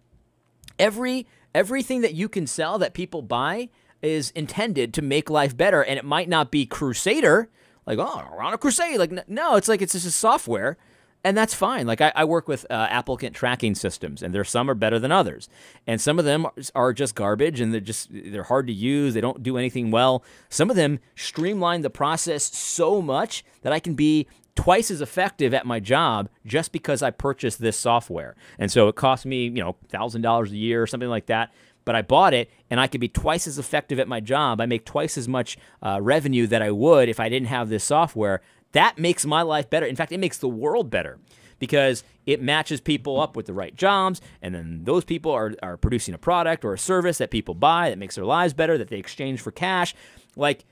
Every 0.78 1.26
everything 1.54 2.00
that 2.02 2.14
you 2.14 2.28
can 2.28 2.46
sell 2.46 2.78
that 2.78 2.94
people 2.94 3.22
buy 3.22 3.68
is 4.02 4.30
intended 4.30 4.94
to 4.94 5.02
make 5.02 5.30
life 5.30 5.56
better, 5.56 5.82
and 5.82 5.98
it 5.98 6.04
might 6.04 6.28
not 6.28 6.50
be 6.50 6.66
Crusader, 6.66 7.48
like 7.86 7.98
oh, 7.98 8.28
we're 8.32 8.42
on 8.42 8.54
a 8.54 8.58
crusade. 8.58 8.98
Like 8.98 9.28
no, 9.28 9.56
it's 9.56 9.68
like 9.68 9.82
it's 9.82 9.92
just 9.92 10.06
a 10.06 10.10
software 10.10 10.76
and 11.24 11.36
that's 11.36 11.54
fine. 11.54 11.86
Like 11.86 12.00
I, 12.00 12.12
I 12.14 12.24
work 12.24 12.48
with 12.48 12.66
uh, 12.70 12.86
applicant 12.90 13.34
tracking 13.36 13.74
systems, 13.74 14.22
and 14.22 14.34
there's 14.34 14.48
some 14.48 14.70
are 14.70 14.74
better 14.74 14.98
than 14.98 15.12
others, 15.12 15.48
and 15.86 16.00
some 16.00 16.18
of 16.18 16.24
them 16.24 16.46
are- 16.74 16.90
just 16.92 17.14
garbage, 17.14 17.60
and 17.60 17.72
they're 17.72 17.80
just 17.80 18.08
they're 18.10 18.42
hard 18.44 18.66
to 18.66 18.72
use. 18.72 19.14
They 19.14 19.20
don't 19.20 19.42
do 19.42 19.56
anything 19.56 19.90
well. 19.90 20.24
Some 20.48 20.70
of 20.70 20.76
them 20.76 20.98
streamline 21.14 21.82
the 21.82 21.90
process 21.90 22.44
so 22.56 23.00
much 23.00 23.44
that 23.62 23.72
I 23.72 23.78
can 23.80 23.94
be 23.94 24.26
twice 24.56 24.90
as 24.90 25.00
effective 25.00 25.54
at 25.54 25.64
my 25.64 25.78
job 25.78 26.28
just 26.44 26.72
because 26.72 27.02
I 27.02 27.10
purchased 27.10 27.60
this 27.60 27.76
software. 27.76 28.34
And 28.58 28.70
so 28.70 28.88
it 28.88 28.96
costs 28.96 29.24
me, 29.24 29.44
you 29.44 29.62
know, 29.62 29.76
thousand 29.88 30.22
dollars 30.22 30.50
a 30.50 30.56
year 30.56 30.82
or 30.82 30.86
something 30.86 31.08
like 31.08 31.26
that. 31.26 31.52
But 31.84 31.94
I 31.96 32.02
bought 32.02 32.34
it, 32.34 32.50
and 32.68 32.78
I 32.78 32.86
could 32.86 33.00
be 33.00 33.08
twice 33.08 33.46
as 33.46 33.58
effective 33.58 33.98
at 33.98 34.08
my 34.08 34.20
job. 34.20 34.60
I 34.60 34.66
make 34.66 34.84
twice 34.84 35.16
as 35.16 35.26
much 35.26 35.56
uh, 35.82 35.98
revenue 36.00 36.46
that 36.46 36.62
I 36.62 36.70
would 36.70 37.08
if 37.08 37.18
I 37.18 37.28
didn't 37.28 37.48
have 37.48 37.68
this 37.68 37.84
software. 37.84 38.42
That 38.72 38.98
makes 38.98 39.24
my 39.26 39.42
life 39.42 39.68
better. 39.70 39.86
In 39.86 39.96
fact, 39.96 40.12
it 40.12 40.20
makes 40.20 40.38
the 40.38 40.48
world 40.48 40.90
better 40.90 41.18
because 41.58 42.04
it 42.26 42.40
matches 42.40 42.80
people 42.80 43.20
up 43.20 43.36
with 43.36 43.46
the 43.46 43.52
right 43.52 43.74
jobs, 43.76 44.20
and 44.42 44.54
then 44.54 44.80
those 44.84 45.04
people 45.04 45.32
are, 45.32 45.54
are 45.62 45.76
producing 45.76 46.14
a 46.14 46.18
product 46.18 46.64
or 46.64 46.72
a 46.72 46.78
service 46.78 47.18
that 47.18 47.30
people 47.30 47.54
buy 47.54 47.90
that 47.90 47.98
makes 47.98 48.14
their 48.14 48.24
lives 48.24 48.54
better, 48.54 48.78
that 48.78 48.88
they 48.88 48.98
exchange 48.98 49.40
for 49.40 49.50
cash. 49.50 49.94
Like, 50.36 50.64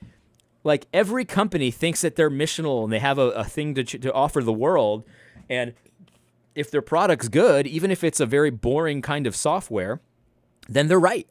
like 0.63 0.87
every 0.93 1.25
company 1.25 1.71
thinks 1.71 2.01
that 2.01 2.15
they're 2.15 2.31
missional 2.31 2.83
and 2.83 2.91
they 2.91 2.99
have 2.99 3.17
a, 3.17 3.29
a 3.31 3.43
thing 3.43 3.75
to, 3.75 3.83
to 3.83 4.13
offer 4.13 4.41
the 4.41 4.53
world. 4.53 5.03
And 5.49 5.73
if 6.55 6.71
their 6.71 6.81
product's 6.81 7.27
good, 7.27 7.67
even 7.67 7.91
if 7.91 8.03
it's 8.03 8.19
a 8.19 8.25
very 8.25 8.49
boring 8.49 9.01
kind 9.01 9.27
of 9.27 9.35
software, 9.35 10.01
then 10.73 10.87
they're 10.87 10.99
right. 10.99 11.27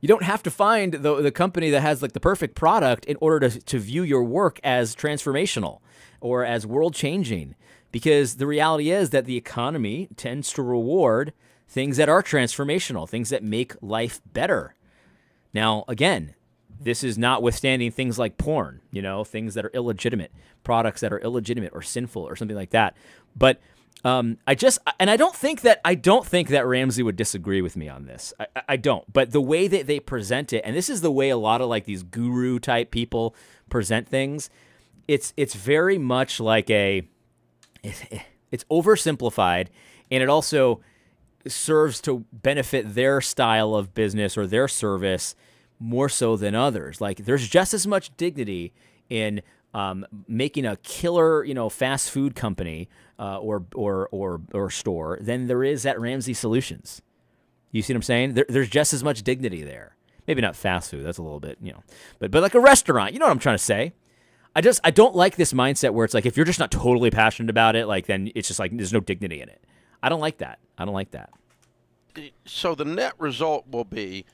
You 0.00 0.08
don't 0.08 0.22
have 0.22 0.42
to 0.44 0.50
find 0.50 0.94
the, 0.94 1.20
the 1.20 1.30
company 1.30 1.70
that 1.70 1.80
has 1.80 2.02
like 2.02 2.12
the 2.12 2.20
perfect 2.20 2.54
product 2.54 3.04
in 3.06 3.16
order 3.20 3.48
to, 3.48 3.60
to 3.60 3.78
view 3.78 4.02
your 4.02 4.22
work 4.22 4.60
as 4.62 4.94
transformational 4.94 5.80
or 6.20 6.44
as 6.44 6.66
world 6.66 6.94
changing. 6.94 7.54
Because 7.92 8.36
the 8.36 8.46
reality 8.46 8.90
is 8.90 9.10
that 9.10 9.24
the 9.24 9.36
economy 9.36 10.08
tends 10.16 10.52
to 10.52 10.62
reward 10.62 11.32
things 11.68 11.96
that 11.96 12.08
are 12.08 12.22
transformational, 12.22 13.08
things 13.08 13.30
that 13.30 13.42
make 13.42 13.74
life 13.80 14.20
better. 14.32 14.74
Now, 15.54 15.84
again, 15.88 16.34
this 16.78 17.02
is 17.02 17.16
notwithstanding 17.16 17.90
things 17.90 18.18
like 18.18 18.36
porn, 18.36 18.82
you 18.90 19.00
know, 19.00 19.24
things 19.24 19.54
that 19.54 19.64
are 19.64 19.70
illegitimate, 19.70 20.30
products 20.62 21.00
that 21.00 21.12
are 21.12 21.18
illegitimate 21.20 21.72
or 21.74 21.82
sinful 21.82 22.22
or 22.22 22.36
something 22.36 22.56
like 22.56 22.70
that. 22.70 22.94
But 23.34 23.60
um, 24.04 24.38
I 24.46 24.54
just, 24.54 24.78
and 25.00 25.10
I 25.10 25.16
don't 25.16 25.34
think 25.34 25.62
that 25.62 25.80
I 25.84 25.94
don't 25.94 26.26
think 26.26 26.48
that 26.48 26.66
Ramsey 26.66 27.02
would 27.02 27.16
disagree 27.16 27.60
with 27.62 27.76
me 27.76 27.88
on 27.88 28.04
this. 28.06 28.32
I, 28.38 28.46
I- 28.68 28.76
don't. 28.76 29.10
But 29.12 29.32
the 29.32 29.40
way 29.40 29.66
that 29.68 29.86
they 29.86 29.98
present 30.00 30.52
it, 30.52 30.62
and 30.64 30.76
this 30.76 30.88
is 30.88 31.00
the 31.00 31.10
way 31.10 31.30
a 31.30 31.36
lot 31.36 31.60
of 31.60 31.68
like 31.68 31.84
these 31.84 32.02
guru 32.02 32.58
type 32.58 32.90
people 32.90 33.34
present 33.68 34.06
things, 34.08 34.48
it's 35.08 35.32
it's 35.36 35.54
very 35.54 35.98
much 35.98 36.38
like 36.40 36.68
a, 36.70 37.08
it's 37.82 38.64
oversimplified, 38.70 39.68
and 40.10 40.22
it 40.22 40.28
also 40.28 40.80
serves 41.48 42.00
to 42.02 42.24
benefit 42.32 42.94
their 42.94 43.20
style 43.20 43.74
of 43.74 43.94
business 43.94 44.36
or 44.36 44.46
their 44.46 44.68
service 44.68 45.34
more 45.78 46.08
so 46.08 46.36
than 46.36 46.54
others. 46.54 47.00
Like 47.00 47.18
there's 47.18 47.48
just 47.48 47.74
as 47.74 47.86
much 47.86 48.16
dignity 48.16 48.72
in 49.08 49.42
um, 49.76 50.06
making 50.26 50.64
a 50.64 50.76
killer, 50.78 51.44
you 51.44 51.52
know, 51.52 51.68
fast 51.68 52.10
food 52.10 52.34
company 52.34 52.88
uh, 53.18 53.38
or 53.38 53.66
or 53.74 54.08
or 54.10 54.40
or 54.54 54.70
store 54.70 55.18
than 55.20 55.48
there 55.48 55.62
is 55.62 55.84
at 55.84 56.00
Ramsey 56.00 56.32
Solutions. 56.32 57.02
You 57.72 57.82
see 57.82 57.92
what 57.92 57.98
I'm 57.98 58.02
saying? 58.02 58.34
There, 58.34 58.46
there's 58.48 58.70
just 58.70 58.94
as 58.94 59.04
much 59.04 59.22
dignity 59.22 59.62
there. 59.62 59.94
Maybe 60.26 60.40
not 60.40 60.56
fast 60.56 60.90
food. 60.90 61.04
That's 61.04 61.18
a 61.18 61.22
little 61.22 61.40
bit, 61.40 61.58
you 61.60 61.72
know, 61.72 61.82
but 62.18 62.30
but 62.30 62.42
like 62.42 62.54
a 62.54 62.60
restaurant. 62.60 63.12
You 63.12 63.18
know 63.18 63.26
what 63.26 63.32
I'm 63.32 63.38
trying 63.38 63.58
to 63.58 63.62
say? 63.62 63.92
I 64.54 64.62
just 64.62 64.80
I 64.82 64.90
don't 64.90 65.14
like 65.14 65.36
this 65.36 65.52
mindset 65.52 65.92
where 65.92 66.06
it's 66.06 66.14
like 66.14 66.24
if 66.24 66.38
you're 66.38 66.46
just 66.46 66.58
not 66.58 66.70
totally 66.70 67.10
passionate 67.10 67.50
about 67.50 67.76
it, 67.76 67.86
like 67.86 68.06
then 68.06 68.32
it's 68.34 68.48
just 68.48 68.58
like 68.58 68.74
there's 68.74 68.94
no 68.94 69.00
dignity 69.00 69.42
in 69.42 69.50
it. 69.50 69.62
I 70.02 70.08
don't 70.08 70.20
like 70.20 70.38
that. 70.38 70.58
I 70.78 70.86
don't 70.86 70.94
like 70.94 71.10
that. 71.10 71.28
So 72.46 72.74
the 72.74 72.86
net 72.86 73.12
result 73.18 73.66
will 73.70 73.84
be 73.84 74.24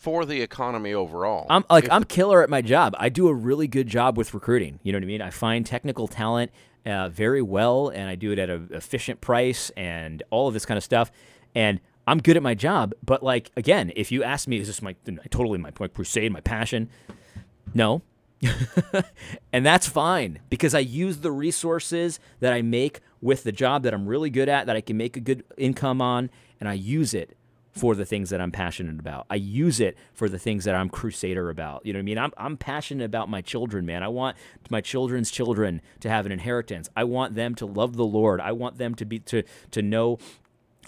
for 0.00 0.24
the 0.24 0.40
economy 0.40 0.94
overall. 0.94 1.46
I'm 1.50 1.62
like 1.68 1.84
if 1.84 1.92
I'm 1.92 2.04
killer 2.04 2.42
at 2.42 2.48
my 2.48 2.62
job. 2.62 2.96
I 2.98 3.10
do 3.10 3.28
a 3.28 3.34
really 3.34 3.68
good 3.68 3.86
job 3.86 4.16
with 4.16 4.32
recruiting. 4.32 4.80
You 4.82 4.92
know 4.92 4.96
what 4.96 5.04
I 5.04 5.06
mean? 5.06 5.20
I 5.20 5.28
find 5.28 5.64
technical 5.64 6.08
talent 6.08 6.50
uh, 6.86 7.10
very 7.10 7.42
well, 7.42 7.90
and 7.90 8.08
I 8.08 8.14
do 8.14 8.32
it 8.32 8.38
at 8.38 8.48
an 8.48 8.70
efficient 8.72 9.20
price 9.20 9.70
and 9.76 10.22
all 10.30 10.48
of 10.48 10.54
this 10.54 10.64
kind 10.64 10.78
of 10.78 10.84
stuff. 10.84 11.12
And 11.54 11.80
I'm 12.06 12.18
good 12.18 12.38
at 12.38 12.42
my 12.42 12.54
job. 12.54 12.94
But 13.04 13.22
like 13.22 13.50
again, 13.58 13.92
if 13.94 14.10
you 14.10 14.24
ask 14.24 14.48
me, 14.48 14.58
is 14.58 14.68
this 14.68 14.80
my 14.80 14.96
totally 15.28 15.58
my, 15.58 15.70
my 15.78 15.88
crusade, 15.88 16.32
my 16.32 16.40
passion? 16.40 16.88
No. 17.74 18.00
and 19.52 19.66
that's 19.66 19.86
fine 19.86 20.38
because 20.48 20.74
I 20.74 20.78
use 20.78 21.18
the 21.18 21.30
resources 21.30 22.18
that 22.40 22.54
I 22.54 22.62
make 22.62 23.00
with 23.20 23.42
the 23.42 23.52
job 23.52 23.82
that 23.82 23.92
I'm 23.92 24.06
really 24.06 24.30
good 24.30 24.48
at, 24.48 24.64
that 24.64 24.76
I 24.76 24.80
can 24.80 24.96
make 24.96 25.18
a 25.18 25.20
good 25.20 25.44
income 25.58 26.00
on, 26.00 26.30
and 26.58 26.70
I 26.70 26.72
use 26.72 27.12
it 27.12 27.36
for 27.80 27.94
the 27.94 28.04
things 28.04 28.28
that 28.28 28.42
I'm 28.42 28.52
passionate 28.52 29.00
about. 29.00 29.24
I 29.30 29.36
use 29.36 29.80
it 29.80 29.96
for 30.12 30.28
the 30.28 30.38
things 30.38 30.64
that 30.64 30.74
I'm 30.74 30.90
crusader 30.90 31.48
about. 31.48 31.86
You 31.86 31.94
know 31.94 31.98
what 31.98 32.02
I 32.02 32.04
mean? 32.04 32.18
I'm, 32.18 32.32
I'm 32.36 32.56
passionate 32.58 33.06
about 33.06 33.30
my 33.30 33.40
children, 33.40 33.86
man. 33.86 34.02
I 34.02 34.08
want 34.08 34.36
my 34.68 34.82
children's 34.82 35.30
children 35.30 35.80
to 36.00 36.10
have 36.10 36.26
an 36.26 36.32
inheritance. 36.32 36.90
I 36.94 37.04
want 37.04 37.36
them 37.36 37.54
to 37.54 37.64
love 37.64 37.96
the 37.96 38.04
Lord. 38.04 38.38
I 38.38 38.52
want 38.52 38.76
them 38.76 38.94
to 38.96 39.06
be 39.06 39.18
to 39.20 39.44
to 39.70 39.80
know 39.80 40.18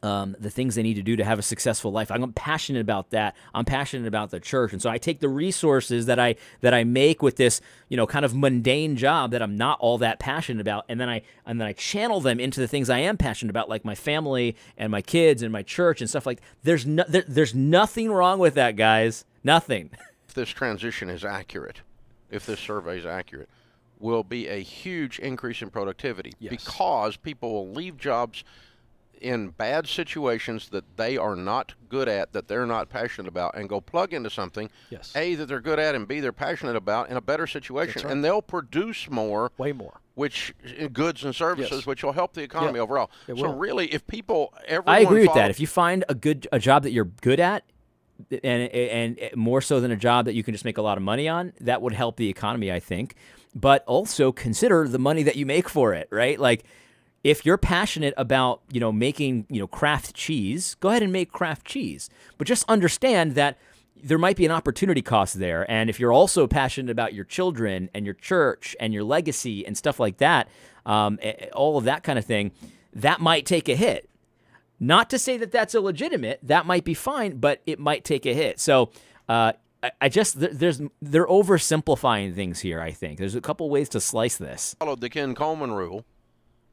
um, 0.02 0.34
the 0.38 0.50
things 0.50 0.74
they 0.74 0.82
need 0.82 0.94
to 0.94 1.02
do 1.02 1.14
to 1.16 1.24
have 1.24 1.38
a 1.38 1.42
successful 1.42 1.92
life. 1.92 2.10
I'm 2.10 2.32
passionate 2.32 2.80
about 2.80 3.10
that. 3.10 3.36
I'm 3.54 3.64
passionate 3.64 4.08
about 4.08 4.30
the 4.30 4.40
church, 4.40 4.72
and 4.72 4.82
so 4.82 4.90
I 4.90 4.98
take 4.98 5.20
the 5.20 5.28
resources 5.28 6.06
that 6.06 6.18
I 6.18 6.36
that 6.60 6.74
I 6.74 6.84
make 6.84 7.22
with 7.22 7.37
this, 7.37 7.60
you 7.88 7.96
know, 7.96 8.06
kind 8.06 8.24
of 8.24 8.35
mundane 8.35 8.96
job 8.96 9.31
that 9.31 9.42
I'm 9.42 9.56
not 9.56 9.79
all 9.81 9.98
that 9.98 10.18
passionate 10.18 10.60
about, 10.60 10.85
and 10.88 11.00
then 11.00 11.08
I 11.08 11.22
and 11.46 11.60
then 11.60 11.68
I 11.68 11.72
channel 11.72 12.20
them 12.20 12.40
into 12.40 12.60
the 12.60 12.68
things 12.68 12.90
I 12.90 12.98
am 12.98 13.16
passionate 13.16 13.50
about, 13.50 13.68
like 13.68 13.85
my 13.85 13.94
family 13.94 14.56
and 14.77 14.90
my 14.90 15.02
kids 15.02 15.42
and 15.42 15.52
my 15.52 15.62
church 15.62 16.00
and 16.00 16.10
stuff 16.10 16.27
like. 16.27 16.40
There's 16.64 16.85
no, 16.87 17.04
there, 17.08 17.24
there's 17.27 17.54
nothing 17.54 18.10
wrong 18.10 18.38
with 18.38 18.54
that, 18.54 18.77
guys. 18.77 19.24
Nothing. 19.44 19.90
If 20.29 20.37
this 20.37 20.48
transition 20.48 21.10
is 21.10 21.27
accurate, 21.27 21.83
if 22.31 22.46
this 22.46 22.58
survey 22.58 22.96
is 22.98 23.04
accurate, 23.04 23.50
will 24.00 24.24
be 24.24 24.48
a 24.48 24.62
huge 24.62 25.18
increase 25.18 25.60
in 25.60 25.68
productivity 25.68 26.33
Yes. 26.38 26.50
because 26.50 27.18
people 27.18 27.52
will 27.52 27.68
leave 27.70 27.98
jobs. 27.98 28.42
In 29.23 29.48
bad 29.50 29.87
situations 29.87 30.68
that 30.70 30.85
they 30.96 31.16
are 31.16 31.37
not 31.37 31.75
good 31.88 32.08
at, 32.08 32.33
that 32.33 32.48
they're 32.48 32.66
not 32.66 32.88
passionate 32.88 33.29
about, 33.29 33.54
and 33.56 33.68
go 33.68 33.81
plug 33.81 34.12
into 34.12 34.29
something, 34.31 34.70
Yes. 34.90 35.12
A, 35.16 35.35
that 35.37 35.46
they're 35.46 35.60
good 35.60 35.79
at, 35.79 35.94
and 35.94 36.06
B, 36.08 36.20
they're 36.20 36.33
passionate 36.33 36.77
about 36.77 37.08
in 37.10 37.16
a 37.16 37.20
better 37.20 37.46
situation. 37.46 38.02
Right. 38.02 38.12
And 38.12 38.25
they'll 38.25 38.42
produce 38.42 39.08
more 39.10 39.52
Way 39.58 39.73
more. 39.73 40.00
which 40.14 40.54
uh, 40.81 40.88
goods 40.88 41.25
and 41.25 41.35
services, 41.35 41.70
Yes. 41.79 41.87
which 41.87 42.02
will 42.02 42.12
help 42.12 42.33
the 42.35 42.42
economy 42.42 42.77
Yeah, 42.79 42.83
overall. 42.83 43.10
it 43.29 43.37
so 43.37 43.42
will. 43.48 43.54
really, 43.54 43.87
if 43.92 44.06
people, 44.06 44.52
everyone 44.66 44.94
I 44.96 45.00
agree 45.00 45.23
with 45.23 45.35
that. 45.35 45.50
If 45.50 45.60
you 45.60 45.66
find 45.66 46.04
a 46.08 46.14
good 46.14 46.48
a 46.52 46.58
job 46.58 46.83
that 46.83 46.92
you're 46.92 47.04
good 47.23 47.40
at, 47.40 47.64
and 48.31 48.62
and 48.73 49.18
more 49.35 49.60
so 49.60 49.81
than 49.81 49.90
a 49.90 49.96
job 49.96 50.27
that 50.27 50.35
you 50.35 50.42
can 50.44 50.54
just 50.54 50.64
make 50.64 50.79
a 50.79 50.83
lot 50.83 50.96
of 50.96 51.02
money 51.02 51.29
on, 51.29 51.52
that 51.60 51.83
would 51.83 51.92
help 51.92 52.16
the 52.16 52.29
economy, 52.29 52.70
I 52.70 52.79
think. 52.81 53.14
But 53.54 53.85
also 53.87 54.33
consider 54.33 54.87
the 54.88 54.98
money 54.98 55.23
that 55.25 55.37
you 55.37 55.44
make 55.44 55.68
for 55.68 55.92
it, 55.92 56.08
right? 56.10 56.38
Like 56.40 56.64
if 57.25 57.46
you're 57.46 57.58
passionate 57.58 58.14
about, 58.16 58.62
you 58.73 58.81
know, 58.81 58.90
making, 58.90 59.46
you 59.48 59.60
know, 59.60 59.66
craft 59.66 60.14
cheese, 60.14 60.75
go 60.81 60.88
ahead 60.88 61.02
and 61.02 61.12
make 61.12 61.31
craft 61.33 61.64
cheese. 61.64 62.10
But 62.37 62.46
just 62.46 62.68
understand 62.68 63.35
that 63.37 63.58
there 64.02 64.18
might 64.18 64.37
be 64.37 64.44
an 64.44 64.50
opportunity 64.50 65.02
cost 65.02 65.38
there. 65.38 65.70
And 65.70 65.88
if 65.88 66.00
you're 66.00 66.12
also 66.12 66.48
passionate 66.48 66.90
about 66.90 67.14
your 67.14 67.25
children 67.25 67.88
and 67.94 68.04
your 68.04 68.14
church 68.14 68.75
and 68.81 68.92
your 68.92 69.04
legacy 69.04 69.64
and 69.64 69.79
stuff 69.79 70.00
like 70.00 70.16
that, 70.18 70.48
um, 70.85 71.20
all 71.54 71.79
of 71.79 71.85
that 71.85 72.02
kind 72.02 72.18
of 72.18 72.25
thing, 72.25 72.50
that 72.92 73.20
might 73.20 73.46
take 73.46 73.68
a 73.68 73.77
hit. 73.77 74.08
Not 74.81 75.08
to 75.10 75.18
say 75.18 75.37
that 75.37 75.52
that's 75.52 75.77
illegitimate. 75.77 76.40
That 76.42 76.66
might 76.66 76.85
be 76.85 76.94
fine, 76.94 77.37
but 77.37 77.62
it 77.66 77.79
might 77.79 78.02
take 78.04 78.27
a 78.27 78.35
hit. 78.35 78.58
So 78.58 78.90
uh, 79.29 79.52
I 80.00 80.08
just 80.08 80.40
there's 80.40 80.81
they're 81.00 81.27
oversimplifying 81.27 82.35
things 82.35 82.58
here. 82.58 82.81
I 82.81 82.90
think 82.90 83.20
there's 83.20 83.37
a 83.37 83.40
couple 83.40 83.70
ways 83.70 83.88
to 83.90 84.00
slice 84.00 84.37
this. 84.37 84.75
followed 84.81 85.00
the 85.00 85.08
Ken 85.08 85.37
Coleman 85.37 85.70
rule 85.70 86.04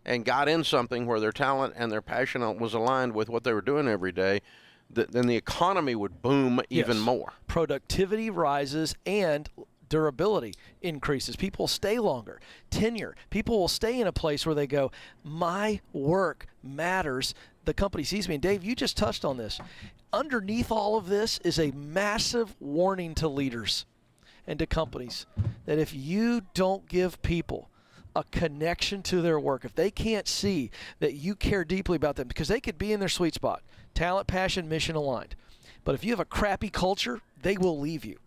and 0.09 0.25
got 0.25 0.49
in 0.49 0.63
something 0.63 1.05
where 1.05 1.19
their 1.19 1.31
talent 1.31 1.75
and 1.77 1.91
their 1.91 2.01
passion 2.01 2.41
was 2.59 2.73
aligned 2.73 3.13
with 3.13 3.29
what 3.29 3.43
they 3.43 3.53
were 3.53 3.61
doing 3.61 3.87
every 3.87 4.11
day, 4.11 4.41
th- 4.93 5.07
then 5.09 5.27
the 5.27 5.35
economy 5.37 5.93
would 5.95 6.21
boom 6.21 6.59
even 6.69 6.97
Yes. 6.97 7.05
more. 7.05 7.33
productivity 7.47 8.29
rises 8.29 8.95
and 9.05 9.49
durability 9.87 10.53
increases. 10.81 11.35
People 11.35 11.67
stay 11.67 11.99
longer. 11.99 12.39
Tenure. 12.71 13.15
People 13.29 13.59
will 13.59 13.67
stay 13.67 13.99
in 14.01 14.07
a 14.07 14.11
place 14.11 14.45
where 14.45 14.55
they 14.55 14.67
go, 14.67 14.91
my 15.23 15.79
work 15.93 16.47
matters. 16.63 17.33
The 17.65 17.73
company 17.73 18.03
sees 18.03 18.27
me. 18.27 18.35
And 18.35 18.41
Dave, 18.41 18.63
you 18.63 18.75
just 18.75 18.97
touched 18.97 19.23
on 19.23 19.37
this. 19.37 19.59
Underneath 20.11 20.71
all 20.71 20.97
of 20.97 21.07
this 21.07 21.39
is 21.43 21.59
a 21.59 21.71
massive 21.71 22.55
warning 22.59 23.13
to 23.15 23.27
leaders 23.27 23.85
and 24.47 24.57
to 24.59 24.65
companies 24.65 25.27
that 25.65 25.77
if 25.77 25.93
you 25.93 26.41
don't 26.55 26.87
give 26.87 27.21
people 27.21 27.69
a 28.19 28.23
connection 28.31 29.01
to 29.03 29.21
their 29.21 29.39
work, 29.39 29.63
if 29.63 29.73
they 29.73 29.89
can't 29.89 30.27
see 30.27 30.71
that 30.99 31.13
you 31.13 31.35
care 31.35 31.63
deeply 31.63 31.95
about 31.95 32.15
them, 32.15 32.27
because 32.27 32.47
they 32.47 32.59
could 32.59 32.77
be 32.77 32.91
in 32.91 32.99
their 32.99 33.09
sweet 33.09 33.33
spot, 33.33 33.61
talent, 33.93 34.27
passion, 34.27 34.67
mission 34.67 34.95
aligned. 34.95 35.35
But 35.85 35.95
if 35.95 36.03
you 36.03 36.11
have 36.11 36.19
a 36.19 36.25
crappy 36.25 36.69
culture, 36.69 37.21
they 37.41 37.57
will 37.57 37.79
leave 37.79 38.03
you. 38.03 38.17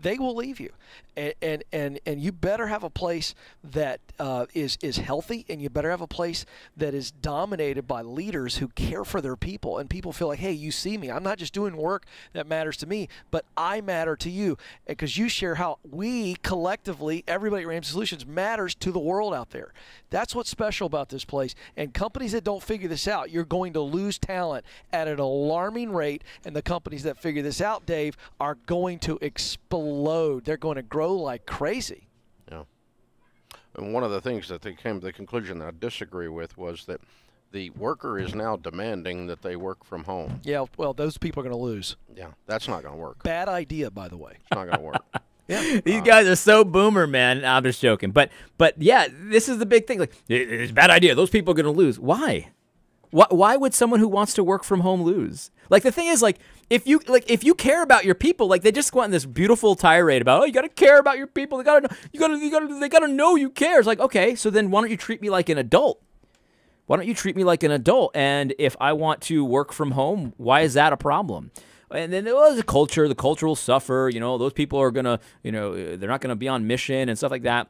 They 0.00 0.16
will 0.16 0.36
leave 0.36 0.60
you, 0.60 0.70
and 1.16 1.34
and 1.42 1.64
and, 1.72 1.98
and 2.06 2.20
you 2.20 2.30
better 2.30 2.68
have 2.68 2.84
a 2.84 2.90
place 2.90 3.34
that 3.64 3.98
uh, 4.20 4.46
is 4.54 4.78
is 4.80 4.98
healthy, 4.98 5.44
and 5.48 5.60
you 5.60 5.68
better 5.68 5.90
have 5.90 6.00
a 6.00 6.06
place 6.06 6.46
that 6.76 6.94
is 6.94 7.10
dominated 7.10 7.88
by 7.88 8.02
leaders 8.02 8.58
who 8.58 8.68
care 8.68 9.04
for 9.04 9.20
their 9.20 9.34
people, 9.34 9.78
and 9.78 9.90
people 9.90 10.12
feel 10.12 10.28
like, 10.28 10.38
hey, 10.38 10.52
you 10.52 10.70
see 10.70 10.96
me. 10.96 11.10
I'm 11.10 11.24
not 11.24 11.36
just 11.36 11.52
doing 11.52 11.76
work 11.76 12.06
that 12.32 12.46
matters 12.46 12.76
to 12.76 12.86
me, 12.86 13.08
but 13.32 13.44
I 13.56 13.80
matter 13.80 14.14
to 14.14 14.30
you, 14.30 14.56
because 14.86 15.18
you 15.18 15.28
share 15.28 15.56
how 15.56 15.78
we 15.90 16.36
collectively, 16.36 17.24
everybody 17.26 17.64
at 17.64 17.68
Ramsey 17.68 17.90
Solutions, 17.90 18.24
matters 18.24 18.76
to 18.76 18.92
the 18.92 19.00
world 19.00 19.34
out 19.34 19.50
there. 19.50 19.72
That's 20.10 20.32
what's 20.32 20.48
special 20.48 20.86
about 20.86 21.08
this 21.08 21.24
place. 21.24 21.56
And 21.76 21.92
companies 21.92 22.32
that 22.32 22.44
don't 22.44 22.62
figure 22.62 22.88
this 22.88 23.08
out, 23.08 23.30
you're 23.30 23.44
going 23.44 23.72
to 23.72 23.80
lose 23.80 24.16
talent 24.16 24.64
at 24.92 25.08
an 25.08 25.18
alarming 25.18 25.92
rate. 25.92 26.22
And 26.44 26.54
the 26.54 26.62
companies 26.62 27.02
that 27.02 27.18
figure 27.18 27.42
this 27.42 27.60
out, 27.60 27.84
Dave, 27.84 28.16
are 28.38 28.54
going 28.66 29.00
to 29.00 29.18
explode. 29.20 29.87
They're 30.44 30.56
going 30.56 30.76
to 30.76 30.82
grow 30.82 31.14
like 31.14 31.46
crazy. 31.46 32.08
Yeah. 32.50 32.64
And 33.76 33.92
one 33.92 34.02
of 34.02 34.10
the 34.10 34.20
things 34.20 34.48
that 34.48 34.62
they 34.62 34.74
came 34.74 35.00
to 35.00 35.06
the 35.06 35.12
conclusion 35.12 35.58
that 35.58 35.68
I 35.68 35.72
disagree 35.78 36.28
with 36.28 36.56
was 36.56 36.84
that 36.86 37.00
the 37.52 37.70
worker 37.70 38.18
is 38.18 38.34
now 38.34 38.56
demanding 38.56 39.26
that 39.28 39.42
they 39.42 39.56
work 39.56 39.84
from 39.84 40.04
home. 40.04 40.40
Yeah, 40.44 40.66
well, 40.76 40.92
those 40.92 41.16
people 41.16 41.40
are 41.40 41.44
going 41.44 41.56
to 41.56 41.62
lose. 41.62 41.96
Yeah, 42.14 42.32
that's 42.46 42.68
not 42.68 42.82
going 42.82 42.94
to 42.94 43.00
work. 43.00 43.22
Bad 43.22 43.48
idea, 43.48 43.90
by 43.90 44.08
the 44.08 44.16
way. 44.16 44.32
It's 44.40 44.50
not 44.50 44.66
going 44.66 44.78
to 44.78 44.84
work. 44.84 45.04
Yeah. 45.48 45.80
These 45.82 46.02
guys 46.02 46.26
are 46.26 46.36
so 46.36 46.62
boomer, 46.62 47.06
man. 47.06 47.42
I'm 47.42 47.62
just 47.64 47.80
joking, 47.80 48.10
but 48.10 48.30
but 48.58 48.74
yeah, 48.76 49.08
this 49.10 49.48
is 49.48 49.56
the 49.56 49.64
big 49.64 49.86
thing. 49.86 49.98
Like, 49.98 50.12
it's 50.28 50.72
a 50.72 50.74
bad 50.74 50.90
idea. 50.90 51.14
Those 51.14 51.30
people 51.30 51.52
are 51.52 51.56
gonna 51.56 51.70
lose. 51.70 51.98
Why? 51.98 52.50
Why, 53.10 53.26
why 53.30 53.56
would 53.56 53.74
someone 53.74 54.00
who 54.00 54.08
wants 54.08 54.34
to 54.34 54.44
work 54.44 54.64
from 54.64 54.80
home 54.80 55.02
lose? 55.02 55.50
Like 55.70 55.82
the 55.82 55.92
thing 55.92 56.08
is, 56.08 56.22
like 56.22 56.38
if 56.70 56.86
you 56.86 57.00
like 57.08 57.30
if 57.30 57.44
you 57.44 57.54
care 57.54 57.82
about 57.82 58.04
your 58.04 58.14
people, 58.14 58.48
like 58.48 58.62
they 58.62 58.72
just 58.72 58.92
go 58.92 59.00
on 59.00 59.10
this 59.10 59.24
beautiful 59.24 59.74
tirade 59.74 60.22
about, 60.22 60.42
oh, 60.42 60.44
you 60.44 60.52
gotta 60.52 60.68
care 60.68 60.98
about 60.98 61.18
your 61.18 61.26
people. 61.26 61.58
They 61.58 61.64
gotta 61.64 61.88
know, 61.88 61.96
you 62.12 62.20
gotta 62.20 62.38
you 62.38 62.50
gotta 62.50 62.78
they 62.78 62.88
gotta 62.88 63.08
know 63.08 63.36
you 63.36 63.50
care. 63.50 63.78
It's 63.78 63.86
like 63.86 64.00
okay, 64.00 64.34
so 64.34 64.50
then 64.50 64.70
why 64.70 64.80
don't 64.80 64.90
you 64.90 64.96
treat 64.96 65.20
me 65.20 65.30
like 65.30 65.48
an 65.48 65.58
adult? 65.58 66.02
Why 66.86 66.96
don't 66.96 67.06
you 67.06 67.14
treat 67.14 67.36
me 67.36 67.44
like 67.44 67.62
an 67.62 67.70
adult? 67.70 68.16
And 68.16 68.54
if 68.58 68.74
I 68.80 68.94
want 68.94 69.20
to 69.22 69.44
work 69.44 69.72
from 69.72 69.92
home, 69.92 70.32
why 70.38 70.62
is 70.62 70.74
that 70.74 70.92
a 70.92 70.96
problem? 70.96 71.50
And 71.90 72.12
then 72.12 72.24
was 72.26 72.58
a 72.58 72.62
culture. 72.62 73.08
The 73.08 73.14
culture 73.14 73.46
will 73.46 73.56
suffer. 73.56 74.10
You 74.12 74.20
know, 74.20 74.38
those 74.38 74.52
people 74.52 74.78
are 74.78 74.90
gonna, 74.90 75.20
you 75.42 75.52
know, 75.52 75.96
they're 75.96 76.08
not 76.08 76.20
gonna 76.20 76.36
be 76.36 76.48
on 76.48 76.66
mission 76.66 77.08
and 77.08 77.16
stuff 77.16 77.30
like 77.30 77.42
that. 77.42 77.68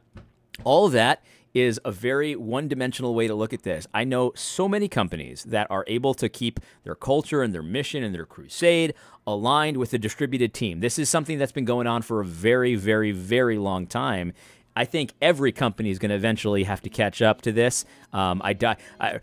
All 0.63 0.85
of 0.85 0.93
that 0.93 1.23
is 1.53 1.79
a 1.83 1.91
very 1.91 2.35
one-dimensional 2.35 3.15
way 3.15 3.27
to 3.27 3.33
look 3.33 3.53
at 3.53 3.63
this. 3.63 3.87
I 3.93 4.03
know 4.03 4.31
so 4.35 4.67
many 4.67 4.87
companies 4.87 5.43
that 5.45 5.67
are 5.69 5.83
able 5.87 6.13
to 6.15 6.29
keep 6.29 6.59
their 6.83 6.95
culture 6.95 7.41
and 7.41 7.53
their 7.53 7.63
mission 7.63 8.03
and 8.03 8.13
their 8.13 8.25
crusade 8.25 8.93
aligned 9.25 9.77
with 9.77 9.93
a 9.93 9.97
distributed 9.97 10.53
team. 10.53 10.79
This 10.79 10.99
is 10.99 11.09
something 11.09 11.37
that's 11.37 11.51
been 11.51 11.65
going 11.65 11.87
on 11.87 12.01
for 12.01 12.21
a 12.21 12.25
very, 12.25 12.75
very, 12.75 13.11
very 13.11 13.57
long 13.57 13.87
time. 13.87 14.33
I 14.79 14.85
think 14.85 15.11
every 15.21 15.51
company 15.51 15.89
is 15.89 15.99
going 15.99 16.11
to 16.11 16.15
eventually 16.15 16.63
have 16.63 16.79
to 16.83 16.89
catch 16.89 17.21
up 17.21 17.41
to 17.41 17.51
this. 17.51 17.83
Um, 18.13 18.41
I, 18.41 18.55
I, 18.97 19.19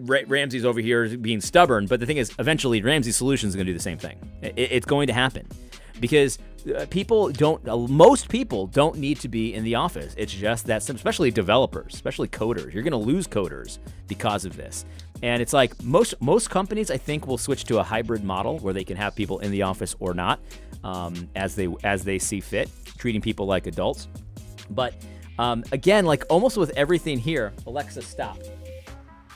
Ramsey's 0.00 0.64
over 0.64 0.80
here 0.80 1.16
being 1.16 1.40
stubborn, 1.40 1.86
but 1.86 2.00
the 2.00 2.06
thing 2.06 2.16
is, 2.16 2.32
eventually 2.40 2.82
Ramsey 2.82 3.12
Solutions 3.12 3.50
is 3.50 3.56
going 3.56 3.66
to 3.66 3.72
do 3.72 3.78
the 3.78 3.82
same 3.82 3.98
thing. 3.98 4.18
It, 4.42 4.54
it's 4.56 4.86
going 4.86 5.06
to 5.06 5.12
happen 5.12 5.46
because 6.00 6.40
uh, 6.76 6.86
people 6.90 7.30
don't. 7.30 7.68
Uh, 7.68 7.76
most 7.76 8.28
people 8.28 8.66
don't 8.66 8.96
need 8.96 9.20
to 9.20 9.28
be 9.28 9.54
in 9.54 9.62
the 9.62 9.76
office. 9.76 10.12
It's 10.16 10.32
just 10.32 10.66
that, 10.66 10.90
especially 10.90 11.30
developers, 11.30 11.94
especially 11.94 12.26
coders. 12.26 12.72
You're 12.72 12.82
going 12.82 12.90
to 12.90 12.96
lose 12.96 13.28
coders 13.28 13.78
because 14.08 14.44
of 14.44 14.56
this. 14.56 14.84
And 15.22 15.40
it's 15.40 15.52
like 15.52 15.80
most 15.84 16.20
most 16.20 16.50
companies, 16.50 16.90
I 16.90 16.96
think, 16.96 17.28
will 17.28 17.38
switch 17.38 17.62
to 17.66 17.78
a 17.78 17.84
hybrid 17.84 18.24
model 18.24 18.58
where 18.58 18.74
they 18.74 18.82
can 18.82 18.96
have 18.96 19.14
people 19.14 19.38
in 19.38 19.52
the 19.52 19.62
office 19.62 19.94
or 20.00 20.14
not, 20.14 20.40
um, 20.82 21.28
as 21.36 21.54
they 21.54 21.68
as 21.84 22.02
they 22.02 22.18
see 22.18 22.40
fit, 22.40 22.68
treating 22.98 23.20
people 23.20 23.46
like 23.46 23.68
adults. 23.68 24.08
But 24.70 24.94
um, 25.38 25.64
again, 25.72 26.04
like 26.06 26.24
almost 26.28 26.56
with 26.56 26.70
everything 26.76 27.18
here, 27.18 27.52
Alexa, 27.66 28.02
stop. 28.02 28.38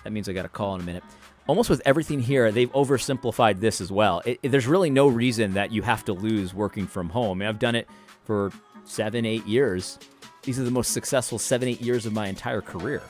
That 0.05 0.11
means 0.13 0.29
I 0.29 0.33
got 0.33 0.45
a 0.45 0.49
call 0.49 0.75
in 0.75 0.81
a 0.81 0.85
minute. 0.85 1.03
Almost 1.47 1.71
with 1.71 1.81
everything 1.87 2.21
here, 2.21 2.53
they've 2.53 2.71
oversimplified 2.73 3.59
this 3.61 3.81
as 3.81 3.91
well. 3.91 4.21
It, 4.27 4.39
it- 4.43 4.49
there's 4.51 4.67
really 4.67 4.91
no 4.91 5.09
reason 5.09 5.55
that 5.55 5.73
you 5.73 5.83
have 5.83 6.05
to 6.07 6.13
lose 6.13 6.53
working 6.55 6.87
from 6.87 7.09
home. 7.09 7.39
I 7.39 7.41
mean, 7.41 7.49
I've 7.49 7.59
done 7.59 7.75
it 7.75 7.89
for 8.25 8.53
seven, 8.85 9.25
eight 9.25 9.47
years. 9.47 9.99
These 10.43 10.59
are 10.59 10.65
the 10.65 10.71
most 10.71 10.93
successful 10.93 11.39
seven, 11.39 11.69
eight 11.69 11.81
years 11.81 12.07
of 12.07 12.13
my 12.13 12.27
entire 12.29 12.61
career. 12.61 13.03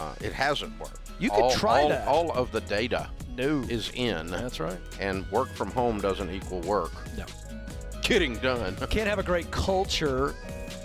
Uh, 0.00 0.14
it 0.20 0.32
hasn't 0.32 0.78
worked. 0.80 1.10
You 1.20 1.30
could 1.30 1.42
all, 1.42 1.50
try 1.52 1.82
all, 1.82 1.88
that. 1.90 2.08
All 2.08 2.32
of 2.32 2.50
the 2.50 2.60
data 2.62 3.08
No. 3.36 3.60
is 3.68 3.90
in, 3.94 4.26
That's 4.28 4.58
right. 4.58 4.78
and 4.98 5.24
work 5.30 5.48
from 5.54 5.70
home 5.70 6.00
doesn't 6.00 6.30
equal 6.30 6.60
work. 6.62 6.92
No. 7.16 7.24
Getting 8.02 8.36
done. 8.38 8.74
Can't 8.90 9.08
have 9.08 9.20
a 9.20 9.22
great 9.22 9.50
culture 9.52 10.34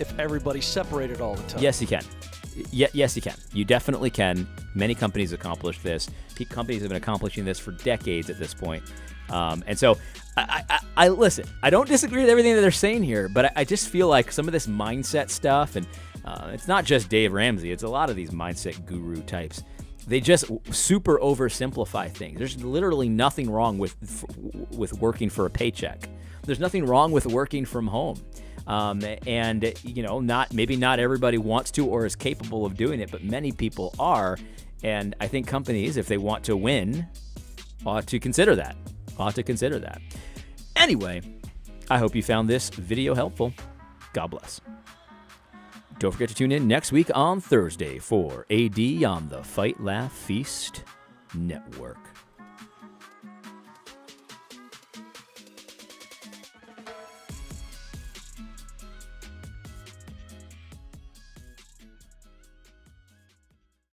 if 0.00 0.18
everybody's 0.18 0.66
separated 0.66 1.20
all 1.20 1.34
the 1.34 1.42
time. 1.44 1.62
Yes, 1.62 1.80
you 1.80 1.86
can. 1.86 2.02
Y- 2.72 2.88
yes, 2.92 3.16
you 3.16 3.22
can. 3.22 3.34
You 3.52 3.64
definitely 3.64 4.10
can. 4.10 4.48
Many 4.74 4.94
companies 4.94 5.32
accomplish 5.32 5.78
this. 5.80 6.08
Companies 6.50 6.82
have 6.82 6.90
been 6.90 6.96
accomplishing 6.96 7.44
this 7.44 7.58
for 7.58 7.72
decades 7.72 8.30
at 8.30 8.38
this 8.38 8.54
point. 8.54 8.82
Um, 9.30 9.62
and 9.66 9.78
so, 9.78 9.98
I, 10.36 10.64
I, 10.70 10.78
I 10.96 11.08
listen. 11.08 11.46
I 11.62 11.70
don't 11.70 11.88
disagree 11.88 12.20
with 12.20 12.30
everything 12.30 12.54
that 12.54 12.60
they're 12.60 12.70
saying 12.70 13.02
here, 13.02 13.28
but 13.28 13.46
I, 13.46 13.50
I 13.56 13.64
just 13.64 13.88
feel 13.88 14.08
like 14.08 14.30
some 14.30 14.46
of 14.46 14.52
this 14.52 14.66
mindset 14.66 15.30
stuff, 15.30 15.76
and 15.76 15.86
uh, 16.24 16.50
it's 16.52 16.68
not 16.68 16.84
just 16.84 17.08
Dave 17.08 17.32
Ramsey. 17.32 17.72
It's 17.72 17.82
a 17.82 17.88
lot 17.88 18.08
of 18.08 18.16
these 18.16 18.30
mindset 18.30 18.86
guru 18.86 19.20
types. 19.22 19.62
They 20.06 20.20
just 20.20 20.46
super 20.70 21.18
oversimplify 21.18 22.10
things. 22.10 22.38
There's 22.38 22.62
literally 22.64 23.08
nothing 23.08 23.50
wrong 23.50 23.78
with 23.78 23.96
with 24.70 24.94
working 24.94 25.28
for 25.28 25.44
a 25.44 25.50
paycheck. 25.50 26.08
There's 26.44 26.60
nothing 26.60 26.86
wrong 26.86 27.12
with 27.12 27.26
working 27.26 27.66
from 27.66 27.88
home. 27.88 28.22
Um, 28.68 29.02
and 29.26 29.72
you 29.82 30.02
know, 30.02 30.20
not 30.20 30.52
maybe 30.52 30.76
not 30.76 31.00
everybody 31.00 31.38
wants 31.38 31.70
to 31.72 31.86
or 31.86 32.06
is 32.06 32.14
capable 32.14 32.66
of 32.66 32.76
doing 32.76 33.00
it, 33.00 33.10
but 33.10 33.24
many 33.24 33.50
people 33.50 33.94
are. 33.98 34.38
And 34.84 35.16
I 35.20 35.26
think 35.26 35.48
companies, 35.48 35.96
if 35.96 36.06
they 36.06 36.18
want 36.18 36.44
to 36.44 36.56
win, 36.56 37.06
ought 37.84 38.06
to 38.06 38.20
consider 38.20 38.54
that. 38.56 38.76
Ought 39.18 39.34
to 39.34 39.42
consider 39.42 39.78
that. 39.80 40.00
Anyway, 40.76 41.22
I 41.90 41.98
hope 41.98 42.14
you 42.14 42.22
found 42.22 42.48
this 42.48 42.68
video 42.68 43.14
helpful. 43.14 43.52
God 44.12 44.28
bless. 44.28 44.60
Don't 45.98 46.12
forget 46.12 46.28
to 46.28 46.34
tune 46.34 46.52
in 46.52 46.68
next 46.68 46.92
week 46.92 47.10
on 47.14 47.40
Thursday 47.40 47.98
for 47.98 48.46
AD 48.50 48.78
on 49.02 49.28
the 49.28 49.42
Fight 49.42 49.82
Laugh 49.82 50.12
Feast 50.12 50.84
Network. 51.34 52.07